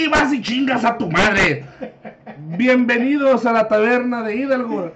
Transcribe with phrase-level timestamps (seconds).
[0.00, 1.64] y vas y chingas a tu madre.
[2.56, 4.92] Bienvenidos a la taberna de Hidalgo,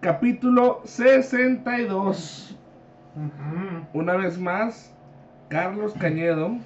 [0.00, 2.58] capítulo 62.
[3.94, 4.94] Una vez más,
[5.48, 6.56] Carlos Cañedo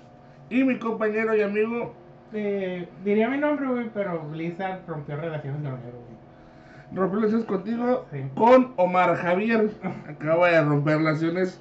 [0.51, 1.95] y mi compañero y amigo.
[2.33, 6.17] Eh, diría mi nombre, güey, pero Blizzard rompió relaciones enero, güey.
[6.93, 8.19] Rompió relaciones contigo Sí.
[8.35, 9.71] con Omar Javier.
[10.09, 11.61] Acaba de romper relaciones.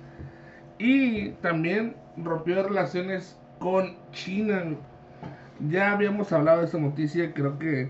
[0.80, 4.64] Y también rompió relaciones con China.
[5.60, 7.90] Ya habíamos hablado de esta noticia, creo que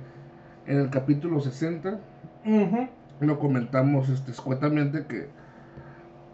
[0.68, 2.00] en el capítulo 60.
[2.46, 2.88] Ujú.
[3.22, 5.28] Lo comentamos este, escuetamente que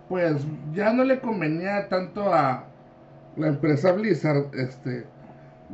[0.10, 2.66] pues ya no le convenía tanto a
[3.38, 5.06] la empresa Blizzard este,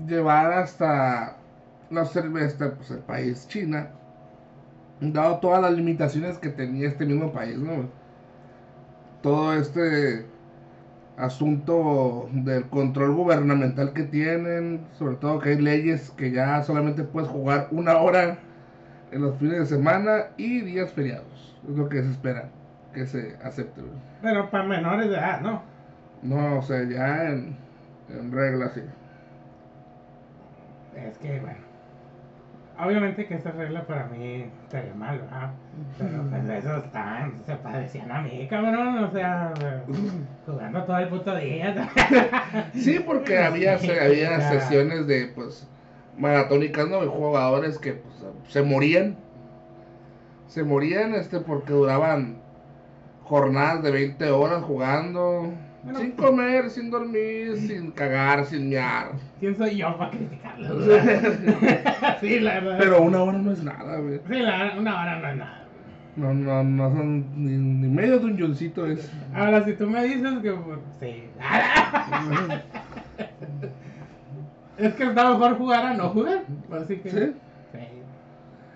[0.05, 1.37] llevar hasta
[1.89, 3.89] la cerveza, pues el país China,
[5.01, 7.89] dado todas las limitaciones que tenía este mismo país, ¿no?
[9.23, 10.25] Todo este
[11.17, 17.29] asunto del control gubernamental que tienen, sobre todo que hay leyes que ya solamente puedes
[17.29, 18.37] jugar una hora
[19.11, 21.57] en los fines de semana y días feriados.
[21.67, 22.49] Es lo que se espera
[22.93, 23.81] que se acepte.
[24.21, 25.61] Pero para menores de edad, ¿no?
[26.21, 27.55] No, o sea, ya en,
[28.09, 28.81] en regla, sí.
[30.95, 31.66] Es que, bueno.
[32.79, 35.51] Obviamente que esta regla para mí estaría mal, ¿verdad?
[35.97, 39.03] Pero pues eso están, se parecían a mí, cabrón.
[39.03, 39.51] O sea,
[40.45, 41.89] jugando todo el puto día.
[42.75, 44.41] Sí, porque había, se- había Ya.
[44.49, 45.67] sesiones de, pues,
[46.17, 47.01] maratónicas, ¿no?
[47.01, 48.13] De jugadores que, pues,
[48.47, 49.15] se morían.
[50.47, 52.37] Se morían, este, porque duraban
[53.23, 55.51] jornadas de 20 horas jugando.
[55.83, 55.99] Bueno.
[55.99, 59.11] sin comer, sin dormir, sin cagar, sin mear.
[59.39, 60.81] ¿Quién soy yo para criticarlo?
[62.19, 62.77] sí, la verdad.
[62.79, 64.19] Pero una hora no es nada, güey.
[64.27, 65.63] Sí, la, una hora no es nada.
[66.17, 69.09] No, no, no son ni, ni medio de un yoncito es.
[69.35, 70.51] Ahora, si tú me dices que.
[70.51, 71.23] pues, Sí.
[74.77, 76.43] es que está mejor jugar a no jugar.
[76.71, 77.09] Así que.
[77.11, 77.33] Sí.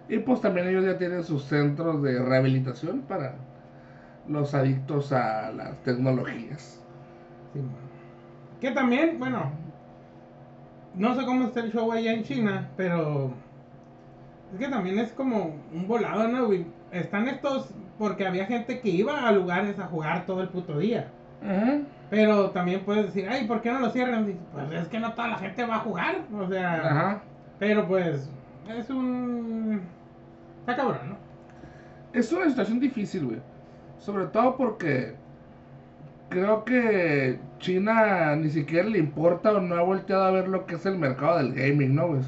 [0.08, 3.36] Y pues también ellos ya tienen sus centros de rehabilitación para
[4.27, 6.80] los adictos a las tecnologías.
[7.54, 7.62] Sí.
[8.60, 9.52] Que también, bueno,
[10.95, 13.34] no sé cómo está el show allá en China, pero
[14.54, 16.50] es que también es como un volado, ¿no?
[16.92, 21.08] Están estos, porque había gente que iba a lugares a jugar todo el puto día.
[22.10, 24.38] Pero también puedes decir, ay, ¿por qué no lo cierran?
[24.54, 27.22] Pues es que no toda la gente va a jugar, o sea, Ajá.
[27.58, 28.30] pero pues
[28.78, 29.82] es un...
[30.60, 31.16] Está cabrón, ¿no?
[32.14, 33.39] Es una situación difícil, güey.
[33.98, 35.16] Sobre todo porque
[36.31, 40.75] creo que China ni siquiera le importa o no ha volteado a ver lo que
[40.75, 42.19] es el mercado del gaming, ¿no?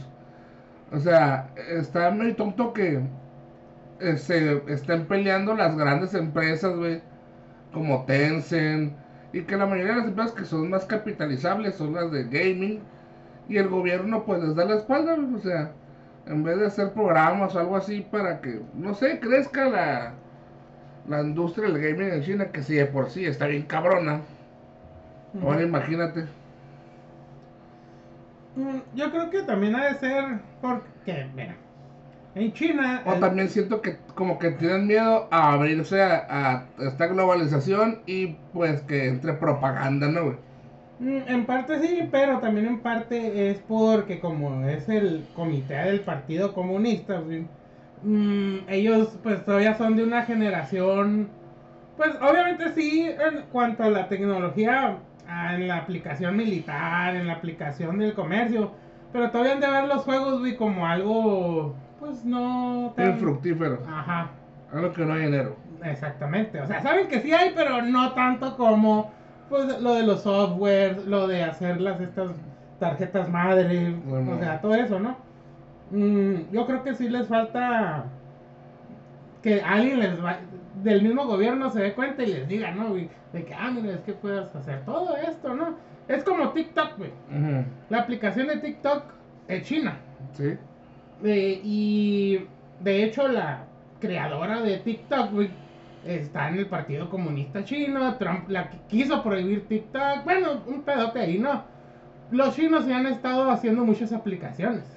[0.91, 3.02] O sea, está muy tonto que
[4.18, 7.02] se estén peleando las grandes empresas, güey,
[7.74, 8.94] como Tencent,
[9.31, 12.81] y que la mayoría de las empresas que son más capitalizables son las de gaming,
[13.50, 15.72] y el gobierno pues les da la espalda, güey, o sea,
[16.28, 20.13] en vez de hacer programas o algo así para que, no sé, crezca la,
[21.08, 24.22] la industria del gaming en China, que si de por sí está bien cabrona.
[25.41, 26.28] Ahora imagínate.
[28.56, 31.56] Mm, Yo creo que también ha de ser porque, mira,
[32.36, 33.02] en China...
[33.06, 38.03] O el- también siento que como que tienen miedo a abrirse a, a esta globalización
[38.06, 40.38] y pues que entre propaganda, ¿no, güey?
[41.00, 46.02] Mm, En parte sí, pero también en parte es porque como es el comité del
[46.02, 47.47] Partido Comunista, güey,
[48.03, 51.30] mm, ellos pues todavía son de una generación,
[51.97, 54.97] pues obviamente sí en cuanto a la tecnología,
[55.53, 58.72] en la aplicación militar, en la aplicación del comercio,
[59.12, 63.18] pero todavía han de ver los juegos, güey, como algo, pues no tan...
[63.18, 63.80] fructífero.
[63.88, 64.31] Ajá.
[64.72, 65.56] Algo que no hay enero.
[65.84, 69.12] Exactamente, o sea, saben que sí hay, pero no tanto como
[69.50, 72.31] pues lo de los softwares, lo de hacer las estas
[72.80, 74.31] tarjetas madre, Bueno.
[74.31, 75.16] o sea, todo eso, ¿no?
[75.94, 78.06] Mm, yo creo que sí les falta
[79.42, 80.40] que alguien les va
[80.84, 82.90] del mismo gobierno se dé cuenta y les diga, ¿no?
[82.90, 83.09] güey?
[83.31, 85.76] De que, ah, mira, es que puedes hacer todo esto, ¿no?
[86.08, 87.12] Es como TikTok, güey.
[87.90, 89.04] La aplicación de TikTok
[89.48, 89.98] es china.
[90.34, 90.56] Sí.
[91.24, 92.40] Eh, y
[92.80, 93.66] de hecho la
[94.01, 95.50] creadora de TikTok güey,
[96.06, 98.16] está en el Partido Comunista Chino.
[98.16, 100.24] Trump la qui- quiso prohibir TikTok.
[100.25, 101.63] Bueno, un pedote ahí, ¿no?
[102.31, 104.93] Los chinos se han estado haciendo muchas aplicaciones.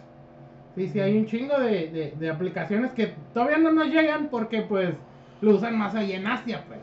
[0.76, 4.62] Sí, sí, hay un chingo de, de- de aplicaciones que todavía no nos llegan porque
[4.62, 4.94] pues
[5.40, 6.80] lo usan más ahí en Asia, pues.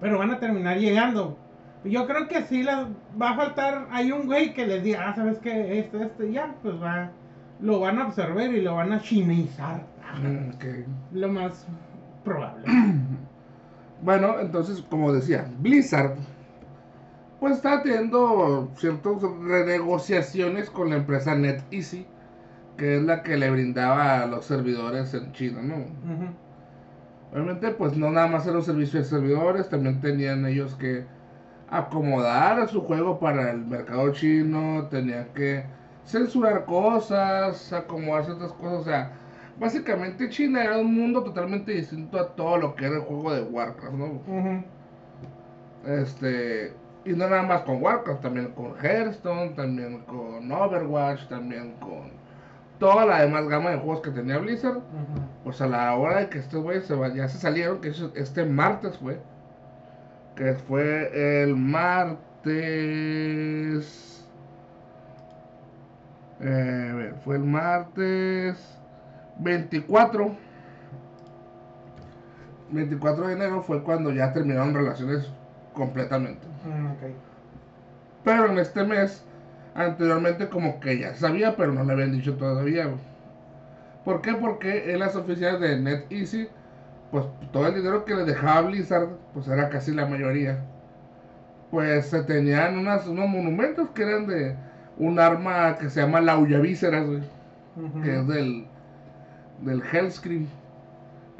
[0.00, 1.36] Pero van a terminar llegando.
[1.84, 2.86] Yo creo que sí las
[3.20, 3.88] va a faltar.
[3.90, 5.78] Hay un güey que les diga, ah, ¿sabes qué?
[5.80, 7.10] Este, este, ya, pues va.
[7.60, 9.84] Lo van a absorber y lo van a chinizar.
[10.22, 10.50] Mm.
[11.18, 11.66] Lo más
[12.24, 12.64] probable.
[14.02, 16.14] Bueno, entonces, como decía, Blizzard
[17.38, 22.06] pues estaba teniendo ciertas renegociaciones con la empresa NetEasy,
[22.80, 25.84] que es la que le brindaba a los servidores en China, ¿no?
[27.30, 31.04] Obviamente, pues no nada más era un servicio de servidores, también tenían ellos que
[31.68, 35.66] acomodar su juego para el mercado chino, tenían que
[36.06, 39.12] censurar cosas, acomodar ciertas cosas, o sea,
[39.58, 43.42] básicamente China era un mundo totalmente distinto a todo lo que era el juego de
[43.42, 44.64] Warcraft, ¿no?
[45.84, 46.72] Este,
[47.04, 52.19] y no nada más con Warcraft, también con Hearthstone, también con Overwatch, también con
[52.80, 54.78] toda la demás gama de juegos que tenía Blizzard.
[54.78, 54.82] Ujú.
[55.44, 58.98] Pues a la hora de que estos güeyes ya se salieron, que eso- este martes
[58.98, 59.20] fue,
[60.34, 62.46] que fue el martes.
[66.42, 68.56] eh, fue el martes
[69.38, 70.34] 24.
[72.70, 75.28] 24 de enero fue cuando ya terminaron relaciones
[75.74, 76.46] completamente.
[76.64, 77.12] Mm.
[78.24, 79.22] Pero en este mes,
[79.80, 82.86] anteriormente como que ya sabía, pero no le habían dicho todavía.
[82.86, 82.98] güey.
[84.04, 84.34] ¿Por qué?
[84.34, 86.48] Porque en las oficinas de NetEasy,
[87.10, 90.58] pues todo el dinero que le dejaba Blizzard, pues era casi la mayoría.
[91.70, 94.56] Pues se tenían unas, unos monumentos que eran de
[94.98, 97.20] un arma que se llama la Ullavíceras, güey,
[98.02, 98.66] que es del,
[99.60, 100.46] del Hellscream.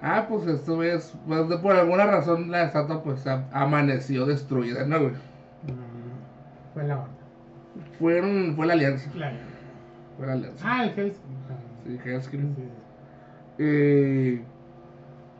[0.02, 4.98] Ah, pues esto es, pues por alguna razón la estatua pues a- amaneció destruida, ¿no,
[5.00, 5.10] güey?
[5.12, 7.04] Mm, Fue la.
[7.99, 9.11] Fueron, fue la alianza.
[9.11, 9.37] Claro.
[10.17, 10.64] Fue la alianza.
[10.69, 11.12] Ah, el Face.
[11.12, 11.19] Sí,
[11.87, 12.55] Sí, Hellscream.
[12.55, 12.62] sí.
[13.58, 14.43] Eh,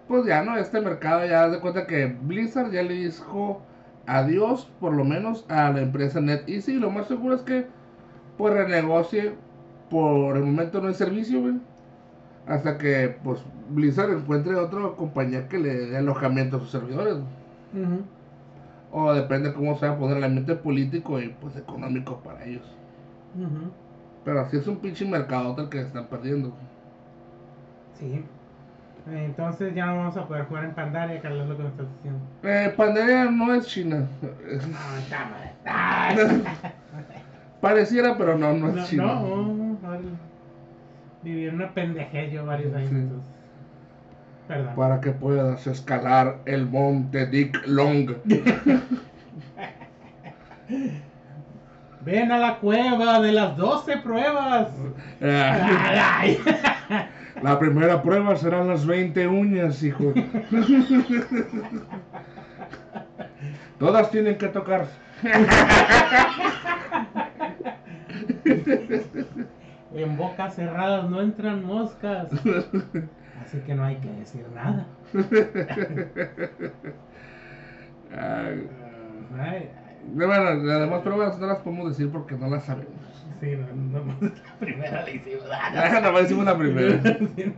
[0.09, 3.62] pues ya no, este mercado ya de cuenta que Blizzard ya le dijo
[4.06, 6.75] adiós, por lo menos, a la empresa NetEasy.
[6.79, 7.67] Lo más seguro es que
[8.37, 9.35] pues renegocie.
[9.91, 11.55] Por el momento no hay servicio, güey.
[12.47, 13.41] Hasta que pues
[13.71, 17.15] Blizzard encuentre otra compañía que le dé alojamiento a sus servidores.
[17.15, 17.85] güey.
[17.85, 18.03] Ujú.
[18.93, 22.65] O depende cómo se va a poner el ambiente político y pues económico para ellos.
[23.37, 23.71] Ujú.
[24.25, 26.53] Pero así es un pinche mercado el que están perdiendo.
[27.99, 28.25] Sí.
[29.11, 32.21] Entonces ya no vamos a poder jugar en Pandaria, Carlos, lo que me estás diciendo.
[32.43, 34.07] Eh, Pandaria no es China.
[34.21, 35.31] No, está
[35.65, 36.43] mal.
[37.61, 39.05] Pareciera, pero no, no es No, China.
[39.05, 40.05] no, órale.
[41.23, 42.91] viví en una pendejez yo varios años.
[42.91, 43.09] Sí.
[44.50, 44.75] Perdón.
[44.75, 48.11] Para que puedas escalar el monte Dick Long.
[52.05, 54.70] Ven a la cueva de las 12 pruebas.
[57.43, 60.12] La primera prueba serán las 20 uñas, hijo.
[63.79, 64.93] Todas tienen que tocarse.
[69.94, 72.29] En bocas cerradas no entran moscas.
[73.50, 74.87] Así que no hay que decir nada.
[78.17, 78.69] Ay,
[79.37, 79.70] Ay,
[80.14, 82.94] bueno, las demás pruebas no las podemos decir porque no las sabemos.
[83.41, 85.47] sí, no, no, la primera le hicimos.
[85.52, 87.02] Ah, Nada más decimos la primera.
[87.37, 87.52] Sí.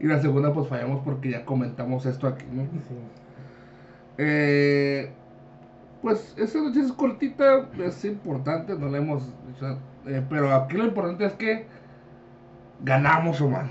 [0.00, 2.64] Y la segunda, pues fallamos porque ya comentamos esto aquí, ¿no?
[2.64, 2.94] Sí.
[4.18, 5.10] Eh,
[6.02, 10.84] pues esa noticia es cortita, es importante, no la hemos dicho, eh, pero aquí lo
[10.84, 11.66] importante es que
[12.80, 13.66] ganamos, Omar.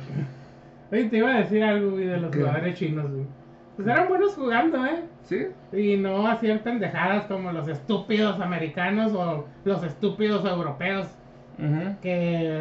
[0.91, 2.39] Oye, te iba a decir algo, güey, de los ¿Qué?
[2.39, 3.25] jugadores chinos, güey.
[3.75, 5.03] Pues eran buenos jugando, ¿eh?
[5.23, 5.47] ¿Sí?
[5.71, 11.07] Y no hacían pendejadas como los estúpidos americanos o los estúpidos europeos
[12.01, 12.09] que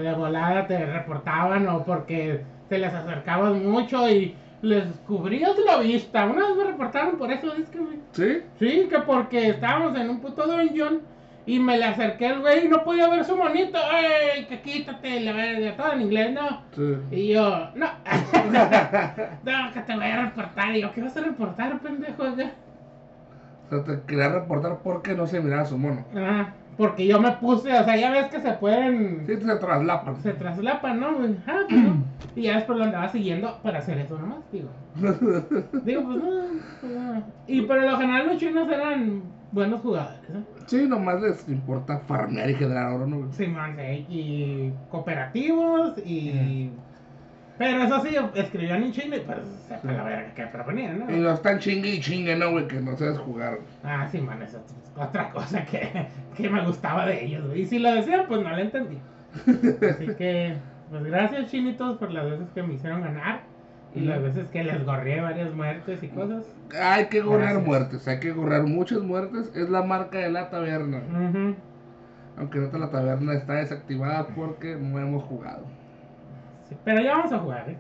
[0.03, 6.27] de volada te reportaban o porque te les acercabas mucho y les cubrías la vista.
[6.27, 7.99] Una vez me reportaron por eso, es que, güey.
[8.13, 8.43] ¿Sí?
[8.59, 11.01] Sí, que porque estábamos en un puto dungeon
[11.47, 13.79] y me le acerqué al güey y no podía ver su monito.
[13.93, 15.21] ¡Ey, que quítate!
[15.21, 16.63] La verga, todo en inglés, ¿no?
[16.75, 16.97] Sí.
[17.11, 17.87] Y yo, no.
[19.45, 20.77] no, que te voy a reportar.
[20.77, 22.23] Y yo, ¿qué vas a reportar, pendejo?
[22.23, 22.53] O sea,
[23.85, 26.05] te quería reportar porque no se miraba su mono.
[26.17, 29.27] Ah, porque yo me puse, o sea, ya ves que se pueden.
[29.27, 30.17] Sí, se traslapan.
[30.23, 31.09] Se traslapan, ¿no?
[31.47, 32.05] Ah, pues no.
[32.37, 34.69] Y ya después lo andaba siguiendo para hacer eso nomás, digo.
[35.85, 36.31] Digo, pues no,
[36.81, 37.25] pues no.
[37.49, 40.43] Y por lo general los chinos eran buenos jugadores, ¿eh?
[40.67, 43.33] Sí, nomás les importa farmear y generar oro, ¿no?
[43.33, 46.71] Sí, man, sí, y cooperativos y...
[47.59, 49.39] Pero eso sí, escribían en chino y pues
[49.69, 51.25] sepa la verga que proponían, Y ¿no?
[51.25, 52.67] no están chingue y chingue, ¿no, güey?
[52.67, 53.59] Que no sabes jugar.
[53.85, 57.61] Ah, sí, man, eso es otra cosa que, que me gustaba de ellos, güey.
[57.61, 58.99] Y si lo decían, pues no lo entendí.
[59.91, 60.57] Así que,
[60.89, 63.43] pues gracias, chinitos, por las veces que me hicieron ganar.
[63.95, 66.45] Y las veces que les gorrié varias muertes y cosas.
[66.81, 67.67] Hay que gorrar Gracias.
[67.67, 69.51] muertes, hay que gorrar muchas muertes.
[69.55, 70.99] Es la marca de la taberna.
[70.99, 71.57] Ujú.
[72.37, 75.65] Aunque ahorita la taberna está desactivada porque no hemos jugado.
[76.69, 77.77] Sí, pero ya vamos a jugar, ¿eh?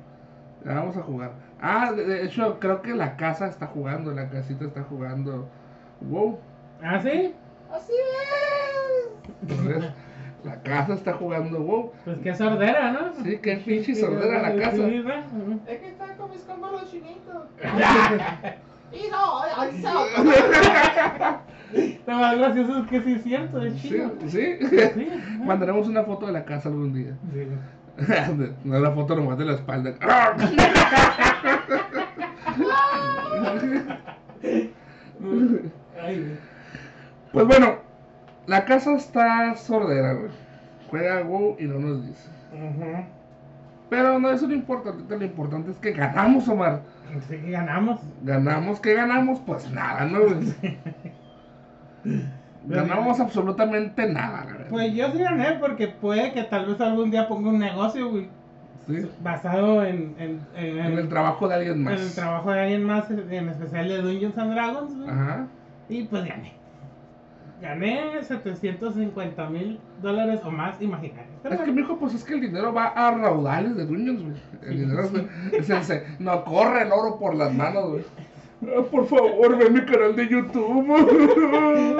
[0.64, 1.32] Ya vamos a jugar.
[1.60, 5.48] Ah, de, hecho, creo que la casa está jugando, la casita está jugando.
[6.00, 6.38] Wow.
[6.82, 7.34] ¿Ah, sí?
[7.72, 9.30] Así es.
[9.42, 9.92] Entonces,
[10.44, 11.92] la casa está jugando WoW.
[12.04, 13.14] Pues qué sordera, ¿no?
[13.22, 14.88] Sí, qué pinche sordera la casa.
[14.88, 15.88] Es que
[16.30, 17.44] mis cómodos chinitos.
[18.92, 19.82] Hijo, ay,
[22.06, 24.10] Lo más gracioso es que sí es cierto, es chido.
[24.26, 24.58] sí.
[24.58, 25.08] Sí.
[25.44, 27.16] Mandaremos una foto de la casa algún día.
[27.32, 27.46] Sí.
[28.64, 29.94] No la foto nomás de la espalda.
[37.32, 37.76] Pues bueno,
[38.46, 40.30] la casa está sordera, güey.
[40.88, 42.28] Juega WoW y no nos dice.
[42.52, 43.04] Ujú.
[43.90, 44.92] Pero no, eso no importa.
[45.08, 46.80] Lo importante es que ganamos, Omar.
[47.28, 48.00] Sí que ganamos.
[48.22, 49.40] Ganamos, ¿qué ganamos?
[49.44, 50.20] Pues nada, ¿no?
[50.28, 50.54] güey?
[52.66, 54.66] Ganamos absolutamente nada, la verdad.
[54.70, 58.28] Pues yo sí gané porque puede que tal vez algún día ponga un negocio, güey,
[58.86, 59.08] Sí.
[59.22, 62.00] basado en, en, en, En el trabajo de alguien en más.
[62.00, 65.08] el trabajo de alguien más, en especial de Dungeons and Dragons, güey.
[65.10, 65.46] Ajá.
[65.88, 66.52] Y pues gané.
[67.60, 71.28] Gané 750 mil dólares o más imaginarios.
[71.44, 74.36] Es que, mijo, pues es que el dinero va a raudales de Dungeons, güey.
[74.62, 75.02] El dinero
[75.52, 78.04] es, es no corre el oro por las manos, güey.
[78.62, 80.86] Ah, por favor, ve mi canal de YouTube.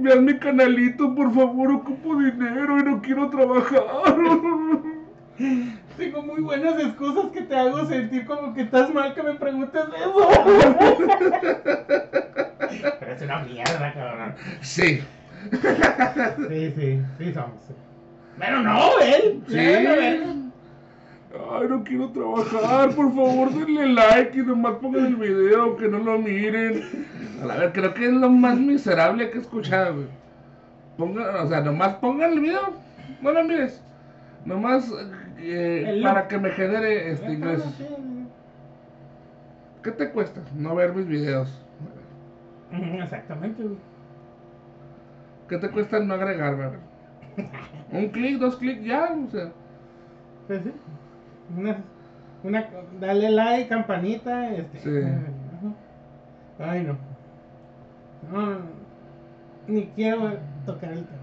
[0.00, 3.84] Vean mi canalito, por favor, ocupo dinero y no quiero trabajar.
[5.98, 9.82] tengo muy buenas excusas que te hago sentir como que estás mal que me preguntes
[9.82, 10.28] eso.
[13.00, 14.34] Pero es una mierda, cabrón.
[14.60, 15.02] Sí,
[16.48, 17.60] Sí, sí, sí somos.
[18.38, 19.42] Pero no, él.
[19.48, 19.54] sí.
[19.54, 20.38] Léelo.
[21.52, 25.98] Ay, no quiero trabajar, por favor, denle like y nomás pongan el video, que no
[25.98, 26.82] lo miren.
[27.42, 30.06] A la ver, creo que es lo más miserable que he escuchado, güey.
[30.96, 32.72] Pongan, o sea, nomás pongan el video,
[33.20, 33.80] no lo mires.
[34.44, 34.90] Nomás
[35.38, 37.74] eh, para que me genere este ingresos.
[39.82, 41.64] ¿Qué te cuesta no ver mis videos?
[42.72, 43.78] Exactamente, güey.
[45.48, 46.78] ¿Qué te cuesta no agregarme?
[47.92, 49.52] Un clic, dos clics, ya, o sea.
[50.46, 50.72] Pues sí.
[51.56, 51.78] Una,
[52.42, 52.68] una,
[53.00, 54.78] dale like, campanita, este.
[54.78, 54.90] Sí.
[55.06, 56.70] ajá.
[56.70, 56.98] Ay, no,
[58.30, 58.58] no.
[59.66, 61.17] Ni quiero tocar el tema.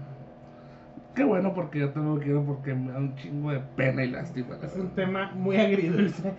[1.16, 4.58] Qué bueno porque yo también quiero porque me da un chingo de pena y lástima.
[4.62, 6.34] Es un tema muy agridulce.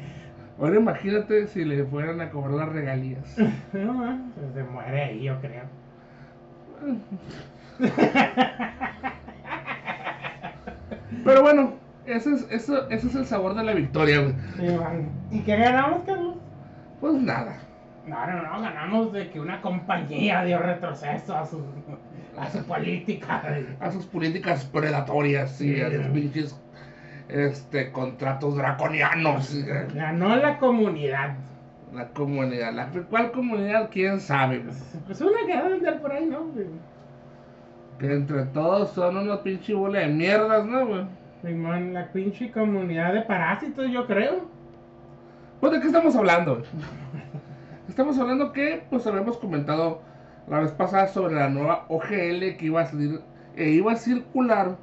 [0.60, 3.36] Ahora imagínate si le fueran a cobrar las regalías.
[3.74, 5.64] No, pues se muere ahí, yo creo.
[11.26, 11.74] Pero bueno,
[12.06, 14.36] ese es, eso, ese es el sabor de la victoria, güey.
[15.32, 16.36] ¿Y qué ganamos, Carlos?
[17.02, 17.58] Pues nada.
[18.06, 21.64] No, no, no, ganamos de que una compañía dio retroceso a su,
[22.38, 23.44] a su política.
[23.80, 26.60] A sus políticas predatorias y a sus pinches
[27.30, 29.56] este, contratos draconianos.
[29.94, 31.36] Ganó la comunidad.
[31.94, 32.74] La comunidad.
[32.74, 33.90] La, ¿Cuál comunidad?
[33.92, 34.60] ¿Quién sabe?
[34.60, 34.76] güey?
[35.06, 36.52] Pues una que debe andar por ahí, ¿no?
[37.98, 41.06] Que entre todos son unos pinches bola de mierdas, ¿no, güey?
[41.42, 44.48] Simón, la pinche comunidad de parásitos, yo creo.
[45.60, 46.64] Pues de qué estamos hablando.
[47.88, 50.02] Estamos hablando que pues habíamos comentado
[50.48, 53.22] la vez pasada sobre la nueva OGL que iba a salir
[53.56, 54.78] e iba a circular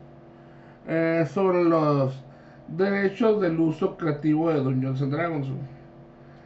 [0.86, 2.22] eh, sobre los
[2.68, 5.48] derechos del uso creativo de Dungeons and Dragons.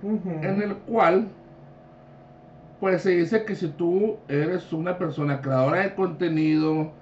[0.03, 1.29] En el cual
[2.79, 6.93] pues se dice que si tú eres una persona creadora de contenido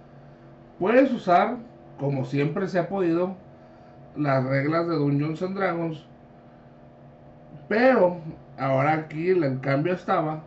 [0.78, 1.58] puedes usar
[1.98, 3.34] como siempre se ha podido
[4.16, 6.06] las reglas de Dungeons and Dragons
[7.68, 8.16] pero
[8.58, 10.42] ahora aquí el cambio estaba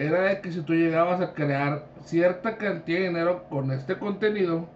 [0.00, 4.66] era de que si tú llegabas a crear cierta cantidad de dinero con este contenido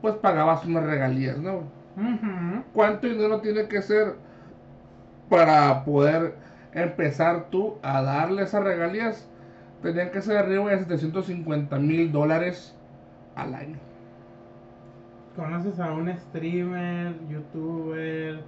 [0.00, 1.62] pues pagabas unas regalías no
[2.72, 4.14] cuánto dinero tiene que ser
[5.28, 6.34] para poder
[6.72, 9.28] empezar tú a darle esas regalías.
[9.80, 12.74] Tenían que ser arriba de 750 mil dólares
[13.36, 13.78] al año.
[15.36, 18.40] ¿Conoces a un streamer, youtuber,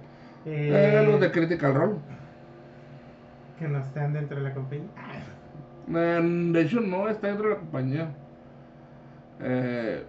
[0.45, 1.95] eh, Eh, los de Critical Role.
[3.59, 4.85] que no están dentro de la compañía?
[5.93, 8.09] Eh, de hecho, no está dentro de la compañía.
[9.41, 10.03] Eh,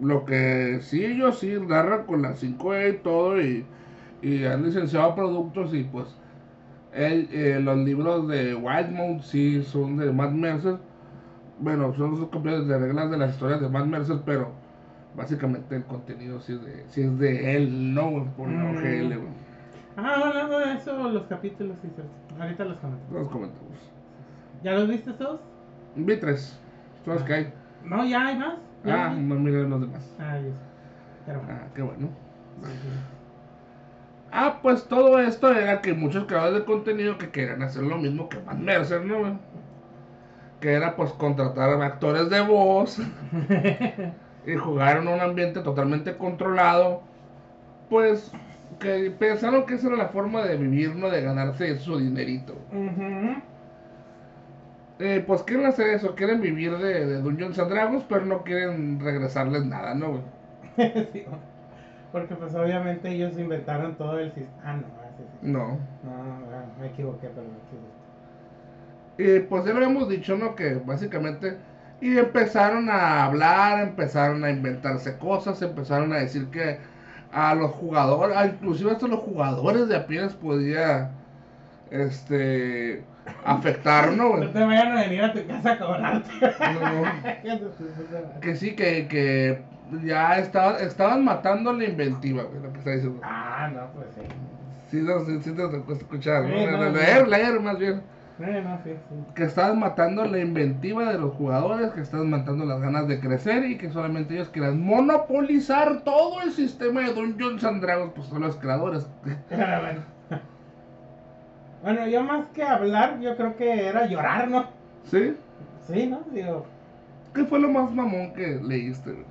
[0.00, 3.64] lo que sí, ellos sí narran con la 5E y todo, y,
[4.22, 6.06] y han licenciado productos, y pues
[6.92, 10.76] el, eh, los libros de Wildmount sí son de Matt Mercer.
[11.60, 14.50] Bueno, son sus copias de reglas de las historias de Matt Mercer, pero
[15.14, 18.76] básicamente el contenido sí es de, sí es de él, no por la Mm.
[18.76, 19.42] OGL, güey.
[19.96, 21.88] Ah, hablando de eso, los capítulos, sí.
[22.40, 23.04] Ahorita los comento.
[23.12, 23.91] Los comentamos.
[24.62, 25.40] ¿Ya los viste todos?
[25.96, 26.58] Vi tres,
[27.04, 27.52] son los que hay.
[27.84, 28.54] No, ya hay más.
[28.84, 29.20] ¿Ya Ah, vi?
[29.22, 30.08] no miren los demás.
[30.18, 30.52] Ah, ya.
[31.26, 31.54] Pero bueno.
[31.60, 32.08] Ah, qué bueno.
[32.62, 32.88] sí, sí.
[34.30, 38.28] Ah, pues todo esto era que muchos creadores de contenido que querían hacer lo mismo
[38.28, 39.18] que Matt Mercer, ¿no?
[39.18, 39.32] güey?
[40.60, 43.00] que era pues contratar actores de voz
[44.46, 47.02] y jugar en un ambiente totalmente controlado,
[47.90, 48.30] pues
[48.78, 51.10] que pensaron que esa era la forma de vivir, ¿no?
[51.10, 52.54] De ganarse su dinerito.
[52.70, 53.42] Ujú.
[55.02, 59.00] Eh, pues quieren hacer eso, quieren vivir de, de Dungeons and Dragons, pero no quieren
[59.00, 60.22] regresarles nada, ¿no, güey?
[61.12, 61.24] Sí,
[62.12, 64.62] Porque pues obviamente ellos inventaron todo el sistema.
[64.64, 65.38] Ah, no, ah, sí, sí.
[65.40, 65.88] No.
[66.02, 67.92] No, no, me equivoqué, pero sí, sí.
[69.18, 70.54] Y pues ya lo habíamos dicho, ¿no?
[70.54, 71.58] Que básicamente...
[72.00, 76.80] Y empezaron a hablar, empezaron a inventarse cosas, empezaron a decir que
[77.30, 81.12] a los jugadores, a inclusive hasta los jugadores de a pie les podía,
[81.90, 83.11] este,
[83.44, 84.50] afectar, ¿no?
[84.50, 86.30] Te vayan a venir a tu casa a cobrarte.
[86.40, 87.62] No.
[88.40, 89.62] Que sí, que, que
[90.04, 93.20] ya estaba, estaban matando la inventiva, güey, lo que está diciendo.
[93.22, 94.22] Ah, no, pues sí.
[94.90, 96.48] Sí, no, sí, sí te escuchar, ¿no?
[96.48, 98.02] Sí, no, leer, leer más bien.
[98.38, 98.44] Sí,
[98.84, 98.92] sí.
[99.34, 103.64] Que estaban matando la inventiva de los jugadores, que estaban matando las ganas de crecer
[103.64, 108.42] y que solamente ellos querían monopolizar todo el sistema de Dungeons and Dragons, pues son
[108.42, 109.08] los creadores.
[109.50, 110.11] Bueno.
[111.82, 114.66] Bueno, yo más que hablar, yo creo que era llorar, ¿no?
[115.04, 115.34] ¿Sí?
[115.86, 116.20] Sí, ¿no?
[116.32, 116.64] Digo.
[117.34, 119.24] ¿Qué fue lo más mamón que leíste?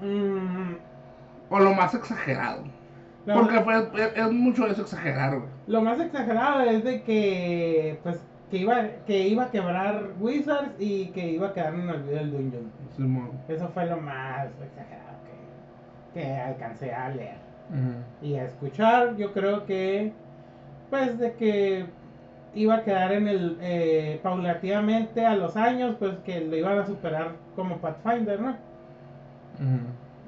[0.00, 0.72] mm,
[1.50, 2.64] O lo más exagerado.
[3.26, 5.48] lo, Porque fue, es, es mucho eso exagerar, güey.
[5.68, 8.18] lo más exagerado es de que, pues,
[8.50, 12.16] que iba, que iba a quebrar Wizards y que iba a quedar en el olvido
[12.16, 12.72] del Dungeon.
[12.96, 13.30] Simón.
[13.48, 15.18] Eso fue lo más exagerado
[16.14, 17.36] que, que alcancé a leer.
[18.20, 19.16] y a escuchar.
[19.16, 20.12] Yo creo que,
[20.92, 21.86] pues, de que
[22.54, 26.84] iba a quedar en el, eh, paulativamente a los años, pues que lo iban a
[26.84, 28.54] superar como Pathfinder, ¿no?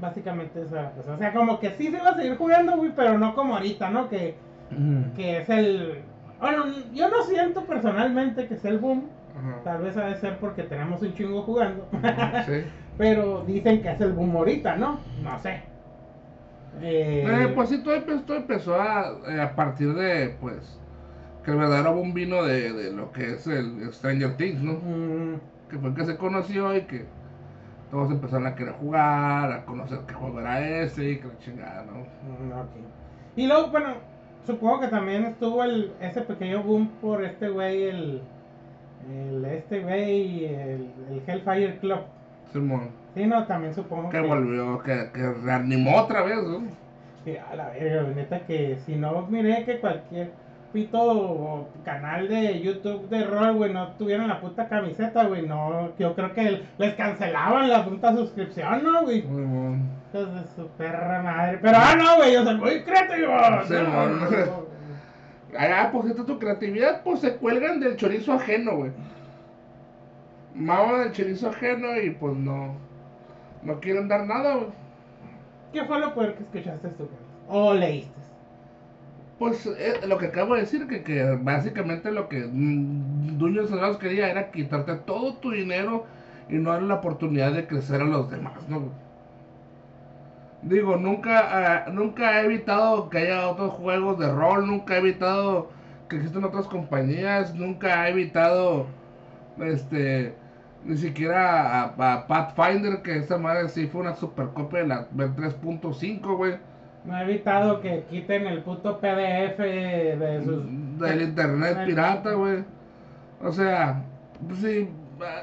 [0.01, 1.13] Básicamente esa cosa.
[1.13, 3.91] O sea, como que sí se iba a seguir jugando, güey, pero no como ahorita,
[3.91, 4.09] ¿no?
[4.09, 4.37] Que,
[5.15, 6.01] que es el...
[6.41, 9.05] Bueno, yo no siento personalmente que sea el boom.
[9.65, 11.87] Tal vez ha de ser porque tenemos un chingo jugando.
[12.47, 12.65] Sí.
[12.97, 14.99] pero dicen que es el boom ahorita, ¿no?
[15.23, 15.74] No sé.
[16.81, 20.81] Eh, Eh, pues sí, todo empezó, todo empezó a, eh, a partir de, pues,
[21.45, 24.75] que el verdadero boom vino de, de lo que es el Stranger Things, ¿no?
[24.75, 27.07] mm, Que fue el que se conoció y que
[27.91, 31.85] todos empezaron a querer jugar, a conocer qué juego era ese y que la chingada,
[31.85, 32.01] ¿no?
[32.23, 32.87] Mm.
[33.37, 33.97] Y luego, bueno,
[34.47, 38.23] supongo que también estuvo el, ese pequeño boom por este güey, el,
[39.01, 42.01] el este güey, el, el Hellfire Club.
[42.53, 46.63] Simón, Sí, no, también supongo que volvió, que, que reanimó otra vez, ¿no?
[47.25, 50.31] que a la verga, neta que si no miré que cualquier
[50.73, 55.97] pito o canal de YouTube de rol, güey, no tuvieran la puta camiseta, güey, no,
[55.99, 59.23] yo creo que les cancelaban la puta suscripción, ¿no, güey?
[59.23, 59.89] Simón.
[60.13, 61.59] Hijos de su perra madre.
[61.63, 63.33] Pero ah, no, güey, yo soy muy creativo.
[63.67, 64.21] Sí, no, mon.
[64.21, 64.75] no, no.
[65.57, 68.91] Ah, pues esta tu creatividad, pues se cuelgan del chorizo ajeno, güey.
[70.55, 72.75] Maman del chorizo ajeno y pues no,
[73.63, 74.69] no quieren dar nada, güey.
[75.73, 77.09] ¿Qué fue lo peor que escuchaste tú?
[77.49, 78.13] O leíste.
[79.39, 83.81] Pues eh, lo que acabo de decir, que, que básicamente lo que mm, Dungeons and
[83.81, 86.07] Dragons quería era quitarte todo tu dinero
[86.49, 88.91] y no darle la oportunidad de crecer a los demás, ¿no?
[90.63, 95.69] Digo, nunca, ah, nunca he evitado que haya otros juegos de rol, nunca he evitado
[96.09, 98.87] que existan otras compañías, nunca he evitado,
[99.59, 100.35] este,
[100.85, 105.07] ni siquiera a, a Pathfinder, que esa madre sí fue una super copia de la
[105.13, 106.57] del 3.5, güey.
[107.05, 110.65] No he evitado que quiten el puto PDF de sus.
[111.01, 112.65] del internet pirata, güey.
[113.43, 114.03] O sea,
[114.47, 114.89] pues sí,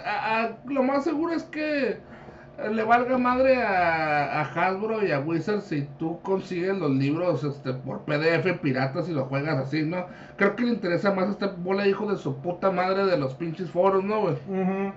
[0.06, 2.00] a- a- lo más seguro es que
[2.72, 7.74] le valga madre a, a Hasbro y a Wizards si tú consigues los libros este,
[7.74, 10.06] por PDF piratas y los juegas así, ¿no?
[10.38, 13.34] Creo que le interesa más a este bola hijo de su puta madre de los
[13.36, 14.34] pinches foros, ¿no, güey?
[14.48, 14.94] Ujú.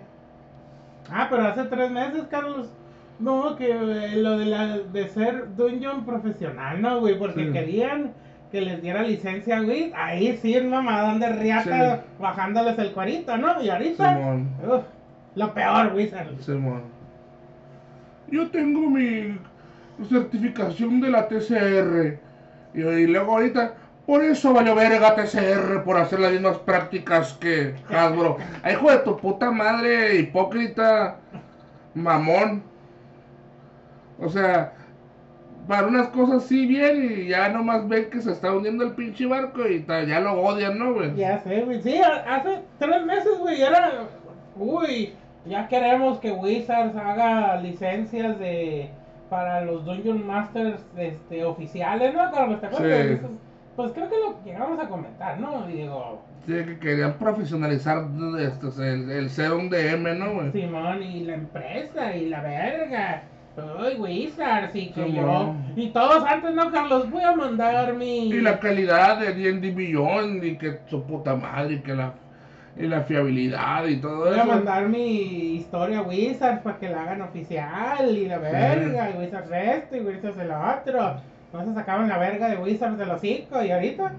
[1.10, 2.70] Ah, pero hace tres meses, Carlos.
[3.18, 7.16] No, que eh, lo de, la, de ser dungeon profesional, ¿no, güey?
[7.18, 7.52] Porque Sí.
[7.52, 8.12] querían
[8.50, 9.92] que les diera licencia, güey.
[9.96, 12.02] Ahí sí, mamadón de riata, Sí.
[12.20, 13.62] bajándoles el cuarito, ¿no?
[13.62, 14.82] Y ahorita, Simón, uf,
[15.36, 16.38] lo peor, Wizard.
[16.40, 16.82] Simón.
[18.30, 19.38] Yo tengo mi
[20.08, 22.18] certificación de la TCR.
[22.74, 23.74] Y, y luego ahorita,
[24.06, 28.36] por eso valió verga TCR por hacer las mismas prácticas que Hasbro.
[28.62, 31.16] Ay, hijo de tu puta madre, hipócrita,
[31.94, 32.62] mamón.
[34.20, 34.72] O sea,
[35.66, 39.26] para unas cosas sí bien y ya nomás ven que se está hundiendo el pinche
[39.26, 41.14] barco y ta- ya lo odian, ¿no, güey?
[41.16, 41.82] Ya sé, güey.
[41.82, 44.04] Sí, hace tres meses, güey, era.
[44.56, 45.14] Uy,
[45.46, 48.90] ya queremos que Wizards haga licencias de.
[49.30, 52.30] Para los Dungeon Masters este, oficiales, ¿no?
[52.30, 53.06] Carlos, ¿te acuerdas?
[53.20, 53.26] Sí.
[53.76, 55.66] Pues creo que lo llegamos a comentar, ¿no?
[55.66, 58.04] Digo, Sí, que querían profesionalizar
[58.38, 60.52] este, el, el ser un DM, ¿no, güey?
[60.52, 63.22] Simón y la empresa y la verga.
[63.56, 65.54] Uy, Wizards y que yo.
[65.76, 67.08] Y todos antes, ¿no, Carlos?
[67.10, 68.28] Voy a mandar mi.
[68.28, 72.12] Y la calidad de D&D Beyond y que su puta madre y que la
[72.76, 74.46] y la fiabilidad y todo Voy a eso.
[74.46, 79.50] mandar mi historia a Wizards para que la hagan oficial y la verga, y Wizards
[79.52, 81.20] esto y Wizards el otro.
[81.54, 84.12] No se sacaban la verga de Wizards del hocico y ahorita.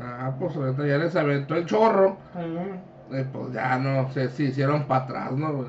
[0.00, 2.16] Ah, pues ahorita ya les aventó el chorro.
[2.34, 5.68] mm, Y pues ya no sé si hicieron para atrás, ¿no, güey?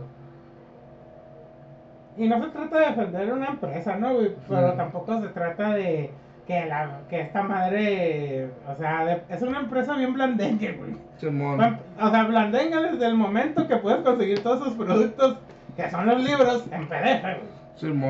[2.15, 4.35] Y no se trata de defender una empresa, ¿no, güey?
[4.47, 4.77] Pero Sí.
[4.77, 6.11] tampoco se trata de
[6.45, 10.95] que, la, que esta madre, o sea, de- es una empresa bien blandengue, güey.
[11.17, 11.79] Simón.
[11.99, 15.37] O sea, blandengue desde el momento que puedes conseguir todos sus productos,
[15.75, 17.62] que son los libros, en PDF, güey.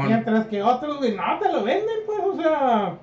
[0.08, 2.98] Mientras que otros, güey, no te lo venden, pues, o sea.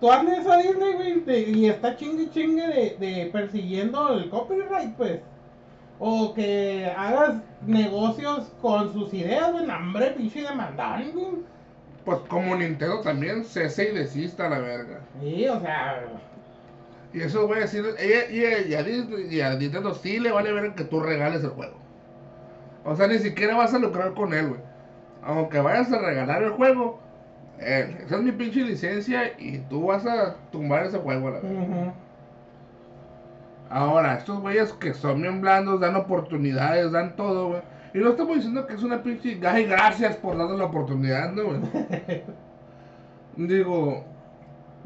[0.00, 4.94] Tú hazle a Disney, güey, de- y está chingue chingue de, de persiguiendo el copyright,
[4.96, 5.20] pues.
[5.98, 11.26] O que hagas negocios con sus ideas, güey, no, hombre, pinche demandante, güey.
[12.04, 15.00] Pues como Nintendo también, cese y desista la verga.
[15.20, 16.02] Sí, o sea.
[17.12, 18.28] Y eso voy a decir, ella,
[18.66, 21.50] y, y a Disney- y a Nintendo sí le vale ver que tú regales el
[21.50, 21.76] juego.
[22.84, 24.60] O sea, ni siquiera vas a lucrar con él, güey.
[25.24, 27.00] Aunque vayas a regalar el juego,
[27.58, 31.38] eh, esa es mi pinche licencia y tú vas a tumbar ese juego, a la
[31.38, 31.92] ujú.
[33.70, 37.62] Ahora, estos güeyes que son bien blandos, dan oportunidades, dan todo, güey.
[37.94, 39.40] Y no estamos diciendo que es una pinche...
[39.46, 41.60] Ay, gracias por darnos la oportunidad, ¿no, güey?
[43.36, 44.04] Digo,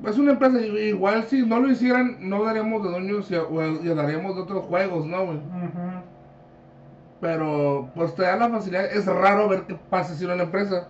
[0.07, 4.43] es una empresa, igual si no lo hicieran, no daríamos de dueños y, daríamos de
[4.43, 5.37] otros juegos, ¿no, güey?
[5.39, 5.98] Ujú.
[7.21, 8.85] Pero, pues te da la facilidad.
[8.87, 10.89] Es raro ver qué pasa si una empresa.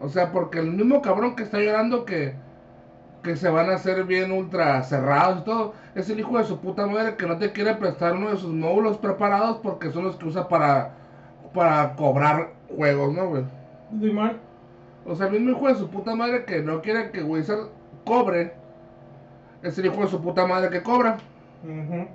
[0.00, 2.34] O sea, porque el mismo cabrón que está llorando que,
[3.22, 6.60] que se van a hacer bien ultra cerrados y todo, es el hijo de su
[6.60, 10.16] puta madre que no te quiere prestar uno de sus módulos preparados porque son los
[10.16, 10.92] que usa para,
[11.54, 13.44] para cobrar juegos, ¿no, güey?
[15.06, 17.68] O sea, el mismo hijo de su puta madre que no quiere que Wizard
[18.04, 18.52] cobre,
[19.62, 21.16] es el hijo de su puta madre que cobra.
[21.64, 22.06] Ujú.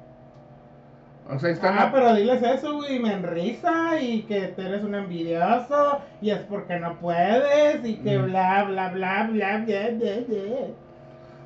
[1.34, 1.78] O sea, están.
[1.78, 6.39] Ah, pero diles eso, güey, me enrisa y que tú eres un envidioso y es
[6.39, 8.26] porque no puedes y que Mm.
[8.26, 10.67] bla, bla, bla, bla, bla, bla, bla.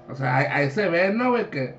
[0.10, 1.50] O sea, ahí, se ve, ¿no, güey?
[1.50, 1.76] Que,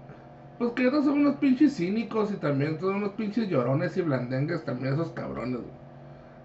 [0.59, 4.65] pues que ellos son unos pinches cínicos y también son unos pinches llorones y blandengues
[4.65, 5.77] también esos cabrones, güey.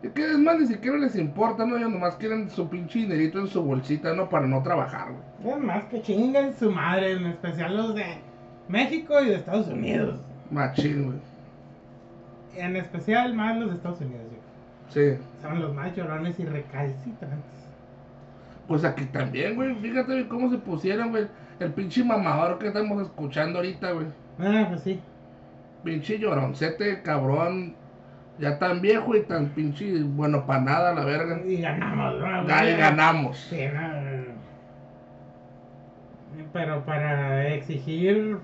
[0.04, 1.78] Y que es más, ni siquiera les importa, ¿no?
[1.78, 4.30] Ellos nomás quieren su pinche dinerito en su bolsita, ¿no?
[4.30, 5.54] Para no trabajar, güey.
[5.56, 8.06] Es más que chinguen su madre, en especial los de
[8.68, 10.20] México y de Estados Unidos.
[10.50, 11.18] Machín, güey.
[12.56, 14.42] En especial más los de Estados Unidos, güey.
[14.90, 15.24] Sí.
[15.42, 17.62] Son los más llorones y recalcitrantes.
[18.68, 19.76] Pues aquí también, güey.
[19.76, 21.28] Fíjate cómo se pusieron, güey.
[21.60, 24.08] El pinche mamador que estamos escuchando ahorita, güey.
[24.40, 25.00] Ah, pues sí.
[25.84, 27.76] Pinche lloroncete, cabrón.
[28.40, 31.42] Ya tan viejo y tan pinche, bueno, para nada, la verga.
[31.46, 32.48] Y ganamos, ¿no?
[32.48, 32.78] Ya güey?
[32.78, 33.38] ganamos.
[33.38, 34.32] Sí, no.
[36.54, 38.38] Pero para exigir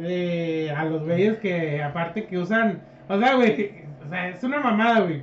[0.00, 3.70] eh, a los güeyes que aparte que usan, o sea, güey,
[4.04, 5.22] o sea, es una mamada, güey.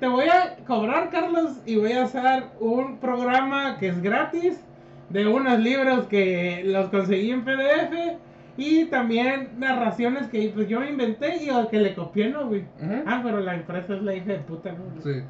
[0.00, 4.64] Te voy a cobrar, Carlos, y voy a hacer un programa que es gratis
[5.10, 8.18] de unos libros que los conseguí en PDF
[8.56, 12.64] y también narraciones que pues yo me inventé y al que le copié, ¿no, güey?
[13.06, 15.00] Ah, pero la empresa es la hija de puta, ¿no?
[15.02, 15.20] Sí.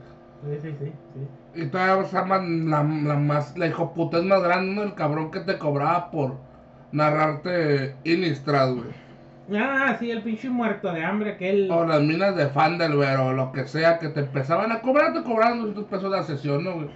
[0.44, 0.92] sí, sí, sí.
[1.14, 1.62] sí.
[1.62, 4.82] Y todavía llama la, la más, la hijo puta es más grande, ¿no?
[4.84, 6.36] El cabrón que te cobraba por
[6.92, 9.05] narrarte Innistrad, güey.
[9.54, 11.70] Ah, sí, el pinche muerto de hambre, aquel.
[11.70, 15.22] O las minas de Fandelver o lo que sea, que te empezaban a cobrar, te
[15.22, 16.90] cobraban 200 pesos la sesión, ¿no, güey?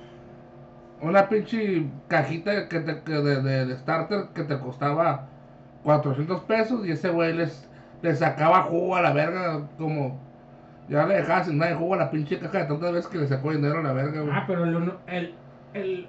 [1.01, 5.29] Una pinche cajita que te, que de, de, de starter que te costaba
[5.85, 7.71] 400 pesos y ese güey les,
[8.03, 10.29] le sacaba jugo a la verga, como...
[10.89, 13.19] Ya le dejaba sin nada de jugo a la pinche caja de tantas veces que
[13.19, 14.35] le sacó dinero a la verga, güey.
[14.35, 15.35] Ah, pero el uno, el,
[15.73, 16.09] el,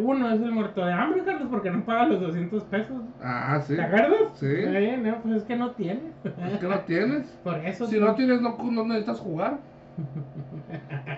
[0.00, 3.02] uno es el muerto de hambre, Carlos, porque no paga los 200 pesos.
[3.22, 3.76] Ah, sí.
[3.76, 4.20] ¿Te acuerdas?
[4.34, 4.46] Sí.
[4.48, 6.00] Eh, no, pues es que no tiene.
[6.24, 7.26] Es que no tienes.
[7.44, 7.86] Por eso.
[7.86, 9.58] Si no tienes, no, no necesitas jugar.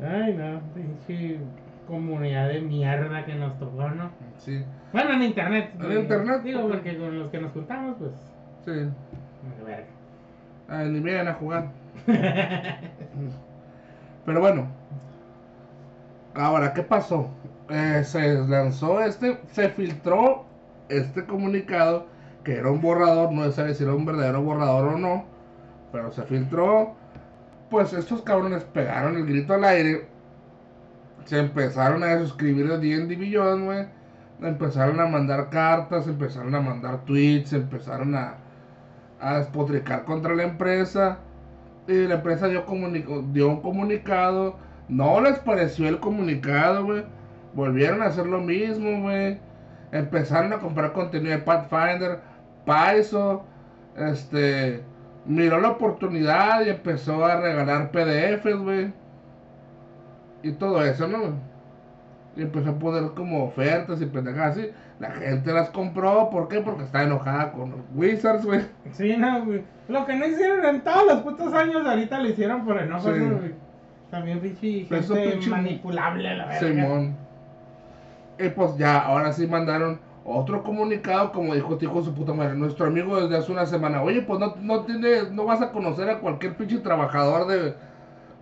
[0.00, 1.38] Ay, no, pinche
[1.86, 4.10] comunidad de mierda que nos tocó, ¿no?
[4.36, 5.70] Sí, Bueno, en internet.
[5.80, 8.12] En internet, Digo, porque- porque con los que nos juntamos, pues.
[8.64, 8.88] sí.
[9.64, 9.86] verga.
[10.68, 11.68] Ah, ni vienen a jugar.
[14.26, 14.68] Pero bueno.
[16.38, 17.30] Ahora, ¿qué pasó?
[17.68, 20.44] Eh, se lanzó este, se filtró
[20.88, 22.06] este comunicado,
[22.44, 25.24] que era un borrador, no sabe si era un verdadero borrador o no,
[25.92, 26.94] pero se filtró.
[27.70, 30.08] Pues estos cabrones pegaron el grito al aire,
[31.24, 33.88] se empezaron a suscribir a D&D Beyond,
[34.40, 38.36] empezaron a mandar cartas, empezaron a mandar tweets, empezaron a,
[39.20, 41.18] a despotricar contra la empresa.
[41.88, 42.64] Y la empresa dio,
[43.32, 44.67] dio un comunicado.
[44.88, 47.04] No les pareció el comunicado, güey.
[47.54, 49.38] Volvieron a hacer lo mismo, güey.
[49.92, 52.20] Empezaron a comprar contenido de Pathfinder.
[52.64, 53.44] Paizo,
[53.96, 54.82] este,
[55.24, 58.92] miró la oportunidad y empezó a regalar PDFs, güey.
[60.42, 61.34] Y todo eso, ¿no?
[62.36, 64.70] Y empezó a poner como ofertas y pendejadas así.
[65.00, 66.60] La gente las compró, ¿por qué?
[66.60, 68.60] Porque está enojada con los Wizards, güey.
[68.92, 69.64] Sí, no, güey.
[69.88, 73.54] Lo que no hicieron en todos los putos años, ahorita lo hicieron por enojo, Sí.
[74.10, 76.60] También pinche gente pinche- manipulable, la verdad.
[76.68, 77.16] Simón.
[78.38, 82.32] Y pues ya, ahora sí mandaron otro comunicado, como dijo este hijo de su puta
[82.32, 84.02] madre, nuestro amigo desde hace una semana.
[84.02, 87.74] Oye, pues no, no tiene, no vas a conocer a cualquier pinche trabajador de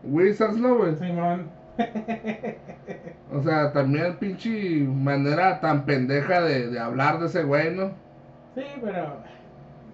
[0.04, 0.94] Wizards, ¿no, güey?
[0.96, 1.48] Simón.
[3.32, 7.90] O sea, también pinche manera tan pendeja de, de hablar de ese güey, ¿no?
[8.54, 9.16] Sí, pero.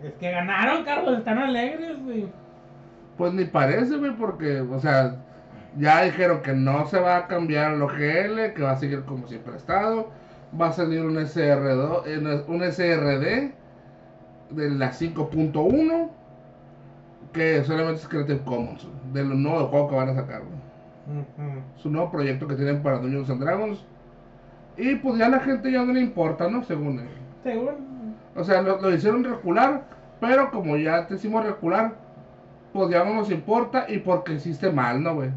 [0.02, 2.26] Es que ganaron, Carlos, están alegres, güey.
[3.16, 5.16] Pues ni parece, güey, porque, o sea,
[5.78, 9.26] ya dijeron que no se va a cambiar el OGL, que va a seguir como
[9.28, 10.11] siempre ha estado.
[10.61, 13.52] Va a salir un SRD, en- un SRD
[14.50, 16.11] de la 5.1,
[17.32, 21.20] que solamente es Creative Commons, de lo nuevo juego que van a sacar, güey.
[21.20, 21.61] Ujú.
[21.76, 23.85] Su nuevo proyecto que tienen para Dungeons and Dragons.
[24.76, 26.62] Y pues ya la gente ya no le importa, ¿no?
[26.64, 27.08] Según él.
[27.42, 28.14] Según.
[28.37, 29.85] O sea, lo, lo hicieron recular,
[30.20, 31.94] pero como ya te hicimos recular,
[32.72, 35.30] pues ya no nos importa y porque hiciste mal, ¿no, güey?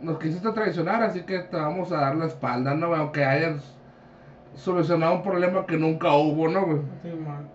[0.00, 3.00] Nos quisiste traicionar, así que te vamos a dar la espalda, ¿no, güey?
[3.00, 3.76] Aunque hayas
[4.54, 6.78] solucionado un problema que nunca hubo, ¿no, güey?
[7.02, 7.48] Simón.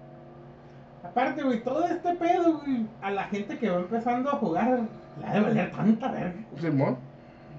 [1.03, 4.79] Aparte, güey, todo este pedo, güey, a la gente que va empezando a jugar,
[5.19, 6.33] le ha de valer tanta verga.
[6.57, 6.97] Simón.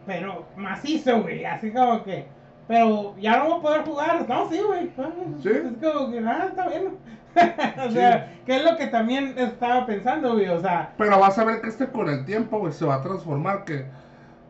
[0.07, 2.27] Pero macizo, güey, así como que.
[2.67, 4.29] Pero ya no voy a poder jugar.
[4.29, 4.91] No, sí, güey.
[4.99, 5.11] Ah,
[5.43, 5.49] Sí.
[5.51, 6.97] Es como que, ah, está bien.
[7.87, 10.49] o sea, que es lo que también estaba pensando, güey.
[10.49, 13.03] O sea, Pero vas a ver que este con el tiempo, güey, se va a
[13.03, 13.87] transformar, que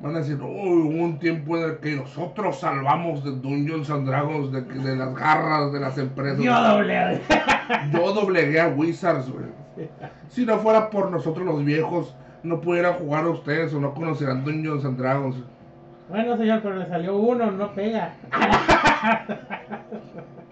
[0.02, 4.06] van a decir, uy, hubo un tiempo en el que nosotros salvamos de Dungeons and
[4.08, 6.40] Dragons, de, de las garras de las empresas.
[6.40, 7.20] yo doble.
[7.92, 9.46] Yo doblegué a Wizards, güey.
[10.28, 14.44] Si no fuera por nosotros los viejos, no pudieran jugar a ustedes o no conocerán
[14.44, 15.36] Dungeons and Dragons.
[16.08, 18.14] bueno, señor, pero le salió uno, no pega.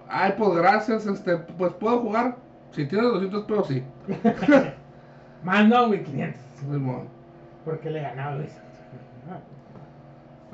[0.09, 2.37] Ay, pues gracias, este, pues puedo jugar.
[2.71, 3.83] Si tienes 200 pesos, sí.
[5.43, 6.41] Más no, güey, 500.
[6.61, 7.09] Simón.
[7.65, 8.49] Porque le ganaba, güey.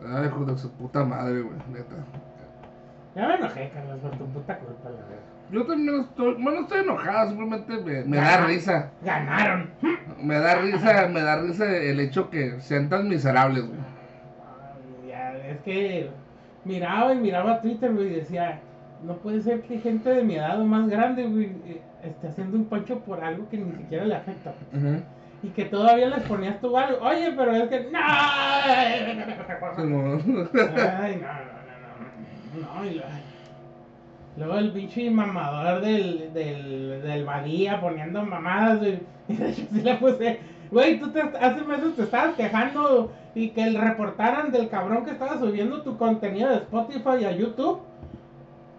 [0.05, 1.97] Ay, hijo de su puta madre, güey, neta.
[3.15, 5.23] Ya me enojé, Carlos, por tu puta culpa, la verdad.
[5.51, 8.91] Yo también estoy, bueno, estoy enojado, simplemente me, me da risa.
[9.03, 9.71] Ganaron.
[10.21, 13.79] Me da risa, me da risa el hecho que sean tan miserables, güey.
[13.79, 16.11] Ay, Ya, es que
[16.65, 18.61] miraba y miraba Twitter, güey, y decía,
[19.05, 22.57] no puede ser que gente de mi edad o más grande, güey, eh, esté haciendo
[22.57, 24.53] un pancho por algo que ni siquiera le afecta.
[25.43, 27.05] Y que todavía les ponías tú algo.
[27.05, 27.89] Oye, pero es que.
[27.91, 27.99] ¡No!
[28.03, 29.93] Ay, no, no, no,
[32.55, 32.81] no.
[32.81, 33.03] No, y
[34.37, 38.81] Luego el pinche mamador del, del, del Badía poniendo mamadas.
[39.29, 40.39] Y de hecho sí le puse.
[40.71, 45.11] Güey, tú te, hace meses te estabas quejando y que el reportaran del cabrón que
[45.11, 47.81] estaba subiendo tu contenido de Spotify a YouTube.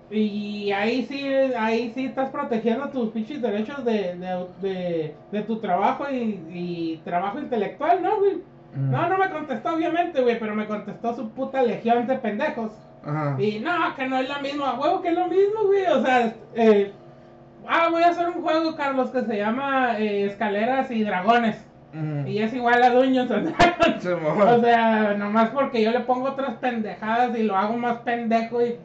[0.10, 5.60] Y ahí sí, ahí sí estás protegiendo tus pinches derechos de, de, de, de tu
[5.60, 8.42] trabajo y, y trabajo intelectual, ¿no, güey?
[8.76, 12.72] No, no me contestó, obviamente, güey, pero me contestó su puta legión de pendejos.
[13.04, 13.36] Ajá.
[13.42, 15.86] Y no, que no es lo mismo, a huevo que es lo mismo, güey.
[15.88, 16.94] O sea, eh,
[17.68, 21.64] ah, voy a hacer un juego, Carlos, que se llama eh, Escaleras y Dragones.
[22.28, 22.92] Y es igual a.
[24.00, 24.42] Simón.
[24.42, 28.78] O sea, nomás porque yo le pongo otras pendejadas y lo hago más pendejo y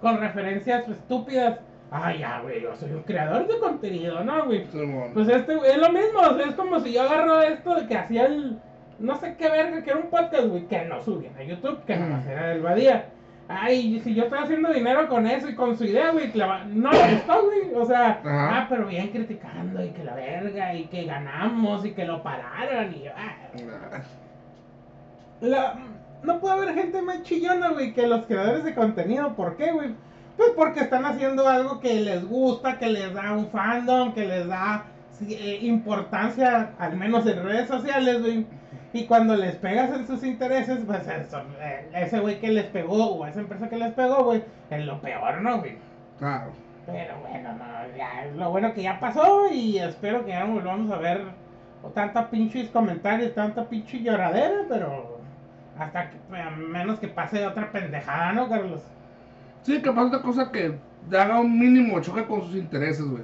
[0.00, 1.58] con referencias estúpidas.
[1.92, 4.64] Ah, ya, güey, yo soy un creador de contenido, ¿no, güey?
[5.12, 7.86] Pues este güey, es lo mismo, o sea, es como si yo agarro esto de
[7.86, 8.58] que hacía el.
[9.00, 11.96] No sé qué verga, que era un podcast, güey, que no subían a YouTube, que
[11.96, 13.06] nomás era del Badía.
[13.48, 16.92] Ay, si yo estoy haciendo dinero con eso y con su idea, güey, clava- no
[16.92, 17.74] le gustó, güey.
[17.74, 18.58] O sea, Ajá.
[18.58, 22.94] ah, pero bien criticando y que la verga y que ganamos y que lo pararon
[22.94, 24.00] y yo, ah.
[25.40, 25.74] La-
[26.22, 29.34] no puede haber gente más chillona, güey, que los creadores de contenido.
[29.34, 29.90] ¿Por qué, güey?
[30.36, 34.46] Pues porque están haciendo algo que les gusta, que les da un fandom, que les
[34.46, 34.84] da
[35.28, 38.46] eh, importancia, al menos en redes sociales, güey.
[38.92, 43.14] Y cuando les pegas en sus intereses, pues eso, eh, ese güey que les pegó
[43.14, 45.76] o esa empresa que les pegó, güey, es lo peor, ¿no, güey?
[46.18, 46.50] Claro.
[46.86, 50.54] Pero bueno, no, ya, es lo bueno que ya pasó y espero que ya no
[50.54, 51.22] volvamos a ver
[51.94, 55.19] tanta pinches comentarios, tanta pinche lloradera, pero
[55.80, 58.82] hasta que, a menos que pase otra pendejada, ¿no, Carlos?
[59.62, 60.74] Sí, que pasa otra cosa que
[61.10, 63.22] haga un mínimo choque con sus intereses, güey.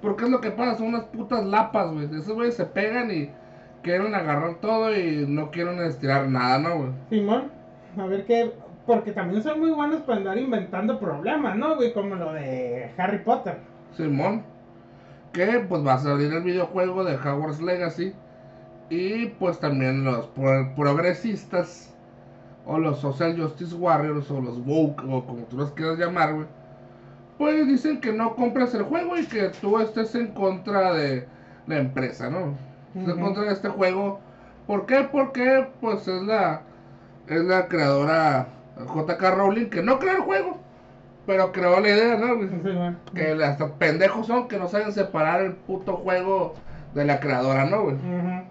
[0.00, 2.04] Porque es lo que pasa, son unas putas lapas, güey.
[2.04, 3.28] Esos güeyes se pegan y
[3.82, 6.90] quieren agarrar todo y no quieren estirar nada, ¿no, güey?
[7.10, 7.50] Simón,
[7.98, 8.52] a ver qué.
[8.86, 11.92] Porque también son muy buenos para andar inventando problemas, ¿no, güey?
[11.92, 13.58] Como lo de Harry Potter.
[13.96, 14.44] Simón.
[15.32, 18.14] Que pues va a salir el videojuego de Hogwarts Legacy.
[18.90, 21.90] Y pues también los pro- progresistas.
[22.66, 24.30] O los Social Justice Warriors.
[24.30, 25.02] O los woke.
[25.08, 26.46] O como tú los quieras llamar, güey.
[27.38, 31.26] Pues dicen que no compres el juego y que tú estés en contra de
[31.66, 32.54] la empresa, ¿no?
[32.94, 34.20] Estés en contra de este juego.
[34.68, 35.08] ¿Por qué?
[35.10, 36.62] Porque pues es la,
[37.26, 38.46] es la creadora
[38.78, 40.58] JK Rowling que no creó el juego.
[41.26, 42.38] Pero creó la idea, ¿no?
[42.62, 42.98] Simón.
[43.14, 46.54] Que hasta pendejos son que no saben separar el puto juego
[46.94, 47.94] de la creadora, ¿no, güey?
[47.96, 48.44] Ujú.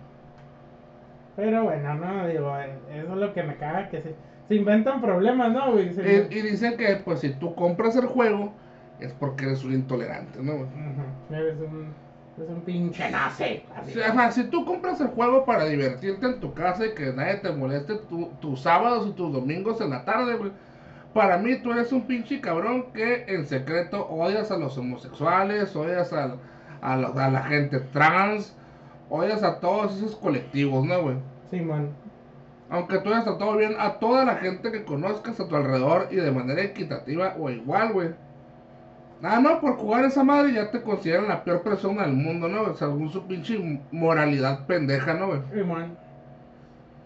[1.36, 4.15] Pero bueno, no, digo, eh, eso es lo que me caga, que se,
[4.48, 5.93] se inventan problemas, ¿no, güey?
[5.93, 8.54] Se- Y, y dicen que, pues, si tú compras el juego,
[9.00, 10.67] es porque eres un intolerante, ¿no, güey?
[11.32, 11.88] Eres un,
[12.38, 13.63] eres un pinche nazi.
[13.88, 17.38] Sí, ajá, si tú compras el juego para divertirte en tu casa y que nadie
[17.38, 20.52] te moleste tu- tus sábados y tus domingos en la tarde, güey.
[21.15, 26.12] Para mí tú eres un pinche cabrón que en secreto odias a los homosexuales, odias
[26.13, 26.38] a,
[26.82, 28.56] la- a la gente trans,
[29.15, 31.17] odias a todos esos colectivos, ¿no, güey?
[31.52, 31.89] Simón.
[32.69, 36.15] Aunque tú hayas tratado bien a toda la gente que conozcas a tu alrededor y
[36.15, 38.10] de manera equitativa o igual, güey.
[39.21, 42.73] Ah, no, por jugar esa madre ya te consideran la peor persona del mundo, ¿no?
[42.76, 45.39] Según su pinche moralidad pendeja, ¿no, güey?
[45.54, 45.95] Simón.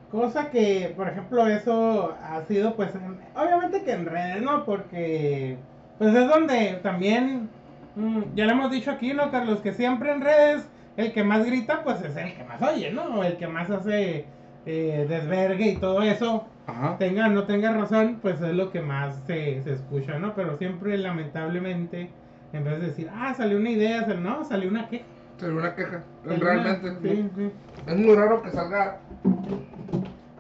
[0.10, 4.64] Cosa que, por ejemplo, eso ha sido, pues, en- obviamente que en redes, ¿no?
[4.64, 5.58] Porque,
[5.98, 7.50] pues es donde también,
[7.98, 9.60] mm, ya lo hemos dicho aquí, ¿no, Carlos?
[9.60, 10.66] Que siempre en redes
[10.98, 13.24] el que más grita, pues es el que más oye, ¿no?
[13.24, 14.26] El que más hace
[14.66, 16.46] eh, desvergue y todo eso.
[16.70, 16.98] Ajá.
[16.98, 20.36] tenga o no tenga razón, pues es lo que más se, se escucha, ¿no?
[20.36, 22.10] Pero siempre, lamentablemente,
[22.52, 25.06] en vez de decir, ah, salió una idea, sal- no, salió una queja.
[25.38, 26.04] Sería una queja.
[26.26, 26.90] Salió Realmente.
[26.90, 27.52] una- sí, sí.
[27.88, 28.98] Es muy raro que salga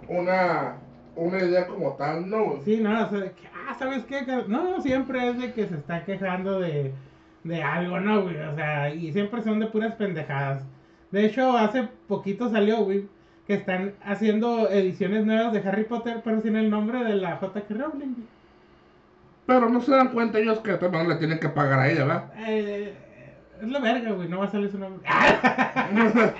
[0.09, 0.75] una,
[1.15, 2.59] una idea como tal, ¿no?
[2.63, 4.25] Sí, no, o sea, que, ah, ¿sabes qué?
[4.47, 6.93] No, siempre es de que se está quejando de,
[7.47, 8.37] de algo, ¿no, güey?
[8.37, 10.63] O sea, y siempre son de puras pendejadas.
[11.11, 13.05] De hecho, hace poquito salió, güey,
[13.47, 17.65] que están haciendo ediciones nuevas de Harry Potter, pero sin el nombre de la J.K.
[17.73, 18.27] Rowling, güey.
[19.45, 22.25] Pero no se dan cuenta ellos que de le tienen que pagar a ella, ¿verdad?
[22.45, 22.93] Eh,
[23.61, 25.01] es la verga, güey, no va a salir su nombre.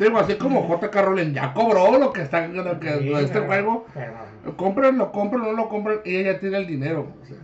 [0.00, 1.02] Digo, así como J.K.
[1.02, 2.44] Rowling ya cobró lo que está
[2.80, 3.86] que, Sí, este pero- juego.
[3.94, 7.08] Pero, Compren, lo compren, no lo compren, y ella tiene el dinero.
[7.22, 7.36] o sea.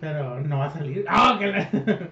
[0.00, 1.04] Pero no va a salir.
[1.08, 1.68] ¡Ah, que la-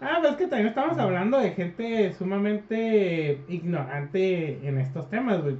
[0.00, 5.56] Ah, pues es que también estamos hablando de gente sumamente ignorante en estos temas, güey.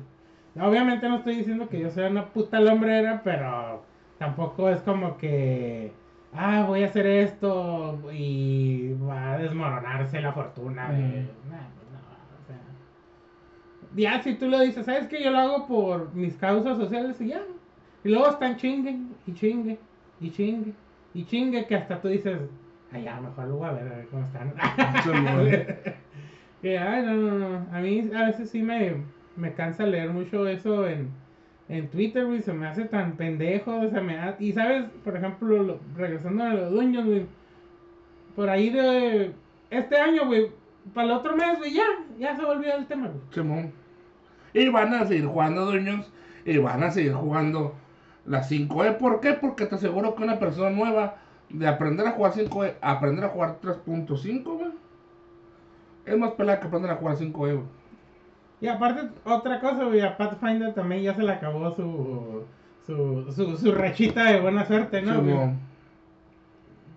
[0.60, 3.82] Obviamente no estoy diciendo que yo sea una puta lombrera, pero
[4.18, 5.92] tampoco es como que,
[6.32, 10.98] ah, voy a hacer esto y va a desmoronarse la fortuna de...
[11.02, 11.50] Ujú.
[11.50, 12.60] Nah, pues no, o sea...
[13.96, 17.28] Ya, si tú lo dices, ¿sabes que Yo lo hago por mis causas sociales y
[17.28, 17.42] ya.
[18.04, 19.78] Y luego están chingue y chingue
[20.20, 20.72] y chingue
[21.14, 22.38] y chingue que hasta tú dices,
[22.92, 24.54] ay, ya, mejor lo voy a ver, a ver cómo están.
[25.24, 25.48] Mon.
[26.62, 27.66] que, ay, no, no, no.
[27.72, 28.96] A mí a veces sí me,
[29.36, 31.10] me cansa leer mucho eso en,
[31.68, 32.42] en Twitter, güey.
[32.42, 36.54] Se me hace tan pendejo, se me ha- Y sabes, por ejemplo, lo- regresando a
[36.54, 37.26] los dueños, güey.
[38.36, 39.32] Por ahí de
[39.70, 40.50] este año, güey.
[40.94, 41.84] Para el otro mes, güey, ya,
[42.18, 43.20] ya se volvió el tema, güey.
[43.30, 43.72] Simón.
[44.54, 46.10] Y van a seguir jugando dueños
[46.46, 47.74] y van a seguir jugando
[48.28, 48.98] las 5E.
[48.98, 49.32] ¿Por qué?
[49.32, 51.16] Porque te aseguro que una persona nueva
[51.48, 54.70] de aprender a jugar 5E, a aprender a jugar 3.5, güey.
[56.04, 57.78] Es más pelada que aprender a jugar 5E, güey.
[58.60, 62.44] Y aparte, otra cosa, güey, a Pathfinder también ya se le acabó su,
[62.86, 65.20] su, su, su rachita de buena suerte, ¿no?
[65.20, 65.32] güey?
[65.32, 65.60] Simón.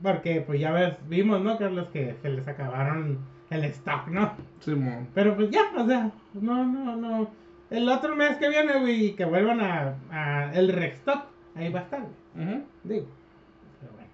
[0.02, 1.88] Porque, pues ya ves, vimos, ¿no, Carlos?
[1.94, 3.20] Que se les acabaron
[3.52, 4.34] el stock, ¿no?
[4.60, 5.08] Simón.
[5.14, 7.30] Pero pues ya, o sea, no, no, no.
[7.72, 11.24] El otro mes que viene, güey, que vuelvan a, a el restock,
[11.56, 12.64] ahí va a estar, güey.
[12.84, 13.08] Digo.
[13.80, 14.10] Pero bueno.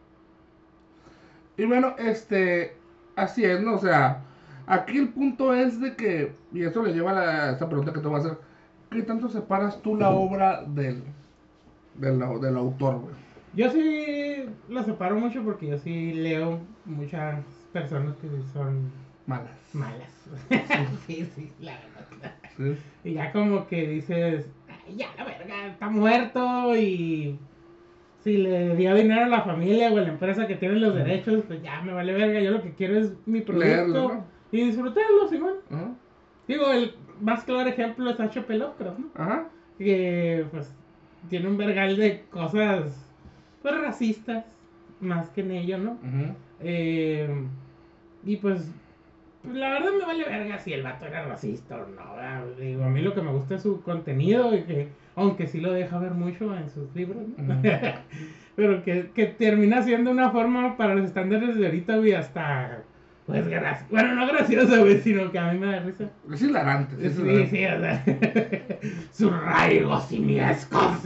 [1.58, 2.78] Y bueno, este,
[3.15, 3.74] así es, ¿no?
[3.76, 4.22] O sea,
[4.67, 7.99] aquí el punto es de que, y eso le lleva a la- esta pregunta que
[7.99, 8.38] te voy a hacer,
[8.91, 11.03] ¿qué tanto separas tú la obra del,
[11.95, 13.16] del, del autor, güey?
[13.53, 17.43] Yo sí lo separo mucho porque yo sí leo muchas
[17.74, 18.91] personas que son
[19.26, 19.49] Malas.
[19.74, 20.12] malas.
[21.08, 22.34] sí, sí, la verdad.
[22.58, 22.76] ¿Sí?
[23.03, 27.38] Y ya como que dices, "Ay, ya la verga, está muerto y
[28.20, 31.43] si le dio dinero a la familia o a la empresa que tiene los derechos,
[31.47, 34.26] pues ya me vale verga, yo lo que quiero es mi producto Leerlo, ¿no?
[34.51, 35.55] y disfrutarlo, Simón.
[35.72, 35.91] Ajá.
[36.47, 38.55] Digo, el más claro ejemplo es H.P.
[38.55, 39.10] Lovecraft, ¿no?
[39.16, 39.49] Ajá.
[39.78, 40.74] Que pues
[41.30, 43.14] tiene un vergal de cosas
[43.62, 44.45] pues racistas,
[44.99, 45.97] más que en ello, ¿no?
[46.62, 47.30] Eh,
[48.26, 48.72] y pues,
[49.43, 52.15] la verdad me vale verga si el vato era racista o no.
[52.15, 52.43] ¿verdad?
[52.59, 55.71] Digo, a mí lo que me gusta es su contenido, y que, aunque sí lo
[55.73, 57.61] deja ver mucho en sus libros, ¿no?
[58.55, 62.83] Pero que, que termina siendo una forma para los estándares de ahorita, güey, hasta,
[63.28, 63.86] pues, graciosa.
[63.91, 66.09] Bueno, no graciosa, güey, sino que a mí me da risa.
[66.32, 66.95] Es hilarante.
[66.97, 67.15] sí, es
[67.49, 68.80] Sí, hilarante.
[69.11, 71.05] sí, o sea, sus simiescos.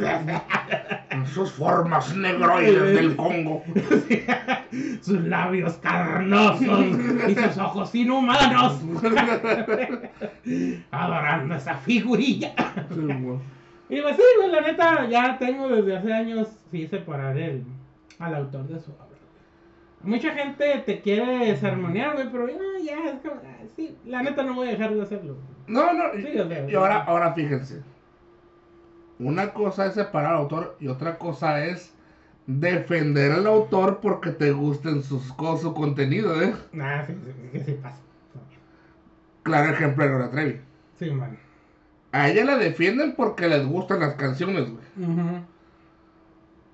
[1.10, 3.64] En sus formas negroides del Congo.
[5.02, 6.86] sus labios carnosos
[7.28, 8.80] y sus ojos inhumanos.
[10.92, 12.54] Adorando esa figurilla.
[12.90, 13.40] Sí, güey.
[13.90, 17.64] Y pues sí, güey, la neta, ya tengo desde hace años, sí, separar el,
[18.20, 19.11] al autor de su obra.
[20.04, 24.44] Mucha gente te quiere sermonear, güey, pero ya, ya, es como, ah, sí, la neta
[24.44, 25.38] no voy a dejar de hacerlo.
[25.68, 26.04] No, no.
[26.16, 27.82] Sí, o sea, y ahora, ahora fíjense.
[29.20, 31.94] Una cosa es separar al autor y otra cosa es
[32.48, 36.56] defender al autor porque te gusten sus cosas, su contenido, ¿eh?
[36.72, 38.02] Nah, sí, sí, sí, sí pasa.
[39.44, 40.62] Claro ejemplo de Gloria Trevi.
[40.98, 41.38] Sí, man.
[42.12, 45.10] A ella la defienden porque les gustan las canciones, güey.
[45.10, 45.46] Ujú.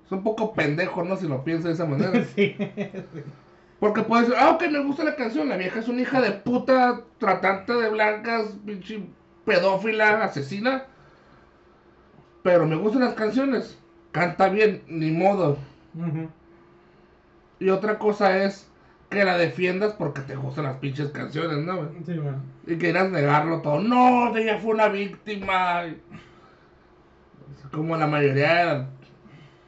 [0.08, 1.16] Es un poco pendejo, ¿no?
[1.16, 2.24] Si lo piensas de esa manera.
[2.34, 2.56] Sí.
[3.78, 5.50] Porque puedes decir, ah, ok, me gusta la canción.
[5.50, 9.06] La vieja es una hija de puta, tratante de blancas, pinche
[9.44, 10.86] pedófila, asesina.
[12.42, 13.78] Pero me gustan las canciones.
[14.10, 15.58] Canta bien, ni modo.
[17.60, 18.66] Y otra cosa es
[19.10, 21.90] que la defiendas porque te gustan las pinches canciones, ¿no?
[22.06, 22.42] Sí, man.
[22.66, 23.80] Y quieras negarlo todo.
[23.80, 25.84] No, ella fue una víctima.
[27.70, 28.88] Como la mayoría.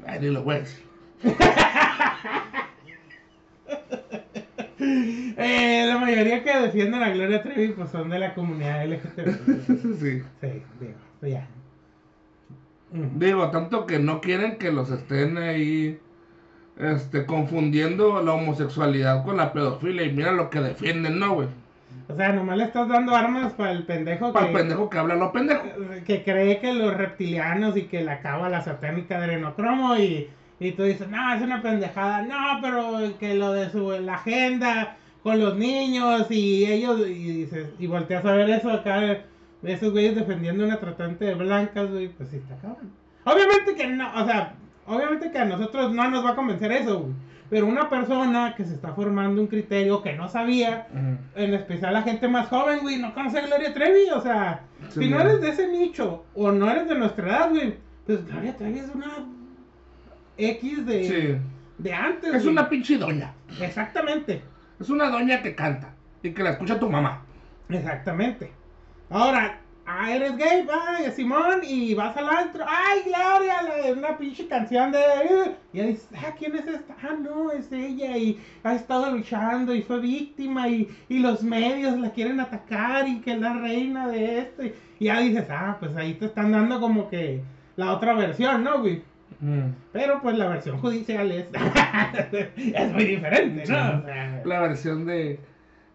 [0.07, 0.85] Ay, ni lo voy a decir.
[4.83, 9.99] Eh, la mayoría que defienden a Gloria Trevi pues son de la comunidad LGTB.
[10.01, 10.23] sí.
[10.41, 11.49] Sí, digo, pues ya.
[12.91, 15.99] Digo, tanto que no quieren que los estén ahí
[16.79, 20.05] este, confundiendo la homosexualidad con la pedofilia.
[20.05, 21.49] Y mira lo que defienden, ¿no, güey?
[22.09, 24.99] O sea, nomás le estás dando armas para el pendejo Para que, el pendejo que
[24.99, 25.62] habla lo pendejo.
[26.05, 30.28] que cree que los reptilianos y que la cábala satánica del enocromo y,
[30.59, 34.97] y tú dices, no, es una pendejada, no, pero que lo de su la agenda
[35.22, 39.18] con los niños y ellos, y dices, y volteas a ver eso acá,
[39.62, 42.91] esos güeyes defendiendo a una tratante de blancas, güey, pues sí está cabrón.
[43.24, 44.55] Obviamente que no, o sea,
[44.86, 47.12] obviamente que a nosotros no nos va a convencer eso, güey.
[47.51, 50.87] Pero una persona que se está formando un criterio que no sabía,
[51.35, 55.01] en especial la gente más joven, güey, no conoce a Gloria Trevi, o sea, Sí,
[55.01, 57.75] si no eres de ese nicho o no eres de nuestra edad, güey,
[58.07, 59.09] pues Gloria Trevi es una
[60.39, 61.39] X de, Sí.
[61.79, 62.35] de antes.
[62.35, 62.53] Es güey.
[62.55, 63.35] una pinche doña.
[63.61, 64.43] Exactamente,
[64.81, 65.93] Es una doña que canta.
[66.23, 67.23] Y que la escucha tu mamá.
[67.69, 68.53] exactamente.
[69.11, 69.60] Ahora,
[69.99, 74.47] ah, eres gay, vaya, Simón, y vas al antro, ay, Gloria, la de una pinche
[74.47, 74.99] canción de...
[74.99, 76.95] eh", Y dices, ah, ¿quién es esta?
[77.03, 81.99] Ah, no, es ella, y ha estado luchando, y fue víctima, y, y los medios
[81.99, 85.76] la quieren atacar, y que es la reina de esto, y, y ya dices, ah,
[85.80, 87.43] pues ahí te están dando como que
[87.76, 89.03] la otra versión, ¿no, güey?
[89.93, 91.47] Pero pues la versión judicial es,
[92.57, 93.72] es muy diferente, Sí.
[93.72, 93.99] ¿no?
[93.99, 95.41] O sea, La versión de,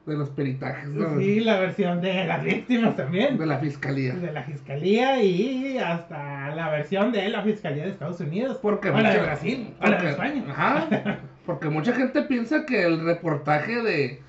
[0.05, 1.17] de los peritajes, ¿no?
[1.19, 3.37] sí, la versión de las víctimas también.
[3.39, 4.13] De la fiscalía.
[4.13, 8.59] de la fiscalía y hasta la versión de la fiscalía de Estados Unidos.
[8.61, 10.43] Porque o la de mucha- Brasil, o la de porque- España.
[10.49, 11.19] Ajá.
[11.45, 14.21] Porque mucha gente piensa que el reportaje de,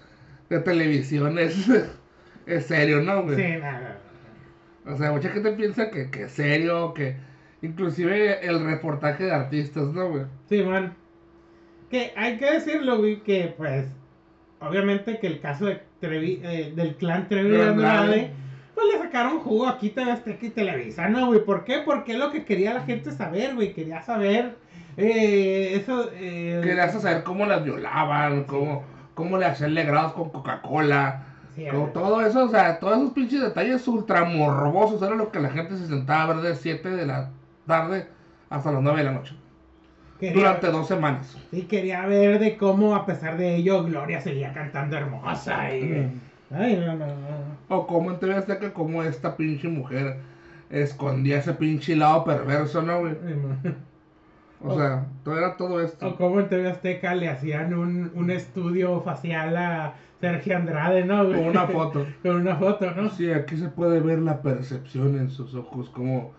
[0.49, 1.69] de televisión es,
[2.47, 3.37] es serio, ¿no, güey?
[3.37, 3.99] Sí, nada.
[4.87, 7.17] O sea, mucha gente piensa que, que es serio, que
[7.61, 10.23] inclusive el reportaje de artistas, ¿no, güey?
[10.49, 10.95] Sí, man.
[11.91, 13.87] Que hay que decirlo, güey, que pues,
[14.69, 18.31] obviamente que el caso de Trevi, eh, del clan Trevi de De Andrade,
[18.75, 21.45] pues le sacaron jugo aquí TV Azteca y Televisa, ¿no, güey?
[21.45, 21.81] ¿Por qué?
[21.85, 23.73] Porque es lo que quería la gente saber, güey.
[23.73, 24.57] Quería saber
[24.97, 26.11] eh, eso.
[26.15, 31.25] Eh, Querías saber cómo las violaban, cómo, cómo le hacían legrados con Coca-Cola.
[31.55, 31.65] sí,
[31.95, 35.77] todo eso, o sea, todos esos pinches detalles ultra morbosos era lo que la gente
[35.77, 37.31] se sentaba a ver de 7 de la
[37.67, 38.09] tarde
[38.51, 39.35] hasta las 9 de la noche.
[40.19, 41.37] Quería- Durante dos semanas.
[41.51, 45.83] Sí, quería ver de cómo, a pesar de ello, Gloria seguía cantando hermosa y...
[45.85, 46.21] Mm.
[46.55, 47.15] Ay, no, no, no.
[47.69, 50.19] O como en TV Azteca, como esta pinche mujer
[50.71, 53.15] escondía ese pinche lado perverso, ¿no, güey?
[53.27, 53.75] Ay.
[54.63, 56.09] O sea, todo era todo esto.
[56.09, 61.27] O como en TV Azteca le hacían un, un estudio facial a Sergio Andrade, ¿no?
[61.27, 61.37] güey?
[61.37, 62.07] Con una foto.
[62.23, 63.11] Con una foto, ¿no?
[63.11, 66.33] Sí, aquí se puede ver la percepción en sus ojos, como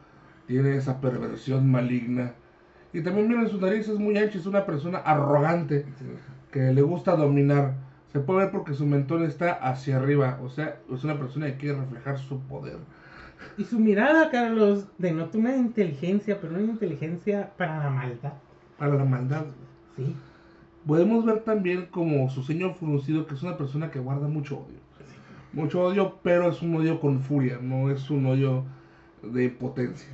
[0.48, 2.32] tiene esa perversión maligna.
[2.94, 5.86] Y también miren, su nariz es muy ancha, es una persona arrogante
[6.52, 7.76] que le gusta dominar.
[8.12, 11.58] Se puede ver porque su mentón está hacia arriba, o sea, es una persona que
[11.58, 12.78] quiere reflejar su poder.
[13.58, 18.34] Y su mirada, Carlos, denota una inteligencia, pero una inteligencia para la maldad.
[18.78, 19.46] Para la maldad.
[19.96, 20.16] Sí.
[20.86, 24.80] podemos ver también como su ceño fruncido, que es una persona que guarda mucho odio.
[25.54, 28.64] Mucho odio, pero es un odio con furia, no es un odio
[29.24, 30.10] de potencia.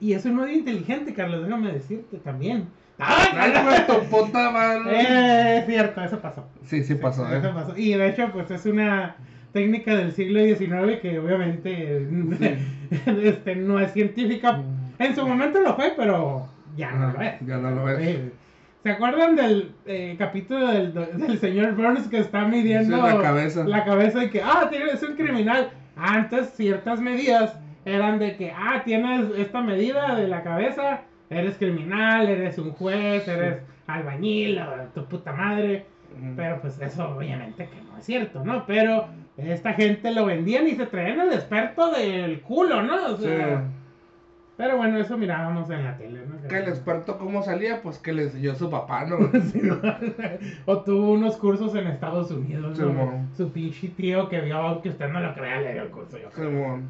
[0.00, 2.68] Y es un odio inteligente, Carlos, déjame decirte también.
[2.98, 5.00] ¡Ay, güey, tu puta madre!
[5.00, 6.46] Eh, es cierto, eso pasó.
[6.64, 7.52] Sí, sí pasó, Eso ¿eh?
[7.54, 7.76] pasó.
[7.76, 9.16] Y de hecho, pues es una
[9.52, 12.06] técnica del siglo XIX que obviamente
[13.22, 14.60] este, no es científica.
[14.98, 17.34] En su momento lo fue, pero ya no lo es.
[17.46, 18.04] Ya no lo es.
[18.04, 18.30] Sí.
[18.82, 23.64] ¿Se acuerdan del eh, capítulo del, del señor Burns que está midiendo la cabeza.
[23.64, 25.70] la cabeza y que, ah, es un criminal?
[25.96, 27.54] Antes ciertas medidas
[27.94, 33.26] eran de que, ah, tienes esta medida de la cabeza, eres criminal, eres un juez,
[33.28, 34.64] eres albañil, o
[34.94, 35.86] tu puta madre.
[36.36, 38.64] Pero pues eso obviamente que no es cierto, ¿no?
[38.66, 43.12] Pero esta gente lo vendían y se traían el experto del culo, ¿no?
[43.12, 43.28] O Sí.
[44.58, 46.48] Pero bueno, eso mirábamos en la tele, ¿no?
[46.48, 49.18] Que el experto cómo salía, pues que le enseñó su papá, ¿no?
[49.52, 49.80] Sí, ¿no?
[50.66, 53.28] o tuvo unos cursos en Estados Unidos, Sí, ¿no?
[53.36, 56.28] Su pinche tío que vio que usted no lo crea, le dio el curso, yo
[56.30, 56.80] creo.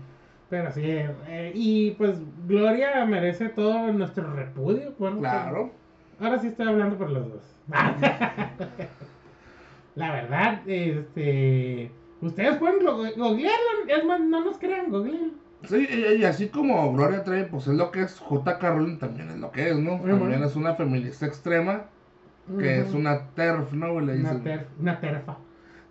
[0.51, 5.19] Pero sí, eh, y pues Gloria merece todo nuestro repudio, bueno.
[5.19, 5.71] Claro.
[6.21, 7.57] ahora sí estoy hablando por los dos.
[9.95, 11.91] La verdad, este...
[12.21, 15.33] Ustedes pueden go- googlearlo, es más, no nos crean, googleen.
[15.65, 18.71] Sí, y, y así como Gloria Trevi, pues es lo que es, J.K.
[18.71, 20.01] Rowling también es lo que es, ¿no?
[20.01, 21.85] También es una feminista extrema,
[22.59, 24.01] que es una TERF, ¿no?
[24.01, 24.43] Le Una, dicen.
[24.45, 25.37] ter- una terfa,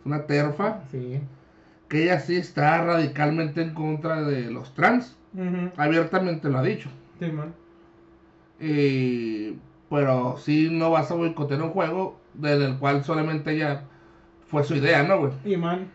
[0.05, 1.19] Una terfa, sí.
[1.87, 5.17] Que ella sí está radicalmente en contra de los trans,
[5.77, 6.89] abiertamente lo ha dicho.
[7.19, 7.53] Simón.
[8.59, 9.57] Y,
[9.89, 13.83] pero sí no vas a boicotear un juego del cual solamente ella
[14.47, 15.33] fue su idea, ¿no, güey?
[15.45, 15.91] Y man.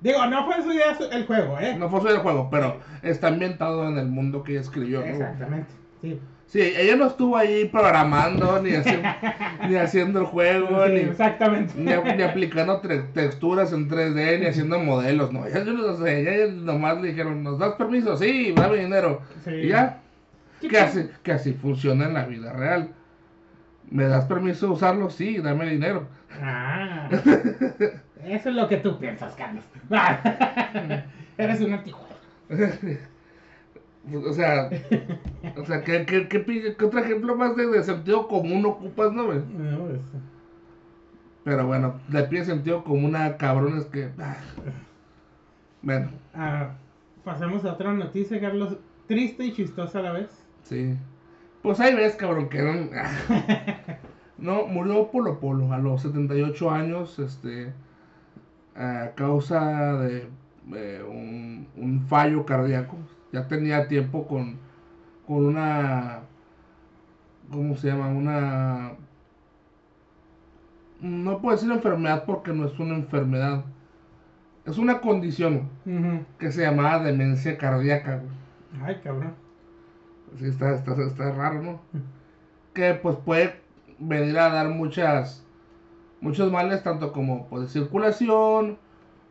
[0.00, 1.76] Digo, no fue su idea el juego, ¿eh?
[1.76, 5.00] No fue su idea el juego, pero está ambientado en el mundo que ella escribió,
[5.00, 5.06] ¿no?
[5.06, 5.70] Exactamente.
[6.00, 6.18] Sí.
[6.50, 9.00] Sí, ella no estuvo ahí programando, ni, haci-
[9.68, 11.72] ni haciendo el juego, Sí, ni, exactamente.
[11.76, 12.80] ni, ni aplicando
[13.14, 15.46] texturas en 3D, ni haciendo modelos, no.
[15.46, 18.16] Ella, no sé, ella nomás le dijeron, ¿nos das permiso?
[18.16, 19.22] Sí, dame dinero.
[19.44, 19.50] Sí.
[19.52, 20.00] Y ya,
[20.60, 22.88] que así, que así funciona en la vida real.
[23.88, 25.08] ¿Me das permiso de usarlo?
[25.08, 26.08] Sí, dame dinero.
[26.42, 27.08] Ah.
[28.24, 29.64] Eso es lo que tú piensas, Carlos.
[31.38, 32.08] Eres un antijuego.
[34.04, 34.70] O sea,
[35.56, 36.44] o sea ¿qué, qué, qué,
[36.76, 39.40] qué otro ejemplo más de, de sentido común ocupas, no, güey?
[39.48, 40.00] No, pues,
[41.44, 44.10] Pero bueno, le pide sentido común a cabrones que...
[44.18, 44.36] ah.
[45.82, 46.78] Bueno, ah,
[47.24, 48.78] pasemos a otra noticia, Carlos.
[49.06, 50.46] Triste y chistosa a la vez.
[50.62, 50.98] sí.
[51.62, 52.90] Pues ahí ves, cabrón, que eran...
[54.38, 57.74] No, murió Polo Polo a los 78 años, este...
[58.74, 60.28] A causa de
[60.74, 62.96] eh, un, un fallo cardíaco.
[63.32, 64.58] Ya tenía tiempo con,
[65.26, 66.20] con una...
[67.50, 68.08] ¿Cómo se llama?
[68.08, 68.92] Una...
[71.00, 73.64] No puedo decir enfermedad porque no es una enfermedad.
[74.66, 75.68] Es una condición
[76.38, 78.16] que se llamaba demencia cardíaca.
[78.18, 78.84] güey.
[78.84, 79.34] Ay, cabrón.
[80.38, 81.80] Sí, está, está, está raro, ¿no?
[82.74, 83.60] Que pues puede
[83.98, 85.44] venir a dar muchas
[86.20, 88.78] muchos males, tanto como pues, de circulación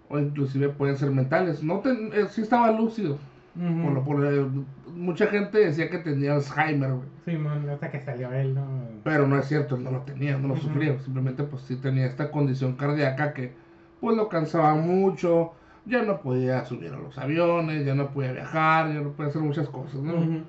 [0.09, 1.63] o inclusive pueden ser mentales.
[1.63, 3.17] No ten, eh, sí estaba lúcido.
[3.55, 4.45] Por lo- por, eh,
[4.93, 7.07] mucha gente decía que tenía Alzheimer, güey.
[7.25, 8.65] Simón, hasta que salió él, ¿no?
[9.03, 10.63] Pero no es cierto, él no lo tenía, no lo Ujú.
[10.63, 10.97] sufría.
[10.99, 13.53] Simplemente pues sí tenía esta condición cardíaca que
[13.99, 15.51] pues lo cansaba mucho.
[15.85, 19.41] Ya no podía subir a los aviones, ya no podía viajar, ya no podía hacer
[19.41, 20.43] muchas cosas, ¿no?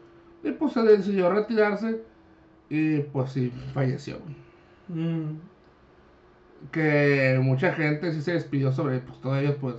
[0.44, 2.02] Y pues se decidió retirarse
[2.68, 4.18] y pues sí, falleció.
[4.88, 5.36] Mm.
[6.70, 9.76] Que mucha gente sí se despidió sobre pues todo ello, pues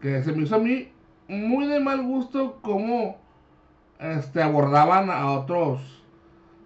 [0.00, 0.88] que se me hizo a mí
[1.28, 3.16] muy de mal gusto cómo
[3.98, 5.80] este, abordaban a otros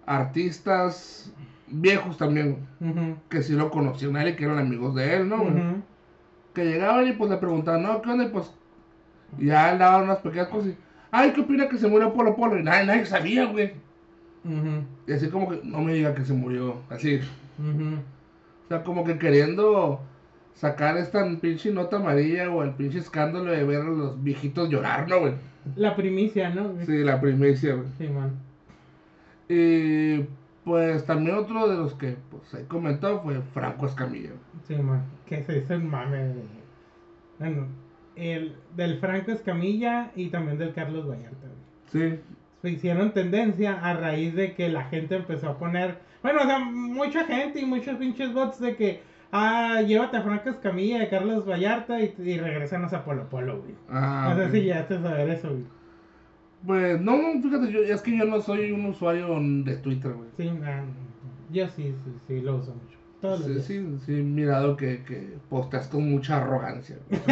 [0.05, 1.31] artistas
[1.67, 2.67] viejos también,
[3.29, 5.45] que sí lo conocían a él y que eran amigos de él, ¿no?
[6.53, 8.23] Que llegaban y pues le preguntaban, no, ¿qué onda?
[8.25, 8.51] Y pues
[9.37, 10.77] ya él daba unas pequeñas cosas y,
[11.11, 12.57] ay, ¿qué opina que se murió Polo Polo?
[12.57, 13.73] Y nadie, nadie sabía, güey.
[15.07, 17.21] Y así como que, no me diga que se murió, así.
[17.59, 20.01] O sea, como que queriendo
[20.59, 25.07] sacar esta pinche nota amarilla o el pinche escándalo de ver a los viejitos llorar,
[25.07, 25.33] ¿no, güey?
[25.77, 26.73] La primicia, ¿no?
[26.85, 27.87] Sí, la primicia, güey.
[27.97, 28.33] Simón.
[29.47, 30.25] Y
[30.63, 34.29] pues también otro de los que pues ahí comentó fue Franco Escamilla.
[34.29, 34.39] güey.
[34.77, 35.01] Simón.
[35.25, 36.17] Que se hizo un mame.
[36.17, 36.43] de-
[37.39, 37.67] Bueno,
[38.15, 41.47] el del Franco Escamilla y también del Carlos Vallarta.
[41.93, 42.11] güey.
[42.11, 42.19] Sí,
[42.61, 45.99] Se hicieron tendencia a raíz de que la gente empezó a poner.
[46.21, 49.01] Bueno, o sea, mucha gente y muchos pinches bots de que.
[49.31, 53.75] Ah, llévate a Franco Escamilla de Carlos Vallarta y, y regresanos a Polo Polo, güey.
[53.89, 55.63] ah, no sé si llegaste a saber eso, güey.
[56.65, 60.29] Pues no, fíjate, yo, es que yo no soy un usuario de Twitter, güey.
[60.35, 60.81] Sí, ah,
[61.51, 62.97] yo sí, sí, sí, lo uso mucho.
[63.21, 63.65] Todos los Sí, días.
[63.65, 66.97] sí, sí, mirado que, que posteas con mucha arrogancia.
[67.09, 67.21] güey.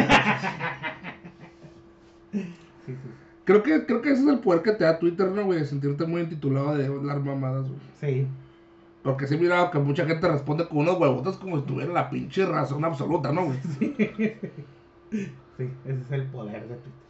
[2.32, 3.08] Sí, sí.
[3.44, 5.60] creo, que, creo que ese es el poder que te da Twitter, ¿no, güey?
[5.60, 7.80] De sentirte muy intitulado de hablar mamadas, güey.
[8.00, 8.26] Sí.
[9.02, 12.10] Porque sí he mirado que mucha gente responde con unos huevotes como si tuviera la
[12.10, 13.58] pinche razón absoluta, ¿no, güey?
[15.56, 17.08] Sí, ese es el poder de Twitter.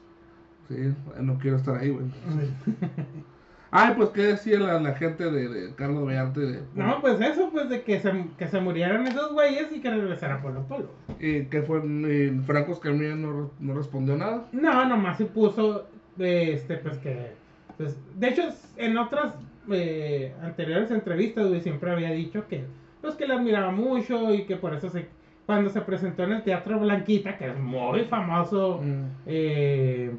[0.68, 2.07] Sí, no quiero estar ahí, güey.
[3.70, 6.41] Ay, pues, ¿qué decía la, la gente de, de Carlos Vellante?
[6.41, 9.91] De, No, pues eso, pues de que se, que se murieran esos güeyes y que
[9.91, 10.89] regresara Polo Polo.
[11.20, 11.84] ¿Y qué fue?
[11.86, 14.45] ¿Y Franco Escamilla no, no respondió nada?
[14.53, 15.86] No, nomás se puso,
[16.18, 17.32] este, pues que,
[17.76, 18.43] pues, de hecho,
[18.78, 19.34] en otras
[19.73, 22.64] eh, anteriores entrevistas, güey, siempre había dicho que,
[23.01, 25.07] pues, que la admiraba mucho y que por eso se,
[25.47, 29.05] cuando se presentó en el Teatro Blanquita, que es muy famoso, Mm.
[29.27, 30.11] eh,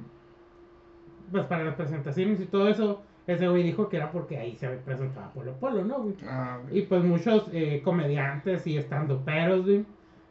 [1.31, 4.67] pues, para las presentaciones y todo eso, ese güey dijo que era porque ahí se
[4.69, 6.15] presentaba Polo Polo, ¿no, güey?
[6.27, 9.85] Ah, Y pues muchos eh, comediantes y estandoperos, güey.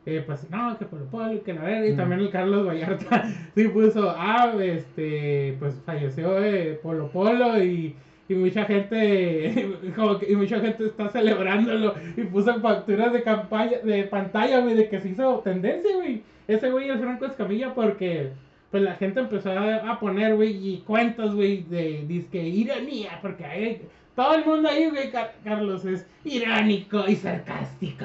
[0.07, 1.87] Eh, pues no, que Polo Polo, y que la verga.
[1.87, 1.97] Y Mm.
[1.97, 3.23] también el Carlos Vallarta
[3.55, 7.95] sí puso, ah, este, pues falleció eh, Polo Polo y,
[8.29, 11.95] y mucha gente, como que, y mucha gente está celebrándolo.
[12.17, 16.23] Y puso facturas de campaña, de pantalla, güey, de que se hizo tendencia, güey.
[16.47, 18.31] Ese güey el Franco Escamilla porque
[18.71, 23.45] pues la gente empezó a, a poner, güey, y cuentos, güey, de disque ironía, porque
[23.47, 23.83] ahí,
[24.15, 28.05] todo el mundo ahí, güey, Car- Carlos, es irónico y sarcástico.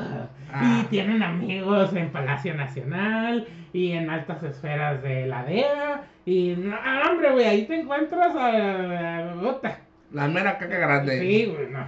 [0.53, 0.81] Ah.
[0.83, 6.03] Y tienen amigos en Palacio Nacional y en altas esferas de la DEA.
[6.25, 6.77] Y, no,
[7.09, 9.31] hombre, güey, ahí te encuentras a...
[9.31, 9.79] a- puta.
[10.13, 11.19] La mera caca grande.
[11.19, 11.87] Sí, güey, no.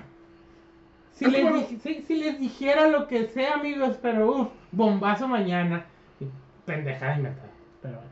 [1.13, 5.85] Si Es les, si, si les dijera lo que sea, amigos, pero uff, bombazo mañana.
[6.19, 6.25] Y
[6.65, 7.49] pendejada inventada,
[7.81, 8.09] pero bueno.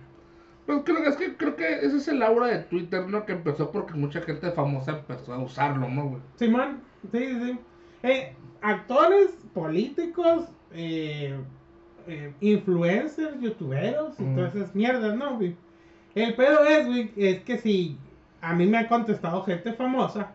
[0.66, 3.26] Pues creo, es que creo que ese es el aura de Twitter, ¿no?
[3.26, 6.22] Que empezó porque mucha gente famosa empezó a usarlo, ¿no, güey?
[6.38, 6.80] Simón,
[7.12, 7.60] sí, sí, sí.
[8.04, 11.36] Eh, actores, políticos, eh,
[12.08, 14.36] eh, influencers, youtuberos y Mm.
[14.36, 15.56] todas esas mierdas, ¿no, güey?
[16.16, 17.98] El pedo es, güey, es que si
[18.44, 20.32] a mí me ha contestado gente famosa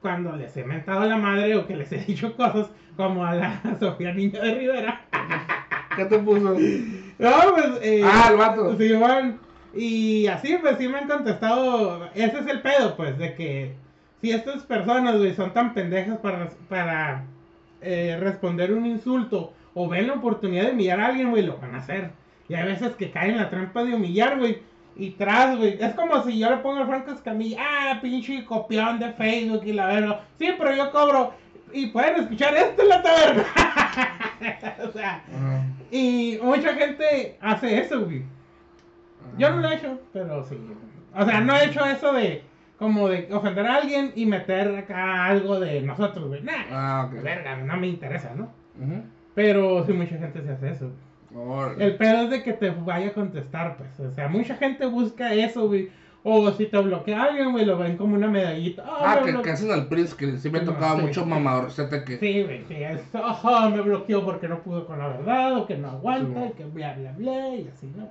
[0.00, 3.60] cuando les he mentado la madre o que les he dicho cosas como a la
[3.80, 5.00] Sofía Niño de Rivera.
[5.96, 6.54] ¿Qué te puso?
[7.18, 8.76] No, pues, eh, Ah, el vato.
[8.76, 9.38] Sí, van.
[9.74, 12.06] Y así, pues sí me han contestado.
[12.14, 13.74] Ese es el pedo, pues, de que
[14.20, 17.24] si estas personas, güey, son tan pendejas para, para
[17.82, 21.74] eh, responder un insulto o ven la oportunidad de humillar a alguien, güey, lo van
[21.74, 22.10] a hacer.
[22.48, 24.62] Y hay veces que caen en la trampa de humillar, güey.
[24.96, 25.78] Y tras, güey.
[25.80, 29.72] Es como si yo le pongo al Franco Escamilla, ah, pinche copión de Facebook y
[29.72, 30.20] la verga.
[30.38, 31.32] Sí, pero yo cobro.
[31.72, 33.44] Y pueden escuchar esto en la taberna.
[34.86, 35.22] o sea.
[35.90, 38.22] Y mucha gente hace eso, güey.
[39.38, 40.58] Yo no lo he hecho, pero sí.
[41.16, 42.42] O sea, no he hecho eso de
[42.78, 46.42] como de ofender a alguien y meter acá algo de nosotros, güey.
[46.42, 47.22] Nah, Ah, ok.
[47.22, 48.50] verga, no me interesa, ¿no?
[49.34, 50.90] Pero sí, mucha gente se hace eso.
[51.78, 53.98] El pedo es de que te vaya a contestar, pues.
[54.00, 55.90] O sea, mucha gente busca eso, güey.
[56.24, 58.84] O si te bloquea alguien, güey, lo ven como una medallita.
[58.86, 61.02] Ah, me que, que hacen al Prince, que sí me No, tocaba sí.
[61.02, 62.18] mucho mamadorcete que...
[62.18, 65.76] Sí, güey, sí, es, ajá, me bloqueó porque no pudo con la verdad, o que
[65.76, 68.08] no aguanta, Sí, y que bla, bla, bla, y así, ¿no?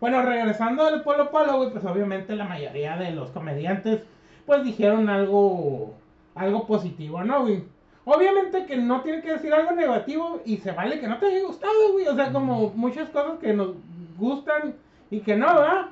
[0.00, 4.02] Bueno, regresando al Polo Polo, güey, pues obviamente la mayoría de los comediantes,
[4.46, 5.94] pues dijeron algo,
[6.36, 7.64] algo positivo, ¿no, güey?
[8.10, 11.46] Obviamente que no tiene que decir algo negativo y se vale que no te haya
[11.46, 13.74] gustado, güey, o sea, como muchas cosas que nos
[14.16, 14.74] gustan
[15.10, 15.86] y que no, ¿verdad?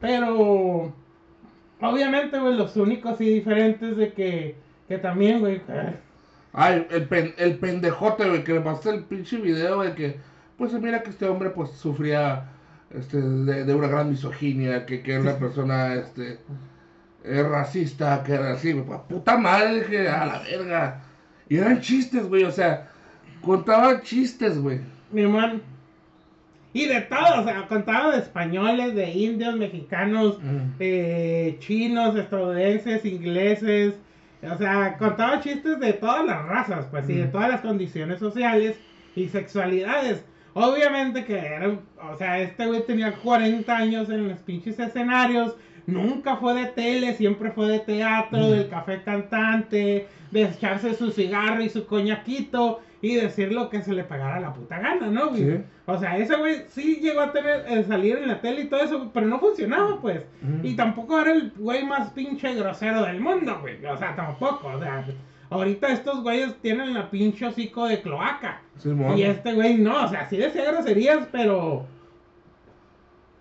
[0.00, 0.92] Pero,
[1.80, 4.56] obviamente, güey, los únicos y diferentes de que,
[4.88, 5.62] que también, güey,
[6.52, 10.16] Ay, el, pen- el pendejote, güey, que le pasaste el pinche video de que,
[10.58, 12.48] pues mira que este hombre, pues, sufría
[12.90, 16.38] este, de, de una gran misoginia, que, que era una persona, este,
[17.22, 21.02] eh, racista, que era así, güey, pues, puta madre, dije, a la verga.
[21.50, 22.88] Y eran chistes, güey, o sea,
[23.42, 24.80] contaba chistes, güey.
[25.12, 25.60] Mi man.
[26.72, 30.58] Y de todo, o sea, contaba de españoles, de indios, mexicanos, Mm.
[30.78, 33.94] eh, chinos, estadounidenses, ingleses.
[34.42, 37.32] O sea, contaba chistes de todas las razas, pues, y de Mm.
[37.32, 38.76] todas las condiciones sociales
[39.16, 40.24] y sexualidades.
[40.54, 45.56] Obviamente que era, o sea, este güey tenía 40 años en los pinches escenarios.
[45.86, 48.50] Nunca fue de tele, siempre fue de teatro, Mm.
[48.50, 53.92] del café cantante, de echarse su cigarro y su coñaquito y decir lo que se
[53.94, 55.42] le pagara la puta gana, ¿no, güey?
[55.42, 55.58] Sí.
[55.86, 58.80] O sea, ese güey sí llegó a tener, eh, salir en la tele y todo
[58.82, 60.20] eso, pero no funcionaba, pues.
[60.42, 60.64] Mm.
[60.66, 63.84] Y tampoco era el güey más pinche grosero del mundo, güey.
[63.86, 64.68] O sea, tampoco.
[64.68, 65.04] O sea,
[65.48, 68.60] ahorita estos güeyes tienen la pinche hocico de cloaca.
[68.76, 69.18] Simón.
[69.18, 71.86] Y este güey no, o sea, sí decía groserías, pero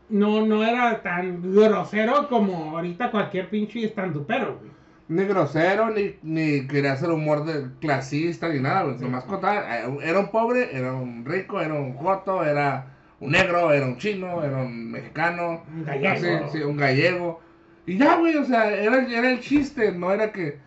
[0.09, 4.71] no, no era tan grosero como ahorita cualquier pinche estandupero, güey.
[5.07, 8.99] Ni grosero, ni, ni quería hacer humor de clasista, ni nada, güey.
[8.99, 12.85] Nomás contaba, eh, era un pobre, era un rico, era un joto, era
[13.19, 15.63] un negro, era un chino, era un mexicano.
[15.73, 16.45] Un gallego.
[16.45, 17.41] así, sí, un gallego.
[17.87, 20.59] Y ya, güey, o sea, era, era el chiste, no era que.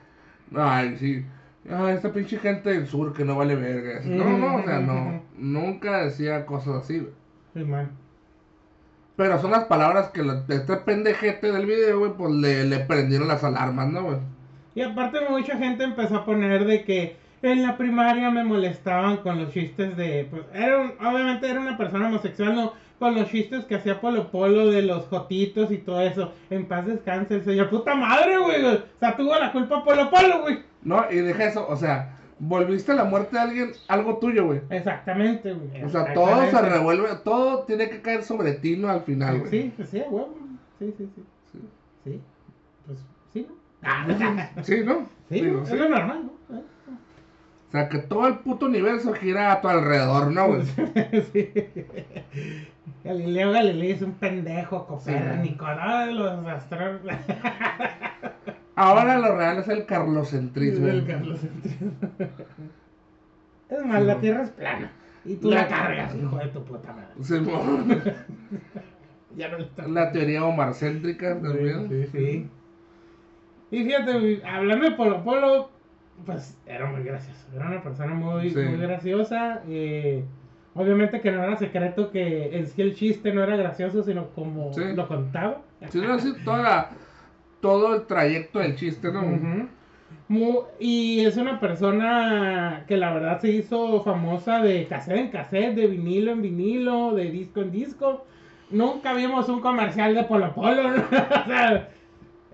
[0.57, 1.25] Ay, sí.
[1.71, 4.01] Ah, esta pinche gente del sur que no vale verga.
[4.05, 5.23] No, no, o sea, no.
[5.37, 7.13] Nunca decía cosas así, güey.
[7.55, 8.02] Sí, man.
[9.23, 13.29] Pero son las palabras que la- este pendejete del video, güey, pues le, le prendieron
[13.29, 14.17] las alarmas, ¿no, güey?
[14.75, 19.39] Y aparte mucha gente empezó a poner de que en la primaria me molestaban con
[19.41, 23.65] los chistes de, pues, era un- obviamente era una persona homosexual, no, con los chistes
[23.67, 26.33] que hacía Polo Polo de los jotitos y todo eso.
[26.51, 28.65] En paz descanse el señor, puta madre, güey.
[28.65, 30.59] O sea, tuvo la culpa Polo Polo, güey.
[30.83, 34.61] No, y deja eso, o sea, volviste la muerte de alguien algo tuyo, güey.
[34.69, 35.85] Exactamente, güey.
[35.85, 38.89] O sea, todo se revuelve, todo tiene que caer sobre ti, ¿no?
[38.89, 39.51] Al final, güey.
[39.51, 40.35] Sí, pues sí, a huevo.
[40.79, 41.23] Sí, sí, sí.
[41.53, 41.61] Sí.
[42.05, 42.21] Sí.
[42.87, 42.99] Pues
[43.33, 43.55] sí, ¿no?
[43.83, 44.07] Ah,
[44.63, 45.07] Sí, ¿no?
[45.29, 45.77] sí, es sí.
[45.77, 46.33] lo normal, ¿no?
[46.59, 50.63] O sea, que todo el puto universo gira a tu alrededor, ¿no, güey?
[51.33, 51.51] sí.
[53.05, 56.07] Galileo Galilei es un pendejo, Copérnico, ¿no?
[56.07, 57.01] Los astros.
[58.75, 60.87] Ahora lo real es el carlocentrismo.
[60.89, 61.93] El carlocentrismo.
[63.69, 64.91] Es más, la Tierra es plana.
[65.25, 67.09] Y tú la, La- cargas, hijo de tu puta madre.
[67.23, 67.63] Sí, mo-
[69.37, 69.87] Ya no está.
[69.89, 71.89] la teoría homarcéntrica también.
[71.89, 72.51] Sí, sí.
[73.71, 75.71] Y fíjate, hablando de Polo Polo,
[76.27, 77.47] pues era muy gracioso.
[77.55, 78.59] Era una persona muy, Sí.
[78.59, 79.63] muy graciosa.
[79.69, 80.23] eh,
[80.75, 84.73] obviamente que no era secreto que en sí el chiste no era gracioso, sino como
[84.75, 84.83] Sí.
[84.95, 85.63] lo contaba.
[85.89, 86.91] Sí, no, sí, toda la-
[87.63, 89.21] todo el trayecto del chiste, ¿no?
[89.21, 89.69] Ujú.
[90.29, 95.75] Mu- y es una persona que la verdad se hizo famosa de cassette en cassette,
[95.75, 98.27] de vinilo en vinilo, de disco en disco.
[98.71, 101.03] Nunca vimos un comercial de Polo Polo, ¿no?
[101.03, 101.89] o sea,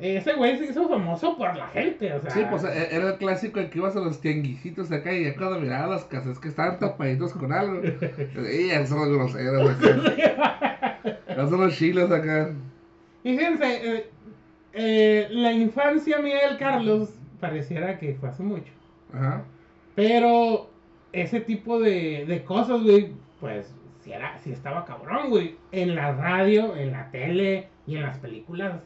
[0.00, 2.30] ese güey se hizo famoso por la gente, o sea.
[2.30, 5.36] Sí, pues e- era el clásico de que ibas a los tianguisitos acá y ya
[5.36, 7.80] cuando mirabas las casas que estaban tapaditos con algo.
[7.82, 10.98] Y son los groseros acá.
[11.48, 12.50] Son los chilos acá.
[13.22, 13.64] Fíjense,
[13.96, 14.10] eh,
[14.72, 18.72] eh, la infancia mía del Carlos pareciera que fue hace mucho.
[19.12, 19.44] Ajá.
[19.94, 20.70] Pero
[21.12, 25.56] ese tipo de, de cosas, güey, pues sí, era, sí estaba cabrón, güey.
[25.72, 28.82] En la radio, en la tele y en las películas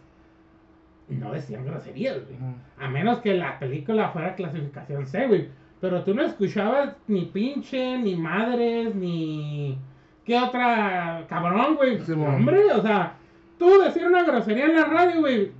[1.09, 2.39] no decían groserías, güey.
[2.78, 5.49] A menos que la película fuera clasificación C, güey.
[5.80, 9.76] Pero tú no escuchabas ni pinche, ni madres, ni...
[10.24, 12.01] ¿Qué otra cabrón, güey?
[12.01, 12.12] Sí.
[12.12, 13.16] Hombre, o sea,
[13.59, 15.51] tú decir una grosería en la radio, güey.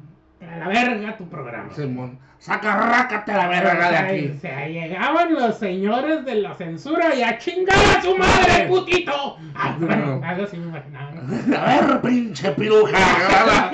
[0.53, 1.73] A la verga tu programa.
[1.75, 2.19] Simón.
[2.39, 4.35] Saca, rácate la verga de aquí.
[4.37, 9.39] O sea, llegaban los señores de la censura y a chingar a su madre, putito.
[9.55, 11.13] Ah, bueno, algo así me imaginaba.
[11.57, 13.71] A ver, pinche piruja.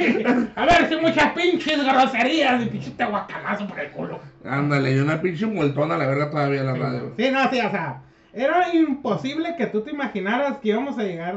[0.55, 4.21] A ver si muchas pinches groserías y pinche guacamazo por el culo.
[4.45, 7.13] Ándale, y una pinche multona a la verga todavía en la radio.
[7.17, 8.03] Sí, no, sí, o sea,
[8.33, 11.35] era imposible que tú te imaginaras que íbamos a llegar.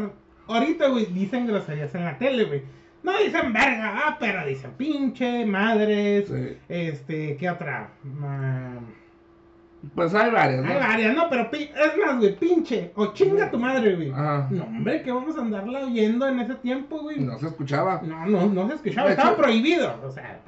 [0.47, 2.61] Ahorita, güey, dicen groserías en la tele, güey.
[3.03, 6.57] No dicen verga, ah, pero dicen pinche, madres, Sí.
[6.69, 7.89] este, ¿qué otra?
[8.21, 8.79] Ah,
[9.95, 10.79] Pues hay varias, Hay ¿no?
[10.79, 14.11] varias, no, pero es más, güey, pinche, o chinga tu madre, güey.
[14.11, 14.47] Ajá.
[14.51, 17.19] No, hombre, que vamos a andarla oyendo en ese tiempo, güey.
[17.19, 17.99] No se escuchaba.
[18.03, 20.39] No, no, no se escuchaba, De estaba hecho- prohibido, o sea.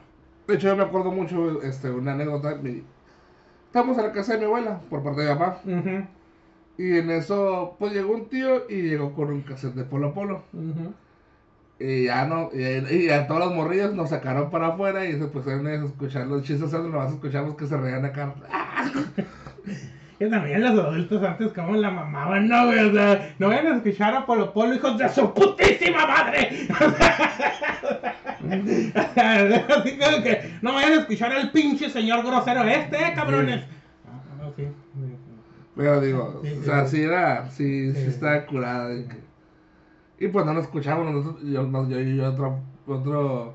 [0.48, 2.56] De hecho, yo me acuerdo mucho, este, una anécdota.
[2.62, 2.84] mi-
[3.66, 5.62] Estamos en la casa de mi abuela, por parte de mi papá.
[6.78, 10.44] Y en eso, pues llegó un tío y llegó con un cassette de Polo Polo.
[11.86, 15.68] Y ya no, y, a todos los morrillos nos sacaron para afuera y se pusieron
[15.68, 16.90] a escuchar los chistes, ¿sabes?
[16.90, 18.34] nomás escuchamos que se reían acá.
[20.20, 23.76] Y también los adultos antes como la mamaban, no, güey, o sea, no vayan a
[23.78, 26.68] escuchar a Polo Polo, hijos de su putísima madre.
[29.16, 33.66] Así como que no vayan a escuchar al pinche señor grosero este, eh, cabrones.
[34.08, 35.18] Ah, no, sí, sí,
[35.76, 38.08] Pero digo, o sea, sí era, sí, sí, Sí.
[38.08, 38.94] estaba curada.
[40.20, 43.54] Y, pues no nos escuchamos, nosotros, yo, yo y otro, otro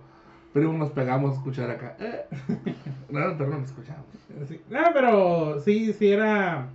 [0.52, 1.96] primo nos pegamos a escuchar acá.
[2.00, 2.24] Eh.
[3.10, 4.04] No, pero no nos escuchamos.
[4.46, 6.68] Sí, No, pero sí, sí era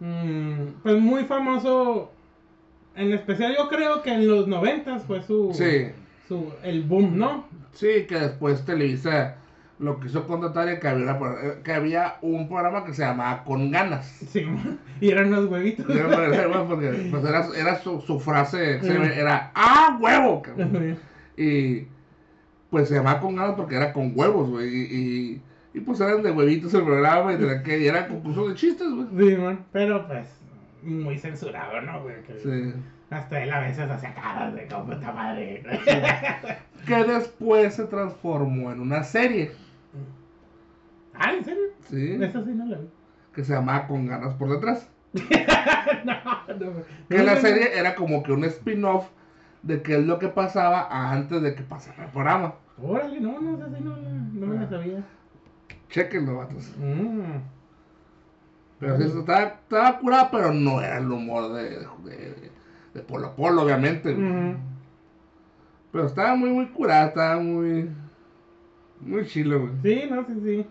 [0.00, 2.10] mm, pues muy famoso.
[2.94, 5.86] En especial yo creo que en los noventas fue su, Sí,
[6.28, 7.46] su el boom, ¿no?
[7.72, 9.36] sí, que después Televisa
[9.78, 13.70] lo quiso contratar y que había, una que había un programa que se llamaba Con
[13.70, 14.06] Ganas.
[14.06, 14.46] Sí,
[15.00, 15.86] y eran unos huevitos.
[15.86, 18.80] Bueno, porque pues era, era su, su frase,
[19.18, 20.42] era ¡Ah, huevo!
[20.42, 20.98] cabrón".
[21.36, 21.86] Y
[22.70, 24.68] pues se llamaba con ganas porque era con huevos, güey.
[24.68, 25.42] Y, y,
[25.74, 28.88] y, pues eran de huevitos el programa y, de que, y era concurso de chistes,
[28.88, 29.30] güey.
[29.30, 30.26] Sí, man, pero pues
[30.82, 32.22] muy censurado, ¿no, güey?
[32.22, 32.74] Que Sí.
[33.10, 35.62] Hasta él a veces hacía caras de como puta madre.
[36.86, 39.52] Que después se transformó en una serie.
[41.14, 41.62] Ah, ¿en serio?
[41.88, 42.14] Sí.
[42.22, 42.88] Esa sí no la vi.
[43.34, 44.88] Que se llamaba Con ganas por detrás.
[45.12, 46.14] no,
[46.54, 46.72] no.
[47.08, 49.08] Que No, la no, serie era como que un spin-off
[49.62, 52.54] de qué es lo que pasaba antes de que pasara el programa.
[52.82, 55.04] Órale, no, no, esa sí no, la- no me la sabía.
[55.90, 56.72] Chequenlo, vatos.
[56.78, 57.36] Mm.
[58.80, 62.50] Pero sí, estaba, estaba curada, pero no era el humor de, de,
[62.94, 64.16] de Polo Polo, obviamente.
[65.92, 67.88] Pero estaba muy, muy curada, estaba muy.
[69.00, 69.72] Muy chilo, güey.
[69.82, 70.66] Sí, no, sí, sí.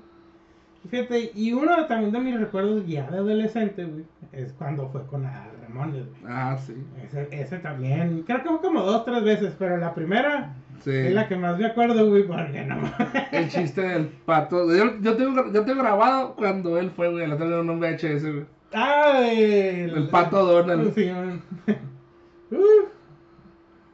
[0.90, 5.24] Fíjate, y uno también de mis recuerdos ya de adolescente, güey, es cuando fue con
[5.24, 6.22] la Ramones, güey.
[6.28, 6.74] Ah, sí.
[7.04, 10.90] Ese, ese también, creo que fue como dos, tres veces, pero la primera Sí.
[10.90, 12.80] es la que más me acuerdo, güey, porque no.
[13.32, 14.76] El chiste del pato.
[14.76, 17.28] Yo, yo, tengo, yo tengo grabado cuando él fue, güey.
[17.28, 18.46] La tengo en un VHS, güey.
[18.74, 20.92] Ah, el, El pato Donald.
[20.96, 21.12] Sí.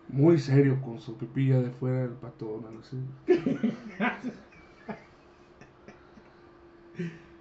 [0.09, 2.97] Muy serio con su pipilla de fuera del pato Donald, sí.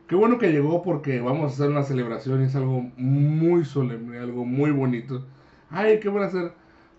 [0.09, 4.19] Qué bueno que llegó porque vamos a hacer una celebración y es algo muy solemne,
[4.19, 5.27] algo muy bonito.
[5.71, 6.53] Ay, ¿qué van a hacer?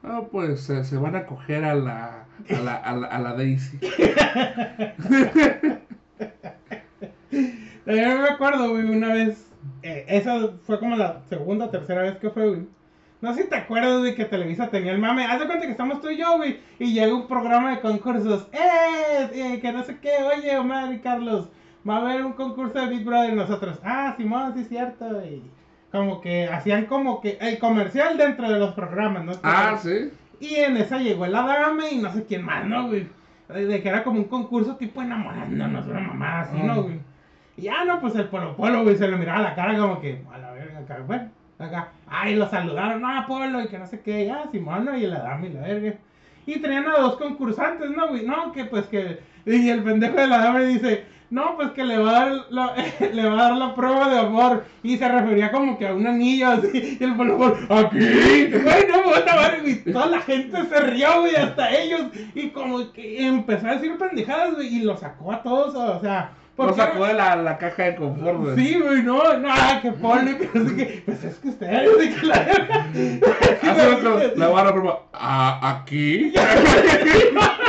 [0.03, 3.33] Ah, pues se- se van a coger a la, a la, a la, a la
[3.33, 3.79] Daisy.
[7.89, 9.47] Eh, Yo me acuerdo, güey, una vez.
[9.81, 12.61] eh, esa fue como la segunda o tercera vez que fue, güey.
[13.21, 15.25] No sé si te acuerdas, güey, que Televisa tenía el mame.
[15.25, 16.59] Haz de cuenta que estamos tú y yo, güey.
[16.79, 18.47] Y llega un programa de concursos.
[18.51, 19.29] ¡Eh!
[19.33, 20.11] eh, que no sé qué.
[20.35, 21.47] Oye, Omar y Carlos.
[21.87, 23.33] Va a haber un concurso de Big Brother.
[23.33, 23.79] Nosotros.
[23.83, 25.05] Ah, Simón, sí, es cierto.
[25.25, 25.43] Y
[25.91, 29.31] como que hacían como que el comercial dentro de los programas, ¿no?
[29.43, 30.11] Ah, sí.
[30.39, 33.07] Y en esa llegó el Adame y no sé quién más, ¿no, güey?
[33.49, 36.81] De de que era como un concurso tipo enamorándonos, una mamá así, ¿no, Mm.
[36.83, 36.99] güey?
[37.55, 40.21] Y ya, no, pues el Polo Polo, güey, se le miraba la cara como que,
[40.31, 41.91] a la verga, acá, bueno, acá.
[42.07, 44.95] Ay, lo saludaron, no, Polo, y que no sé qué, ya, Simón, ¿no?
[44.97, 45.93] y el Adame y la verga.
[46.45, 48.25] Y tenían a dos concursantes, ¿no, güey?
[48.25, 49.19] No, que pues que.
[49.45, 52.73] Y el pendejo del Adame dice, no, pues que le va a dar la,
[53.13, 54.63] le va a dar la prueba de amor.
[54.83, 56.97] Y se refería como que a un anillo así.
[56.99, 57.99] Y el Polo, aquí.
[57.99, 59.83] Güey, no, puta madre, güey.
[59.83, 62.01] Toda la gente se rió, güey, hasta ellos.
[62.33, 66.31] Y como que empezó a decir pendejadas, güey, y lo sacó a todos, o sea.
[66.57, 68.55] Lo porque- sacó de la, la caja de confort, güey.
[68.55, 71.03] Sí, güey, no, no, ah, que Polo, que no sé qué.
[71.05, 75.01] Pues es que ustedes, de que la Hace que la barra prueba.
[75.13, 76.33] Ah, aquí.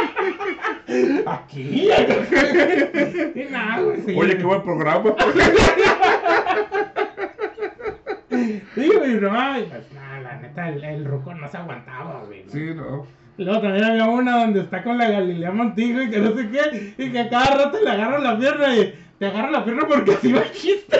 [1.27, 1.89] Aquí.
[3.51, 4.17] Nada, güey.
[4.19, 5.15] Oye, qué buen programa.
[8.31, 9.31] Sí, güey, no,
[9.69, 12.45] pues nada, la neta, el, el ruco no se aguantaba, güey.
[12.45, 12.53] ¿no?
[12.53, 13.07] Sí, no.
[13.37, 16.95] Luego también había una donde está con la Galilea Montijo y que no sé qué,
[16.99, 20.13] y que a cada rato le agarra la pierna y te agarra la pierna porque
[20.13, 20.97] así va el chiste.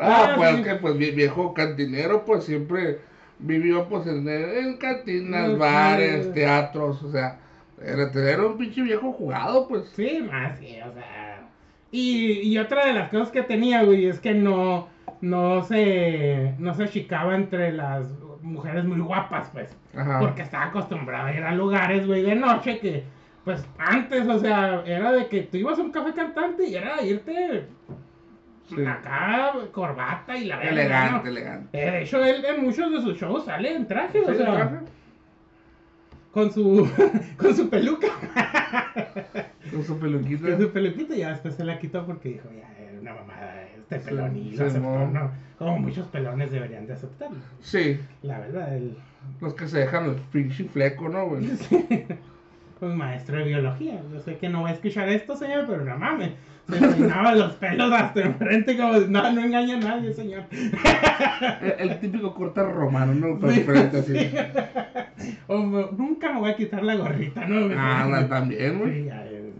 [0.00, 3.00] Ah, Ah, pues que pues vie- viejo cantinero, pues siempre
[3.38, 7.38] vivió pues en, en cantinas, bares, teatros, o sea,
[7.82, 9.88] era, era un pinche viejo jugado, pues.
[9.94, 11.48] Sí, más, sí, o sea.
[11.90, 14.88] Y, y otra de las cosas que tenía, güey, es que no,
[15.20, 18.08] no se, no se chicaba entre las
[18.42, 19.76] mujeres muy guapas, pues.
[19.96, 20.20] Ajá.
[20.20, 23.04] Porque estaba acostumbrado a ir a lugares, güey, de noche que,
[23.44, 27.02] pues, antes, o sea, era de que tú ibas a un café cantante y era
[27.02, 27.66] irte
[28.68, 28.84] Sí.
[28.84, 31.30] acá, corbata y la verga, Elegante, ¿no?
[31.30, 31.68] elegante.
[31.88, 34.46] Eh, De hecho, él en muchos de sus shows sale en traje, o Sí, sea,
[34.54, 34.76] traje,
[36.32, 36.88] con su,
[37.38, 38.08] con su peluca.
[39.72, 40.48] Con su peluquita.
[40.50, 43.62] Con su peluquita y ya después se la quitó porque dijo, ya, era una mamada
[43.64, 45.06] este Sí, pelón y sí, lo aceptó.
[45.08, 45.30] ¿no?
[45.58, 47.38] Como muchos pelones deberían de aceptarlo.
[47.60, 48.96] Sí, La verdad, él...
[49.40, 51.46] los que se dejan el pinche fleco, ¿no, güey?
[52.80, 54.00] Un maestro de biología.
[54.12, 56.30] Yo sé que no va a escuchar esto, señor, pero no mames.
[56.68, 60.44] Se peinaba los pelos hasta enfrente como no, no engaña a nadie, señor.
[61.78, 63.38] El, el típico corte romano, ¿no?
[63.38, 64.12] Por Sí, frente así.
[64.14, 64.30] sí.
[65.46, 67.74] O nunca me voy a quitar la gorrita, ¿no?
[67.76, 69.08] Ah, no, también, güey.
[69.08, 69.50] eh,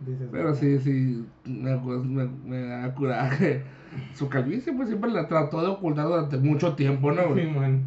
[0.00, 3.62] dices, Pero sí, sí, me, pues, me, me da coraje.
[4.14, 7.82] Su calvicie, pues siempre la trató de ocultar durante mucho tiempo, ¿no, Sí, man.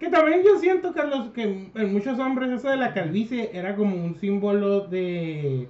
[0.00, 4.02] Que también yo siento, Carlos, que en muchos hombres eso de la calvicie era como
[4.02, 5.68] un símbolo de,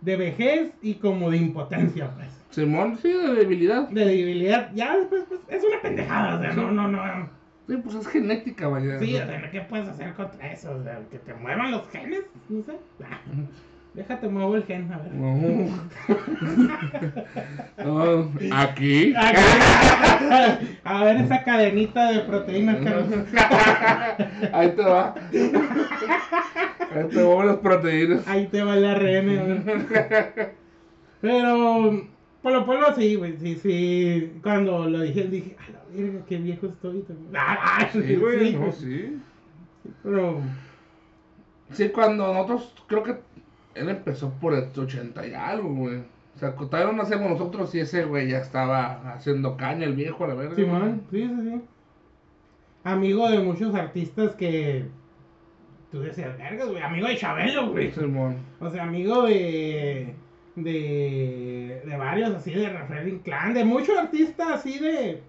[0.00, 2.28] de vejez y como de impotencia, pues.
[2.50, 3.88] Simón, sí, de debilidad.
[3.88, 4.70] De debilidad.
[4.72, 7.28] Ya después, pues, es una pendejada, o sea, no, no, no.
[7.66, 9.00] Sí, pues es genética, vaya.
[9.00, 10.76] Sí, o sea, ¿qué puedes hacer contra eso?
[10.76, 12.76] O sea, que te muevan los genes, no sé.
[13.94, 15.12] Déjate muevo el gen, a ver.
[15.12, 15.68] No.
[17.84, 19.12] No, Aquí.
[20.84, 23.06] A ver esa cadenita de proteínas, Carlos.
[24.52, 25.14] Ahí te va.
[26.94, 28.26] Ahí te van las proteínas.
[28.28, 29.86] Ahí te va el ARN.
[31.20, 32.08] Pero,
[32.42, 34.32] por lo polo sí, güey, sí, sí.
[34.42, 37.04] Cuando lo dije, dije, a la verga, qué viejo estoy.
[37.34, 39.18] Ah, Sí, güey, sí, no, sí.
[40.02, 40.40] Pero,
[41.72, 43.16] Sí, cuando nosotros, creo que
[43.74, 46.02] él empezó por el 80 y algo, güey.
[46.34, 50.24] O sea, todavía no nacemos nosotros y ese güey ya estaba haciendo caña, el viejo,
[50.24, 50.54] a la verga.
[50.54, 51.62] Simón, sí, sí, sí.
[52.84, 54.86] Amigo de muchos artistas que.
[55.90, 56.82] Tú decías, vergas, güey.
[56.82, 57.92] Amigo de Chabelo, güey.
[57.92, 58.38] Simón.
[58.60, 60.14] O sea, amigo de.
[60.56, 61.82] De.
[61.84, 63.54] De varios así, de Rafael Inclán.
[63.54, 65.22] De muchos artistas así de.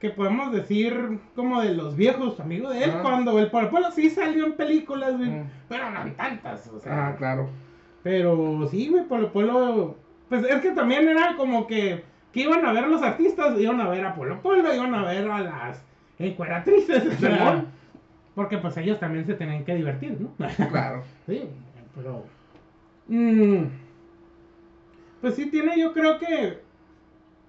[0.00, 2.92] Que podemos decir como de los viejos, amigo de él.
[2.96, 3.00] Ah.
[3.02, 5.30] Cuando el Polo sí salió en películas, güey.
[5.68, 7.08] Pero no en tantas, o sea.
[7.08, 7.48] Ah, claro.
[8.02, 9.96] Pero sí, güey, Polo Polo.
[10.28, 12.04] Pues es que también era como que.
[12.32, 15.28] Que iban a ver los artistas, iban a ver a Polo Polo, iban a ver
[15.28, 15.84] a las
[16.18, 17.06] encueratrices.
[17.06, 17.66] o sea, Simón.
[18.34, 20.32] porque pues ellos también se tenían que divertir, ¿no?
[20.68, 21.02] Claro.
[21.26, 21.42] sí,
[21.94, 22.24] pero.
[23.08, 23.64] mm,
[25.20, 26.60] pues sí, tiene, yo creo que.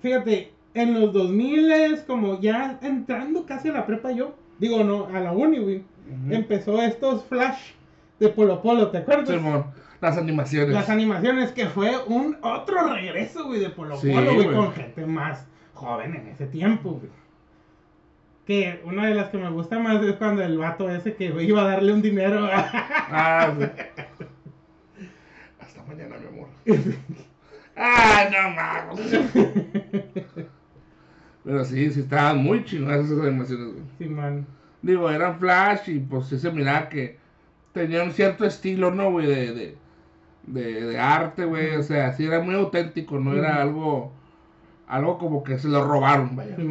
[0.01, 4.35] Fíjate, en los 2000 es como ya entrando casi a la prepa yo.
[4.57, 5.83] Digo, no, a la uni, güey.
[6.29, 7.71] Empezó estos flash
[8.21, 9.27] de Polo Polo, ¿te acuerdas?
[9.29, 9.65] Simón.
[9.99, 10.69] Las animaciones.
[10.69, 14.55] Las animaciones, que fue un otro regreso, güey, de Polo Sí, Polo, güey, güey.
[14.57, 17.09] con gente más joven en ese tiempo, güey.
[18.45, 21.47] Que una de las que me gusta más es cuando el vato ese que güey,
[21.47, 22.47] iba a darle un dinero.
[23.13, 23.65] Ah, sí.
[25.59, 26.47] Hasta mañana, mi amor.
[27.75, 30.49] Ah, no mames.
[31.43, 33.83] Pero sí, sí estaban muy chingadas esas animaciones, güey.
[33.97, 34.45] sí, man.
[34.83, 37.17] Digo, eran flash y pues sí se miraba que
[37.73, 39.25] tenían un cierto estilo, ¿no, güey?
[39.27, 39.77] De, de,
[40.47, 41.75] de, de arte, güey.
[41.75, 44.11] O sea, sí era muy auténtico, no era algo,
[44.87, 46.55] algo como que se lo robaron, vaya.
[46.55, 46.67] Sí.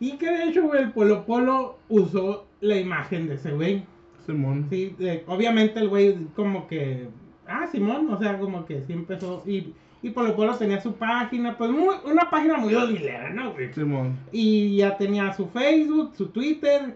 [0.00, 3.84] Y que de hecho, güey, el Polo Polo usó la imagen de ese güey.
[4.26, 4.66] Simón.
[4.70, 7.08] Sí, de- obviamente el güey como que...
[7.46, 9.42] Ah, Simón, o sea, como que sí empezó...
[9.46, 13.02] Y, y Polo Polo tenía su página, pues muy- una página muy 2000
[13.34, 13.72] ¿no, güey?
[13.72, 14.16] Simón.
[14.30, 16.94] Y ya tenía su Facebook, su Twitter.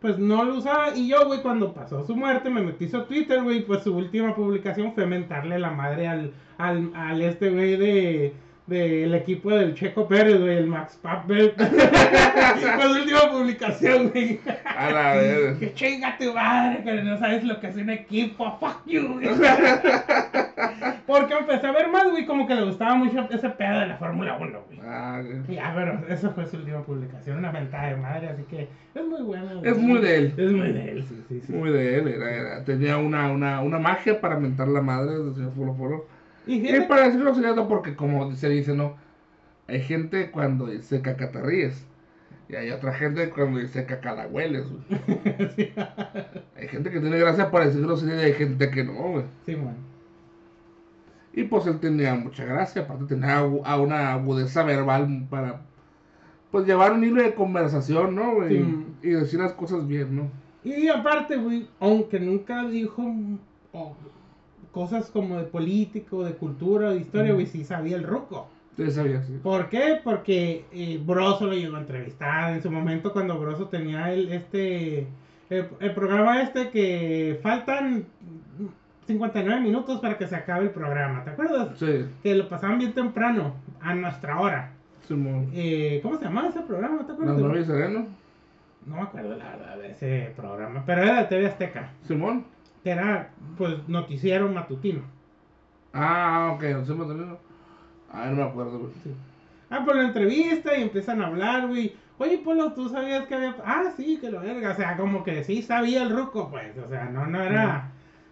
[0.00, 0.96] Pues no lo usaba.
[0.96, 3.64] Y yo, güey, cuando pasó su muerte, me metí a Twitter, güey.
[3.64, 8.34] Pues su última publicación fue mentarle la madre al, al, al este güey de
[8.68, 11.54] del equipo del Checo Pérez, güey, el Max Papel.
[11.56, 14.38] fue su última publicación, güey.
[14.64, 15.56] A la vez.
[15.58, 19.14] Que chinga tu madre, que no sabes lo que es un equipo, fuck you.
[19.14, 19.28] güey.
[21.06, 23.96] Porque empecé a ver más, güey, como que le gustaba mucho ese pedo de la
[23.96, 24.80] Fórmula 1, güey.
[24.84, 25.56] Ah, güey.
[25.56, 29.22] Ya, pero esa fue su última publicación, una mentada de madre, así que es muy
[29.22, 29.62] bueno.
[29.64, 30.34] Es muy de él.
[30.36, 31.52] Es muy de él, sí, sí, sí.
[31.52, 35.34] Muy de él, era, era- tenía una, una, una magia para mentar la madre del
[35.34, 36.06] señor Polo Polo.
[36.48, 38.96] Y para decirlo secreto porque como se dice, ¿no?
[39.66, 41.86] Hay gente cuando dice caca te ríes.
[42.48, 44.82] Y hay otra gente cuando dice caca la hueles, güey.
[45.56, 45.72] sí,
[46.56, 49.24] Hay gente que tiene gracia para decir grosería y hay gente que no, güey.
[49.44, 49.76] sí, man.
[51.34, 55.60] Y pues él tenía mucha gracia, aparte tenía a una agudeza verbal para
[56.50, 58.58] pues llevar un hilo de conversación, ¿no, güey?
[58.58, 58.86] Sí.
[59.02, 60.30] Y decir las cosas bien, ¿no?
[60.64, 63.14] Y aparte, güey, aunque nunca dijo
[63.72, 63.96] oh,
[64.72, 68.48] cosas como de político, de cultura, de historia, güey, sí sabía el ruco.
[68.70, 69.38] Ustedes sabían, sí.
[69.42, 70.00] ¿Por qué?
[70.02, 75.06] Porque eh, Broso lo llegó a entrevistar en su momento cuando Broso tenía el, este,
[75.50, 78.06] el, el programa este que faltan
[79.08, 81.78] 59 minutos para que se acabe el programa, ¿te acuerdas?
[81.78, 84.72] Sí, Que lo pasaban bien temprano, a nuestra hora.
[85.06, 85.48] Simón.
[85.54, 87.06] Eh, ¿Cómo se llamaba ese programa?
[87.06, 87.66] ¿Te acuerdas?
[87.66, 88.06] Sereno.
[88.84, 92.44] No me acuerdo la verdad de ese programa, pero era de TV Azteca, Simón.
[92.82, 95.02] Que era pues noticiero matutino.
[95.92, 97.08] Ah, ok, no sé más
[98.12, 98.92] Ah, no me acuerdo, güey.
[99.70, 101.94] Ah, por la entrevista y empiezan a hablar, güey.
[102.18, 103.56] Oye, Polo, ¿tú sabías que había...?
[103.64, 104.72] Ah, sí, que lo verga.
[104.72, 106.76] O sea, como que sí sabía el ruco, pues.
[106.78, 107.90] O sea, no, no era...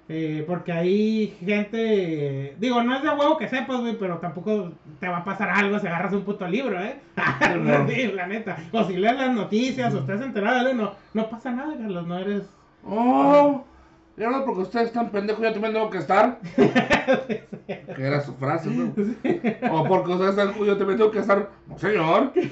[0.08, 2.56] eh, porque hay gente...
[2.58, 5.78] Digo, no es de huevo que sepas, güey, pero tampoco te va a pasar algo
[5.78, 7.00] si agarras un puto libro, ¿eh?
[7.60, 7.86] no.
[7.88, 8.56] sí, la neta.
[8.72, 12.06] O si lees las noticias o estás enterado no, no pasa nada, Carlos.
[12.06, 12.50] No eres...
[12.84, 13.64] Oh,
[14.16, 16.38] ya no, porque ustedes están pendejos, yo también tengo que estar.
[16.56, 17.42] que
[17.98, 18.92] era su frase, ¿no?
[19.72, 21.48] O porque ustedes están, yo también tengo que estar.
[21.66, 22.32] No, señor.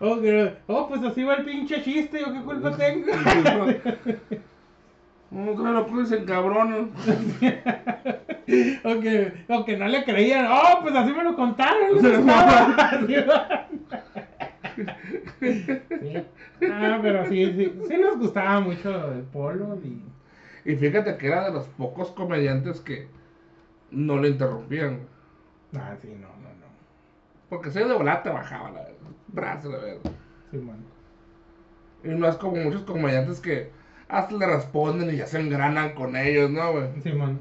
[0.00, 3.06] Oh, que- oh, pues así va el pinche chiste, ¿yo qué culpa tengo?
[5.30, 6.90] No, no lo dicen cabrón.
[8.84, 10.46] O que, o que no le creían.
[10.50, 11.98] Oh, pues así me lo contaron.
[16.70, 20.02] Ah, pero sí, sí, sí nos gustaba mucho el polo y...
[20.64, 23.08] Y fíjate que era de los pocos comediantes que
[23.90, 25.00] no le interrumpían.
[25.76, 26.66] Ah, sí, no, no, no.
[27.48, 28.84] Porque si de volada te bajaba la
[29.28, 30.12] brazo, la verdad.
[30.50, 30.84] Sí, man.
[32.02, 33.70] Y no es como muchos comediantes que
[34.08, 36.88] hasta le responden y ya se engranan con ellos, ¿no, güey?
[37.02, 37.40] Sí, man.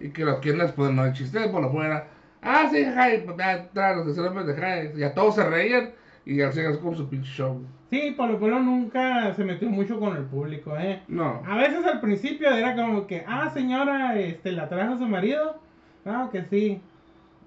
[0.00, 2.08] Y que los quieren responder, no, el chiste por lo fuera.
[2.42, 4.96] Ah, sí, jai, pues ya, los de de jai.
[4.96, 5.92] Ya todos se reían.
[6.26, 7.60] Y ya se con su pinche show.
[7.90, 11.02] Sí, Polo Polo nunca se metió mucho con el público, ¿eh?
[11.08, 11.42] No.
[11.46, 15.58] A veces al principio era como que, ah, señora, este, ¿la trajo su marido?
[16.04, 16.80] Ah, que sí.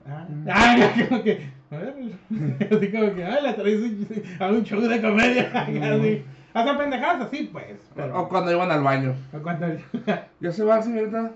[0.07, 0.47] Ah, Mm.
[0.51, 0.75] ah,
[1.09, 1.93] como que, a ver,
[2.75, 6.23] así como que, ah, la trae su- a un show de comedia, así.
[6.53, 7.79] Hasta pendejadas así, pues.
[7.95, 9.13] Pero, O cuando iban al baño.
[9.31, 9.67] o cuando-
[10.39, 11.31] ¿Ya se va, señorita?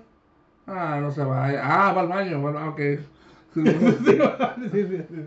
[0.68, 1.48] Ah, no se va.
[1.62, 2.42] Ah, va al baño.
[2.42, 2.80] Bueno, ah, ok.
[3.54, 4.98] Sí, sí.
[5.10, 5.26] Sí.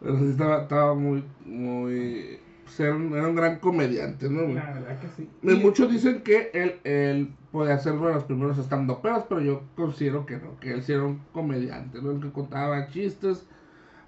[0.00, 2.38] Pero sí estaba, estaba muy, muy...
[2.64, 4.42] pues, era, un, era un gran comediante, ¿no?
[4.42, 4.54] güey?
[4.54, 5.28] La verdad que sí.
[5.42, 9.24] Y Y- muchos dicen que él, él podía ser uno de los primeros stand peros
[9.28, 12.12] pero yo considero que no, que él sí era un comediante, ¿no?
[12.12, 13.46] El que contaba chistes,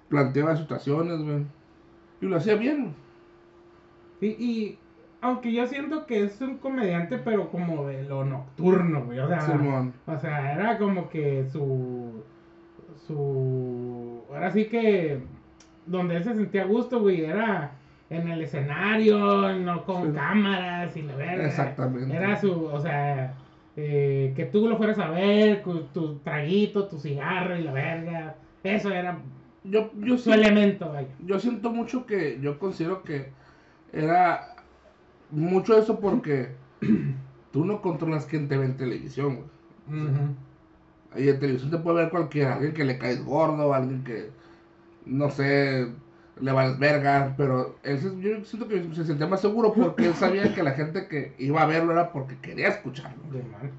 [0.09, 1.45] planteaba situaciones, güey.
[2.21, 2.93] Y lo hacía bien.
[4.19, 4.77] Sí, y
[5.21, 9.19] aunque yo siento que es un comediante, pero como de lo nocturno, güey.
[9.19, 9.93] O sea, Simón.
[10.05, 12.23] o sea, era como que su.
[13.07, 14.21] Su.
[14.29, 15.19] Ahora sí que.
[15.85, 17.71] Donde él se sentía a gusto, güey, era
[18.09, 20.13] en el escenario, no con Sí.
[20.17, 21.45] cámaras y la verga.
[21.47, 22.15] Exactamente.
[22.15, 22.65] Era su.
[22.65, 23.33] O sea.
[23.77, 25.63] eh, que tú lo fueras a ver,
[25.93, 28.35] tu traguito, tu cigarro y la verga.
[28.63, 29.17] Eso era
[29.63, 31.07] Yo, yo, su elemento, vaya.
[31.25, 33.29] yo siento mucho que, yo considero que
[33.93, 34.55] era
[35.29, 36.49] mucho eso porque
[37.53, 39.35] tú no controlas quién te ve en televisión,
[39.87, 40.03] güey.
[40.03, 40.35] Ujú.
[41.15, 44.31] Ahí en televisión te puede ver cualquiera, alguien que le caes gordo, alguien que,
[45.05, 45.87] no sé,
[46.39, 50.13] le vales verga, pero él se- yo siento que se sentía más seguro porque él
[50.15, 53.21] sabía que la gente que iba a verlo era porque quería escucharlo.
[53.31, 53.71] De mal.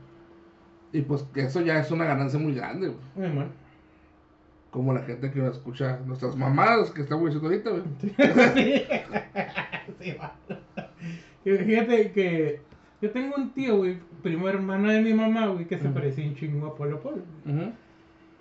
[0.92, 3.28] Y pues que eso ya es una ganancia muy grande, güey.
[3.28, 3.48] De mal.
[4.70, 7.82] Como la gente que nos escucha, nuestras mamadas que estamos diciendo ahorita, güey.
[8.54, 8.84] sí,
[10.00, 10.34] sí, va.
[11.44, 12.60] Fíjate que
[13.00, 15.94] yo tengo un tío, güey, primo hermano de mi mamá, güey, que se Ujú.
[15.94, 17.22] parecía un chingo a Polo Polo.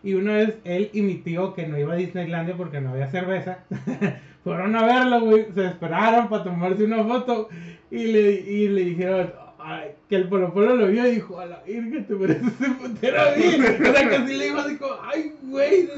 [0.03, 3.09] Y una vez él y mi tío, que no iba a Disneylandia porque no había
[3.09, 3.59] cerveza,
[4.43, 7.49] fueron a verlo, güey, se esperaron para tomarse una foto
[7.91, 9.31] y le, y le dijeron
[9.63, 12.71] ay, que el Polo Polo lo vio y dijo, a la virgen, te pareces ese
[12.71, 13.43] putero a mí.
[13.45, 15.89] O sea, que así le dijo como, ay, güey,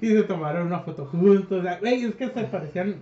[0.00, 1.60] y, se tomaron una foto juntos.
[1.60, 2.96] O sea, güey, es que se parecían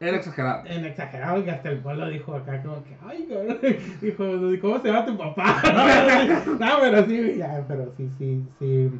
[0.00, 0.66] Era exagerado.
[0.66, 3.58] en exagerado que hasta el pueblo dijo acá como que, ay, cabrón,
[4.00, 4.24] dijo,
[4.60, 5.62] ¿cómo se llama tu papá?
[6.58, 8.90] no, pero sí, ya, pero sí, sí, sí.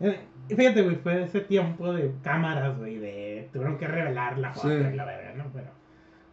[0.00, 0.18] Eh,
[0.48, 4.74] Fíjate, güey, fue ese tiempo de cámaras, güey, de tuvieron que revelar la foto Sí.
[4.92, 5.44] y la verdad, ¿no?
[5.52, 5.66] Pero,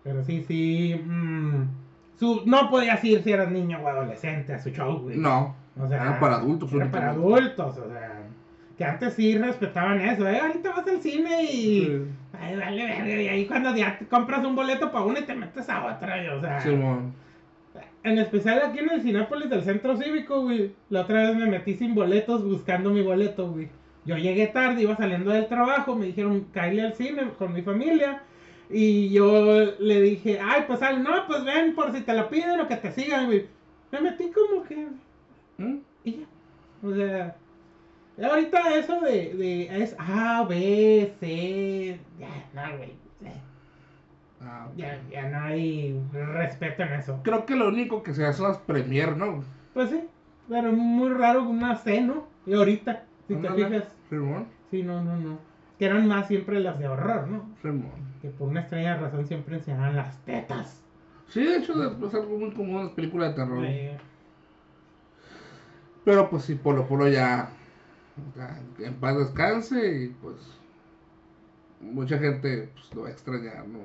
[0.04, 1.64] pero sí, sí, mm,
[2.18, 5.18] su, no podías ir si eras niño o adolescente a su show, güey.
[5.18, 6.72] No, o sea, era para adultos.
[6.72, 8.22] era para adultos, o sea,
[8.78, 10.40] que antes sí respetaban eso, ¿eh?
[10.40, 11.86] Ahorita vas al cine y...
[11.86, 12.02] Sí.
[12.40, 15.36] Ay, vale, verga, y ahí cuando ya te compras un boleto para una y te
[15.36, 16.60] metes a otra, y, o sea.
[18.06, 20.76] En especial aquí en el Cinépolis del Centro Cívico, güey.
[20.92, 23.68] La otra vez me metí sin boletos buscando mi boleto, güey.
[24.06, 28.22] Yo llegué tarde, iba saliendo del trabajo, me dijeron, cállate al cine con mi familia.
[28.70, 32.60] Y yo le dije, ay, pues al no, pues ven por si te la piden
[32.60, 33.48] o que te sigan, güey.
[33.92, 34.88] Me metí como que.
[35.58, 35.80] ¿Mm?
[36.04, 36.26] Y ya.
[36.84, 37.36] O sea.
[38.24, 42.00] Ahorita eso de, de es A, B, C.
[42.20, 42.92] Ya, no, güey.
[44.48, 44.70] Ah.
[44.76, 47.20] Ya, ya no hay respeto en eso.
[47.24, 49.44] Creo que lo único que se hace son las premier, ¿no?
[49.74, 50.04] Pues sí,
[50.48, 52.28] pero muy raro una C, ¿no?
[52.46, 54.48] Y ahorita, si te fijas, Simón.
[54.70, 55.40] sí, no, no, no.
[55.80, 57.50] Que eran más siempre las de horror, ¿no?
[57.62, 57.92] Simón.
[58.22, 60.82] Que por una extraña razón siempre enseñaban las tetas.
[61.28, 61.74] Sí, de hecho
[62.06, 63.66] es algo muy común en las películas de terror.
[66.06, 67.50] Pero pues sí, Polo Polo ya,
[68.38, 70.36] ya en paz descanse y pues
[71.94, 73.80] mucha gente pues, lo va a extrañar, ¿no?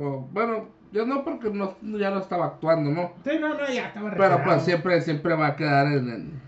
[0.00, 3.12] O, bueno, ya no porque no, ya no estaba actuando, ¿no?
[3.24, 4.44] sí, no, no, ya estaba Pero retirado.
[4.44, 6.42] pues siempre, siempre va a quedar en, en,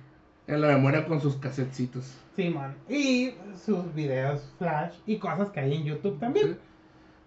[0.46, 2.18] en la memoria con sus casetcitos.
[2.36, 2.74] Sí, man.
[2.88, 6.48] Y sus videos flash y cosas que hay en YouTube también.
[6.48, 6.56] ¿sí?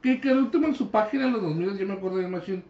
[0.02, 2.64] Que, que el último en su página en los 2000, yo me acuerdo de Machine,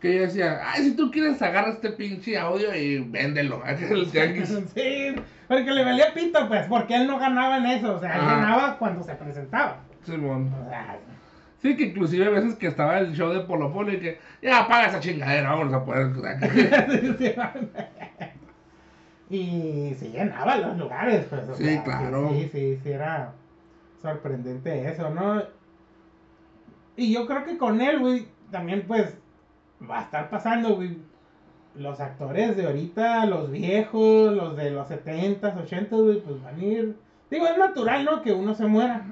[0.00, 4.06] que ella decía, ay, si tú quieres agarra este pinche audio y véndelo, el.
[4.74, 5.14] Sí,
[5.48, 7.94] porque le valía pito, pues, porque él no ganaba en eso.
[7.94, 9.84] O sea, él ganaba cuando se presentaba.
[10.04, 10.50] Simón.
[11.60, 14.60] Sí, que inclusive a veces que estaba el show de Polo Polo y que, ya
[14.60, 16.08] apaga esa chingadera, vamos a poner...
[19.30, 21.42] Y se llenaba los lugares, pues.
[21.56, 22.30] Sí, sea, claro.
[22.30, 23.34] Sí, sí, sí, era
[24.00, 25.42] sorprendente eso, ¿no?
[26.96, 29.16] Y yo creo que con él, güey, también, pues,
[29.88, 30.98] va a estar pasando, güey.
[31.74, 36.64] Los actores de ahorita, los viejos, los de los 70s, 80s, güey, pues van a
[36.64, 36.96] ir.
[37.30, 38.22] Digo, es natural, ¿no?
[38.22, 39.04] Que uno se muera.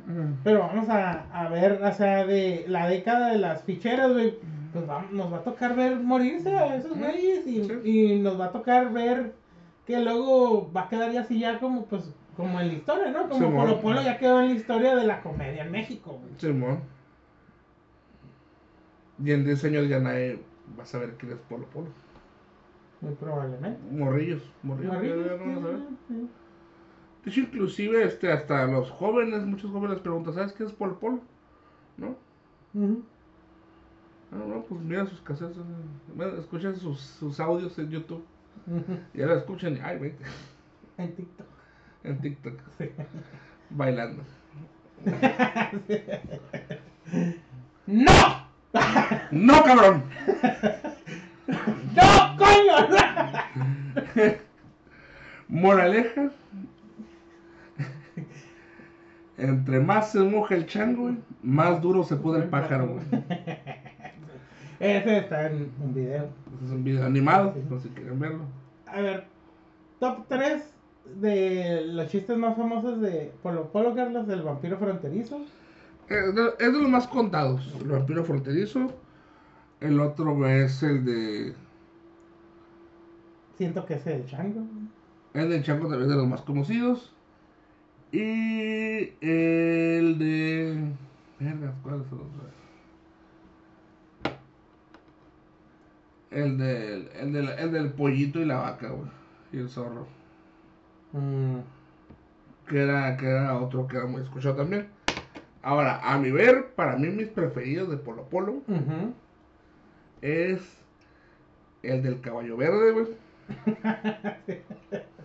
[0.42, 4.38] Pero vamos a, a ver, o sea, de la década de las ficheras, güey,
[4.72, 7.72] pues va- nos va a tocar ver morirse a esos güeyes y, Sí.
[7.84, 9.34] y nos va a tocar ver
[9.86, 13.28] que luego va a quedar ya así ya como, pues, como en la historia, ¿no?
[13.28, 13.54] Como.
[13.54, 16.32] Polo Polo ya quedó en la historia de la comedia en México, güey.
[16.38, 16.80] Simón.
[19.22, 20.38] Y en 10 años ya nadie
[20.78, 21.88] va a saber quién es Polo Polo.
[23.00, 23.78] Muy probablemente.
[23.90, 24.92] Morrillos, morrillos.
[24.94, 25.76] Morrillos, ya no van a saber.
[25.78, 26.28] sí, sí.
[27.26, 31.20] De hecho, inclusive este, hasta los jóvenes, muchos jóvenes preguntan, ¿sabes qué es Polo Polo?
[31.96, 32.14] ¿No?
[34.30, 38.24] Ah, no, pues mira sus cassettes, eh, escuchan sus, sus audios en YouTube.
[39.12, 40.12] Y ahora escuchan y, ay, güey,
[40.98, 41.46] En TikTok.
[42.04, 42.90] en TikTok, Sí.
[43.70, 44.22] bailando.
[47.86, 48.46] ¡No!
[49.32, 50.04] ¡No, cabrón!
[51.96, 52.76] ¡No, coño!
[55.48, 56.30] Moraleja.
[59.38, 63.04] Entre más se moja el chango, güey, más duro se puede el pájaro, güey.
[64.80, 66.28] Ese está en un video.
[66.52, 68.44] Este Es un video animado, no sé si quieren verlo.
[68.86, 69.24] A ver,
[70.00, 70.62] top 3
[71.20, 75.40] de los chistes más famosos de Polo Polo, Carlos, del vampiro fronterizo.
[76.08, 77.74] Es de, es de los más contados.
[77.80, 78.92] El vampiro fronterizo.
[79.80, 81.54] El otro es el de.
[83.56, 84.62] Siento que es el chango.
[85.34, 87.12] El de Chango también es de los más conocidos.
[88.12, 90.92] Y el de.
[91.38, 92.46] Verga, ¿cuál es el otro?
[96.30, 99.10] El del, el del, el del pollito y la vaca, güey.
[99.52, 100.06] Y el zorro.
[101.12, 101.60] Mm,
[102.68, 104.88] Que era, que era otro que era muy escuchado también.
[105.62, 108.62] Ahora, a mi ver, para mí mis preferidos de Polo Polo
[110.20, 110.60] es
[111.82, 113.06] el del caballo verde, güey.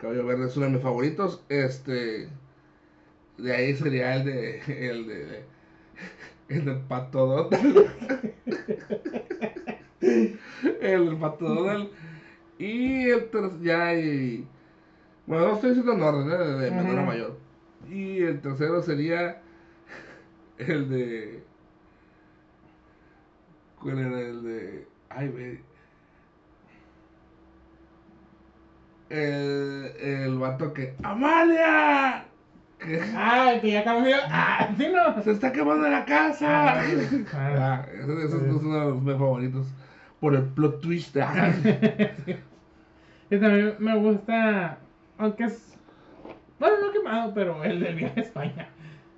[0.00, 1.44] caballo verde es uno de mis favoritos.
[1.48, 2.28] Este.
[3.38, 4.88] De ahí sería el de.
[4.88, 5.44] El de.
[6.48, 7.90] El del pato Donald.
[10.00, 11.90] el del pato Donald.
[12.58, 13.58] Y el tercero.
[13.62, 14.46] Ya hay.
[15.26, 16.64] Bueno, no estoy diciendo en orden, ¿eh?
[16.64, 17.38] de, menor a mayor.
[17.88, 19.42] Y el tercero sería.
[20.58, 21.44] El de.
[23.80, 24.86] ¿Cuál era el de.?
[25.08, 25.69] Ay, güey.
[29.10, 30.94] El, el vato que.
[31.02, 32.24] ¡Amalia!
[32.78, 34.16] Que el que ya cambió.
[34.30, 35.22] Ah, sí, no.
[35.22, 36.80] se está quemando la casa.
[36.80, 36.82] Ah,
[37.34, 39.66] Ah, ese, ese es uno de los mis favoritos.
[40.20, 41.16] Por el plot twist.
[41.18, 41.52] Ah.
[43.32, 44.78] Y también me gusta,
[45.16, 45.78] aunque es,
[46.58, 48.68] bueno, no quemado, pero el del viaje a España.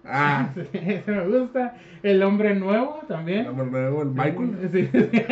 [0.04, 1.76] Ah, Ese me gusta.
[2.02, 3.46] El hombre nuevo también.
[3.46, 4.68] el nuevo, el Michael.
[4.70, 5.22] Sí, sí.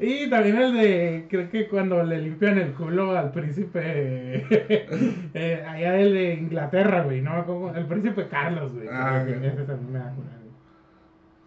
[0.00, 4.44] Y también el de, creo que cuando le limpian el culo al príncipe,
[5.34, 7.44] eh, allá el de Inglaterra, güey, ¿no?
[7.44, 8.86] Como el príncipe Carlos, güey.
[8.90, 9.44] Ah, ese, ok.
[9.44, 10.28] ese también me da cura,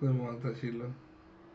[0.01, 0.53] güey.
[0.59, 0.85] Chilo.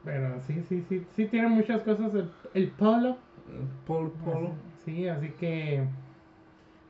[0.05, 3.19] Pero sí, sí, sí, sí tiene muchas cosas el, el polo.
[3.49, 4.53] El Polo Polo.
[4.85, 5.83] Sí, así que.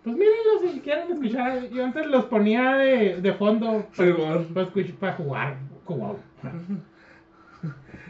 [0.05, 1.69] Pues mírenlo si quieren escuchar.
[1.71, 4.43] Yo antes los ponía de, de fondo Sí, bueno.
[4.55, 5.57] para, escuch- para jugar.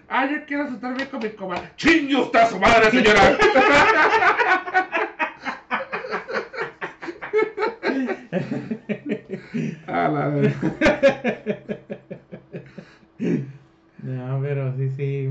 [0.08, 1.70] Ah, yo quiero sentarme con mi comadre.
[1.76, 3.36] ¡Chingue usted a su madre, señora!
[9.86, 10.54] A la vez.
[14.02, 15.30] No, pero sí, sí.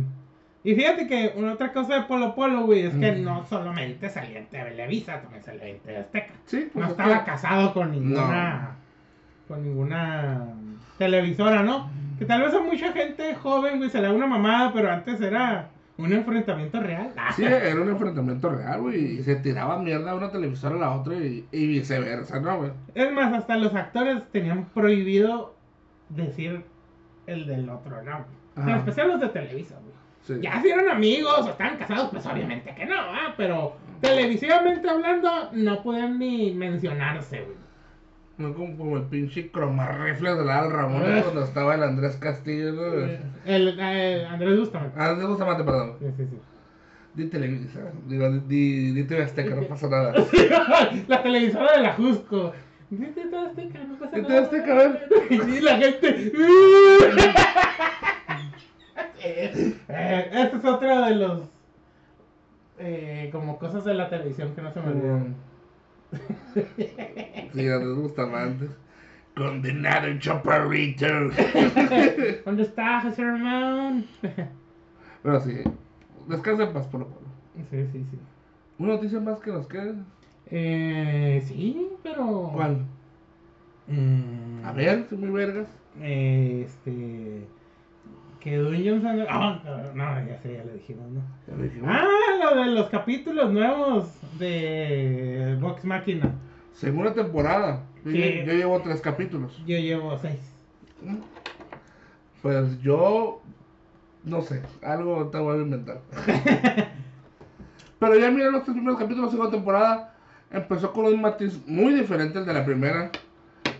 [0.64, 3.24] Y fíjate que una otra cosa de Polo Polo, güey, es que Mm.
[3.24, 6.34] no solamente salía en Televisa, también salía en TV Azteca.
[6.46, 8.76] Sí, pues No es estaba casado con ninguna.
[9.48, 10.44] Con ninguna
[10.98, 11.92] televisora, ¿no?
[12.18, 15.20] Que tal vez a mucha gente joven, güey, se le da una mamada, pero antes
[15.22, 17.14] era un enfrentamiento real.
[17.36, 19.20] Sí, era un enfrentamiento real, güey.
[19.20, 22.72] Y se tiraba mierda a una televisora a la otra y, y viceversa, ¿no, güey?
[22.94, 25.56] Es más, hasta los actores tenían prohibido
[26.10, 26.64] decir
[27.28, 28.26] el del otro, ¿no?
[28.58, 29.96] En especial los de Televisa, güey.
[30.22, 30.34] Sí.
[30.42, 33.34] Ya si eran amigos o estaban casados, pues obviamente que no, ¿ah?
[33.38, 37.65] Pero televisivamente hablando, no podían ni mencionarse, güey.
[38.38, 41.22] No como, como el pinche cromarrifle de la Al Ramón Eh.
[41.24, 42.84] cuando estaba el Andrés Castillo, ¿no?
[43.46, 45.00] El, eh, Andrés Bustamante.
[45.00, 45.94] Ah, Andrés Bustamante, perdón.
[46.00, 46.38] Sí, sí, sí.
[47.14, 47.80] Di Televisa.
[48.08, 50.14] Digo, di, di, di TV Azteca, no pasa nada.
[51.08, 52.52] la televisora de la Jusco.
[52.90, 54.50] Di TV Azteca, no pasa Di nada.
[54.50, 55.10] TV Azteca, a ver.
[55.30, 56.32] Y la gente.
[59.28, 61.42] Eh, este es otro de los.
[62.78, 65.36] Eh, como cosas de la televisión que no se me olvidan.
[67.54, 68.68] Sí, Andrés Bustamante.
[69.36, 71.06] Condenado chaparrito.
[72.46, 74.06] ¿Dónde está José Ramón?
[75.24, 75.58] Pero sí,
[76.28, 77.28] descansa en paz, Polo Polo.
[77.70, 78.20] sí, sí, sí.
[78.78, 79.96] ¿Una noticia más que nos quede?
[80.52, 82.52] Eh, sí, pero.
[82.54, 82.78] ¿Cuál?
[83.88, 85.68] Mm, A ver, soy muy vergas.
[86.02, 87.48] Este.
[88.46, 89.26] Que Dwayne Johnson.
[89.28, 89.60] Ah,
[89.96, 91.22] no, ya sé, ya le dijimos, ¿no?
[91.48, 91.90] Ya le dijimos.
[91.92, 92.06] Ah,
[92.44, 94.06] lo de los capítulos nuevos
[94.38, 96.32] de Vox Máquina.
[96.72, 97.82] Segunda temporada.
[98.04, 99.60] Yo, llevo tres capítulos.
[99.66, 100.38] Yo llevo seis.
[102.44, 103.42] Pues yo.
[104.24, 106.02] No sé, algo te voy a inventar.
[108.00, 110.16] Pero ya mira los tres primeros capítulos de la segunda temporada.
[110.52, 113.10] Empezó con un matiz muy diferente al de la primera.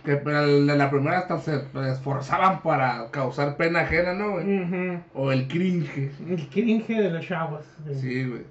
[0.06, 5.00] Que el de la primera hasta se esforzaban para causar pena ajena, ¿no, güey?
[5.14, 6.12] O el cringe.
[6.28, 7.64] El cringe de los chavos.
[7.88, 7.94] sí.
[7.94, 8.42] Sí, güey.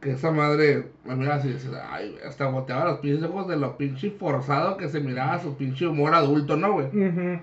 [0.00, 1.54] Que esa madre me miraba así
[1.90, 5.86] ay, hasta boteaba los pinches ojos de lo pinche forzado que se miraba su pinche
[5.86, 6.86] humor adulto, ¿no, güey?
[6.86, 7.42] Ujú.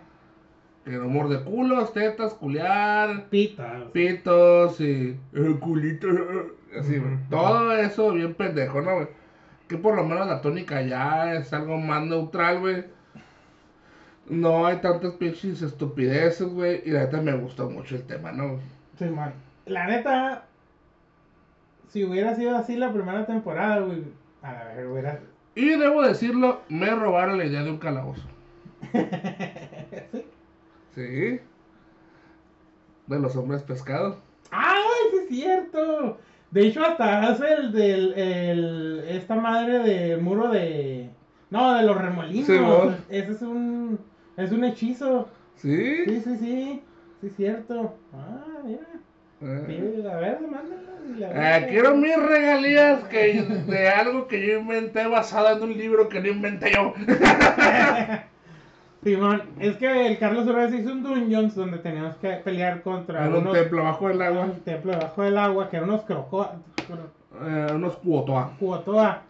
[0.84, 3.84] Que era humor de culos, tetas, culiar, Pita.
[3.93, 6.07] pitos y eh, culito,
[6.77, 7.15] así, güey.
[7.30, 9.07] Todo eso bien pendejo, ¿no, güey?
[9.68, 12.84] Que por lo menos la tónica ya es algo más neutral, güey.
[14.30, 16.81] No hay tantas pinches estupideces, güey.
[16.85, 18.60] Y la neta me gustó mucho el tema, ¿no?
[18.97, 19.34] Sí, man.
[19.65, 20.45] La neta,
[21.88, 24.03] si hubiera sido así la primera temporada, güey.
[24.41, 25.19] A ver, hubiera.
[25.56, 28.23] Y debo decirlo, me robaron la idea de un calabozo.
[30.95, 31.06] Sí.
[31.06, 31.39] Sí.
[33.07, 34.18] De los hombres pescados.
[34.51, 34.81] ¡Ay,
[35.11, 36.18] sí es cierto!
[36.51, 38.14] De hecho, hasta hace el del.
[38.14, 41.10] El, esta madre de muro de.
[41.51, 42.47] No, de los remolinos.
[42.47, 42.56] Sí.
[43.10, 43.99] Ese es un.
[44.40, 45.28] Es un hechizo.
[45.56, 46.06] ¿Sí?
[46.06, 46.82] Sí, sí, sí.
[47.22, 47.95] Sí, es cierto.
[48.14, 48.80] Ah, mira.
[49.41, 49.64] Eh.
[50.02, 50.82] Sí, a ver, mándalo.
[51.16, 55.64] y la Eh, verdad- quiero mis regalías que, de algo que yo inventé basado en
[55.64, 56.94] un libro que no inventé yo.
[59.03, 63.34] Simón, es que el Carlos Urres hizo un Dungeons donde teníamos que pelear contra En
[63.34, 64.44] un templo bajo el agua.
[64.45, 66.49] un templo debajo del agua, que eran unos croco
[67.41, 68.52] Eh, unos cuotoa.
[68.60, 69.22] Cuotoa.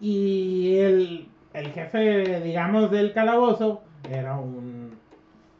[0.00, 4.90] Y el, el jefe, digamos, del calabozo era un,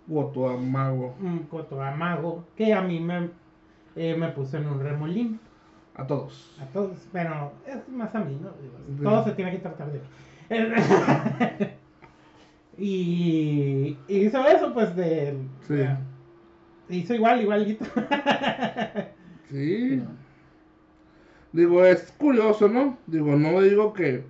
[0.09, 1.15] Cuotoa mago.
[1.21, 3.31] un Cuotoa mago que a mí me,
[3.97, 5.39] eh, me puso en un remolino.
[5.95, 6.59] A todos.
[6.61, 8.51] A todos, pero es más a mí, ¿no?
[8.89, 9.11] Digo.
[9.11, 10.07] Todo se tiene que tratar de mí.
[12.79, 15.37] y hizo eso, pues, de...
[15.67, 15.75] Sí.
[15.75, 15.97] de-
[16.89, 17.85] hizo igual, igualito.
[19.49, 20.03] Sí.
[21.53, 22.97] Digo, es curioso, ¿no?
[23.07, 24.25] Digo, no digo que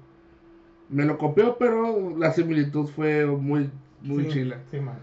[0.89, 3.71] me lo copió, pero la similitud fue muy,
[4.03, 4.57] muy Sí, chila.
[4.71, 4.97] Sí, man.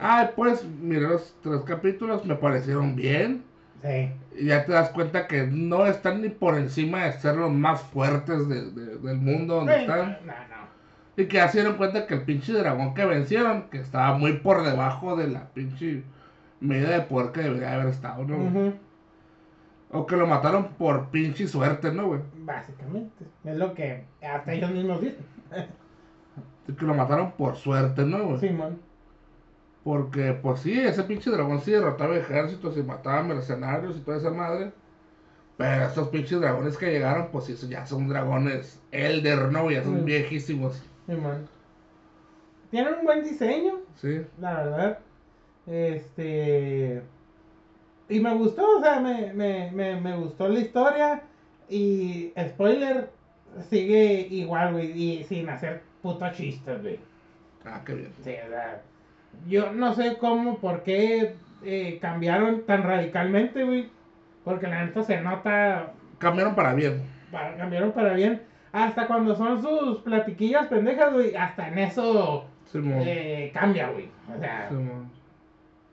[0.00, 3.44] Ah, pues, mira, los tres capítulos me parecieron bien.
[3.82, 4.10] Sí.
[4.38, 7.82] Y ya te das cuenta que no están ni por encima de ser los más
[7.82, 10.18] fuertes de- de- del mundo donde Sí, están.
[10.24, 10.62] No, no.
[11.16, 14.34] Y que ya se dieron cuenta que el pinche dragón que vencieron, que estaba muy
[14.38, 16.02] por debajo de la pinche
[16.60, 18.36] medida de poder que debería haber estado, ¿no?
[18.36, 18.72] Ujú.
[19.90, 22.20] O que lo mataron por pinche suerte, ¿no, güey?
[22.38, 23.24] Básicamente.
[23.44, 25.26] Es lo que hasta ellos mismos dicen.
[26.66, 28.38] Que lo mataron por suerte, ¿no, güey?
[28.38, 28.78] Simón.
[29.84, 34.30] Porque, pues sí, ese pinche dragón sí derrotaba ejércitos y mataba mercenarios y toda esa
[34.30, 34.72] madre.
[35.56, 39.70] Pero estos pinches dragones que llegaron, pues sí, ya son dragones Elder, ¿no?
[39.70, 40.82] Ya son viejísimos.
[41.06, 41.48] Simón.
[42.70, 43.80] Tienen un buen diseño.
[43.96, 44.22] Sí.
[44.40, 44.98] la verdad.
[45.66, 47.02] Este.
[48.08, 51.22] Y me gustó, o sea, me, me, me, me gustó la historia.
[51.68, 53.10] Y spoiler,
[53.68, 56.98] sigue igual, güey, y sin hacer puto chistes, güey.
[57.64, 58.12] Ah, qué bien.
[58.22, 58.82] Sí, o sea,
[59.48, 63.88] yo no sé cómo, por qué eh, cambiaron tan radicalmente, güey.
[64.44, 67.02] Porque la neta se nota, Cambiaron para bien.
[67.30, 68.42] para- cambiaron para bien.
[68.72, 74.08] Hasta cuando son sus platiquillas pendejas, güey, hasta en eso eh, cambia, güey.
[74.34, 74.70] O sea.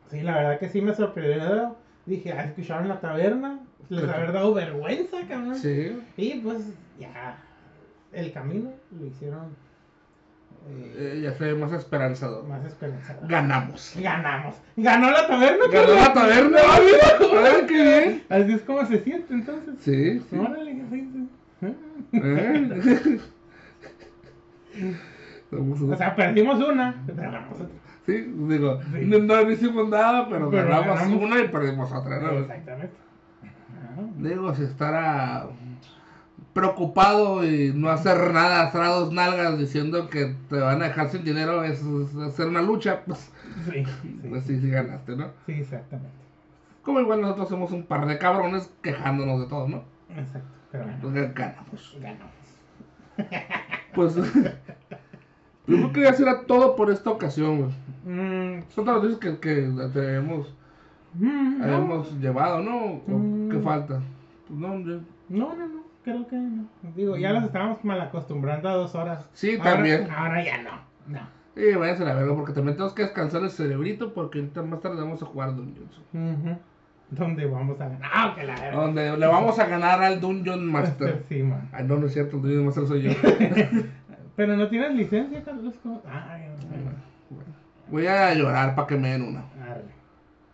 [0.09, 1.75] Sí, la verdad que sí me sorprendió.
[2.05, 3.59] Dije, ah, escucharon la taberna.
[3.89, 4.17] Les Claro.
[4.17, 5.55] haber dado vergüenza, cabrón.
[5.55, 6.01] Sí.
[6.17, 7.37] Y pues ya,
[8.11, 9.55] el camino lo hicieron
[11.01, 12.45] eh, ya se ve más esperanzador.
[12.47, 13.27] más esperanzador.
[13.27, 13.93] Ganamos.
[13.99, 14.55] Ganamos.
[14.75, 16.57] Ganó la taberna, Ganó la taberna.
[16.63, 17.41] ¡Ah, mira!
[17.41, 18.23] ¡Ah, qué bien!
[18.29, 19.75] Así es como se siente entonces.
[19.79, 20.19] Sí.
[20.29, 20.37] sí.
[20.37, 20.83] Órale.
[21.61, 23.19] ¿Eh?
[25.51, 26.95] O sea, perdimos una.
[27.07, 27.67] ganamos otra.
[28.05, 28.13] Sí,
[28.47, 29.05] digo, Sí.
[29.05, 31.23] no, no hicimos nada, pero, Pero ganamos ganamos.
[31.23, 32.31] una y perdimos otra, ¿no?
[32.39, 32.93] Exactamente.
[34.17, 35.47] Digo, si estará
[36.53, 41.09] preocupado y no hacer nada, hacer a dos nalgas diciendo que te van a dejar
[41.09, 43.31] sin dinero es, es hacer una lucha, pues,
[43.71, 45.27] Sí, sí, pues sí, sí ganaste, ¿no?
[45.45, 46.11] sí, exactamente.
[46.83, 49.83] Como igual nosotros somos un par de cabrones quejándonos de todo, ¿no?
[50.09, 50.47] Exacto.
[50.71, 51.97] Pero Entonces ganamos.
[51.99, 52.33] ganamos.
[53.93, 54.21] Pues, yo
[55.65, 57.71] creo que ya será todo por esta ocasión, güey.
[58.05, 60.53] Mm, Son todas las veces que, que te hemos,
[61.15, 61.67] mm, no.
[61.77, 62.77] hemos llevado, ¿no?
[62.85, 63.49] ¿O Mm.
[63.49, 63.99] ¿Qué falta?
[64.47, 66.65] Pues no, yo- No, no, no, creo que no.
[66.95, 69.25] Digo, ya los estábamos mal acostumbrando a dos horas.
[69.33, 70.09] Sí, Ahora- también.
[70.11, 70.71] Ahora ya no.
[71.07, 71.19] No.
[71.55, 74.79] Y váyanse a la verga porque también tenemos que descansar el cerebrito porque ahorita más
[74.81, 75.99] tarde vamos a jugar Dungeons.
[76.13, 76.57] Ujú.
[77.11, 78.11] ¿Dónde vamos a ganar?
[78.13, 78.71] Ah, que la.
[78.71, 81.23] Donde le vamos a ganar al Dungeon Master.
[81.29, 81.67] Sí, man.
[81.73, 83.11] Ay, no, no es cierto, el Dungeon Master soy yo.
[84.35, 85.73] Pero no tienes licencia, Carlos.
[86.05, 86.49] Ay, ay,
[87.89, 89.43] Voy a llorar para que me den una.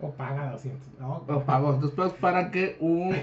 [0.05, 0.99] O paga 200.
[0.99, 1.73] No, Lo pago.
[1.81, 3.13] Después para que un.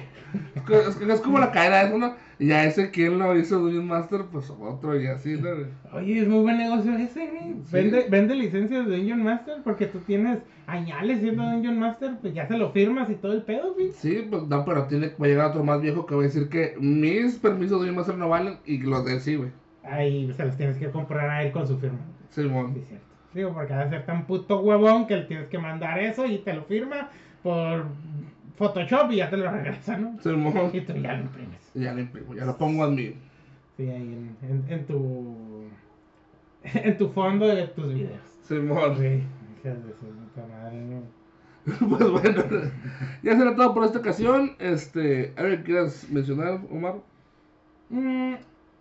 [0.54, 2.14] Es, que- es que es como la caída de uno.
[2.38, 5.48] Y ya ese quien lo hizo Dungeon Master, pues otro y así, ¿no?
[5.96, 7.54] Oye, es muy buen negocio ese, güey.
[7.66, 7.72] Sí.
[7.72, 12.46] Vende, vende licencias de Dungeon Master porque tú tienes añales siendo Dungeon Master, pues ya
[12.48, 13.92] se lo firmas y todo el pedo, güey.
[13.92, 16.74] Sí, pues no, pero tiene a llegar otro más viejo que va a decir que
[16.80, 19.50] mis permisos de Dungeon Master no valen y los de él sí, güey.
[19.84, 21.98] Ahí se los tienes que comprar a él con su firma.
[22.30, 23.06] Sí, es cierto.
[23.34, 26.38] Digo, porque va a ser tan puto huevón que le tienes que mandar eso y
[26.38, 27.08] te lo firma
[27.42, 27.86] por
[28.56, 30.18] Photoshop y ya te lo regresa, ¿no?
[30.20, 30.70] Simón.
[30.72, 31.70] Y tú ya lo imprimes.
[31.74, 33.06] Ya lo imprimo, ya lo pongo en mi.
[33.76, 35.36] Sí, ahí en, en, en tu.
[36.74, 38.20] En tu fondo de tus videos.
[38.42, 38.96] Simón.
[38.96, 39.24] Sí,
[39.60, 41.02] hijas de su puta madre, ¿no?
[41.88, 42.44] Pues bueno,
[43.22, 44.52] ya será todo por esta ocasión.
[44.58, 46.96] Este, a ver, ¿quieres mencionar, Omar?
[47.88, 48.34] Mm,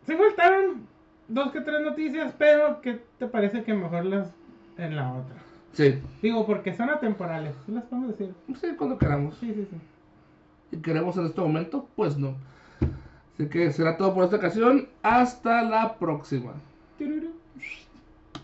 [0.05, 0.87] se faltaron
[1.27, 4.33] dos que tres noticias, pero ¿qué te parece que mejor las
[4.81, 5.35] en la otra?
[5.73, 8.33] Sí, Digo, porque son atemporales, ¿sí las podemos decir?
[8.59, 9.37] sí, cuando queramos.
[9.37, 9.77] Sí, sí, sí.
[10.77, 12.35] y queremos en este momento, pues no.
[13.33, 14.87] Así que será todo por esta ocasión.
[15.01, 16.53] Hasta la próxima.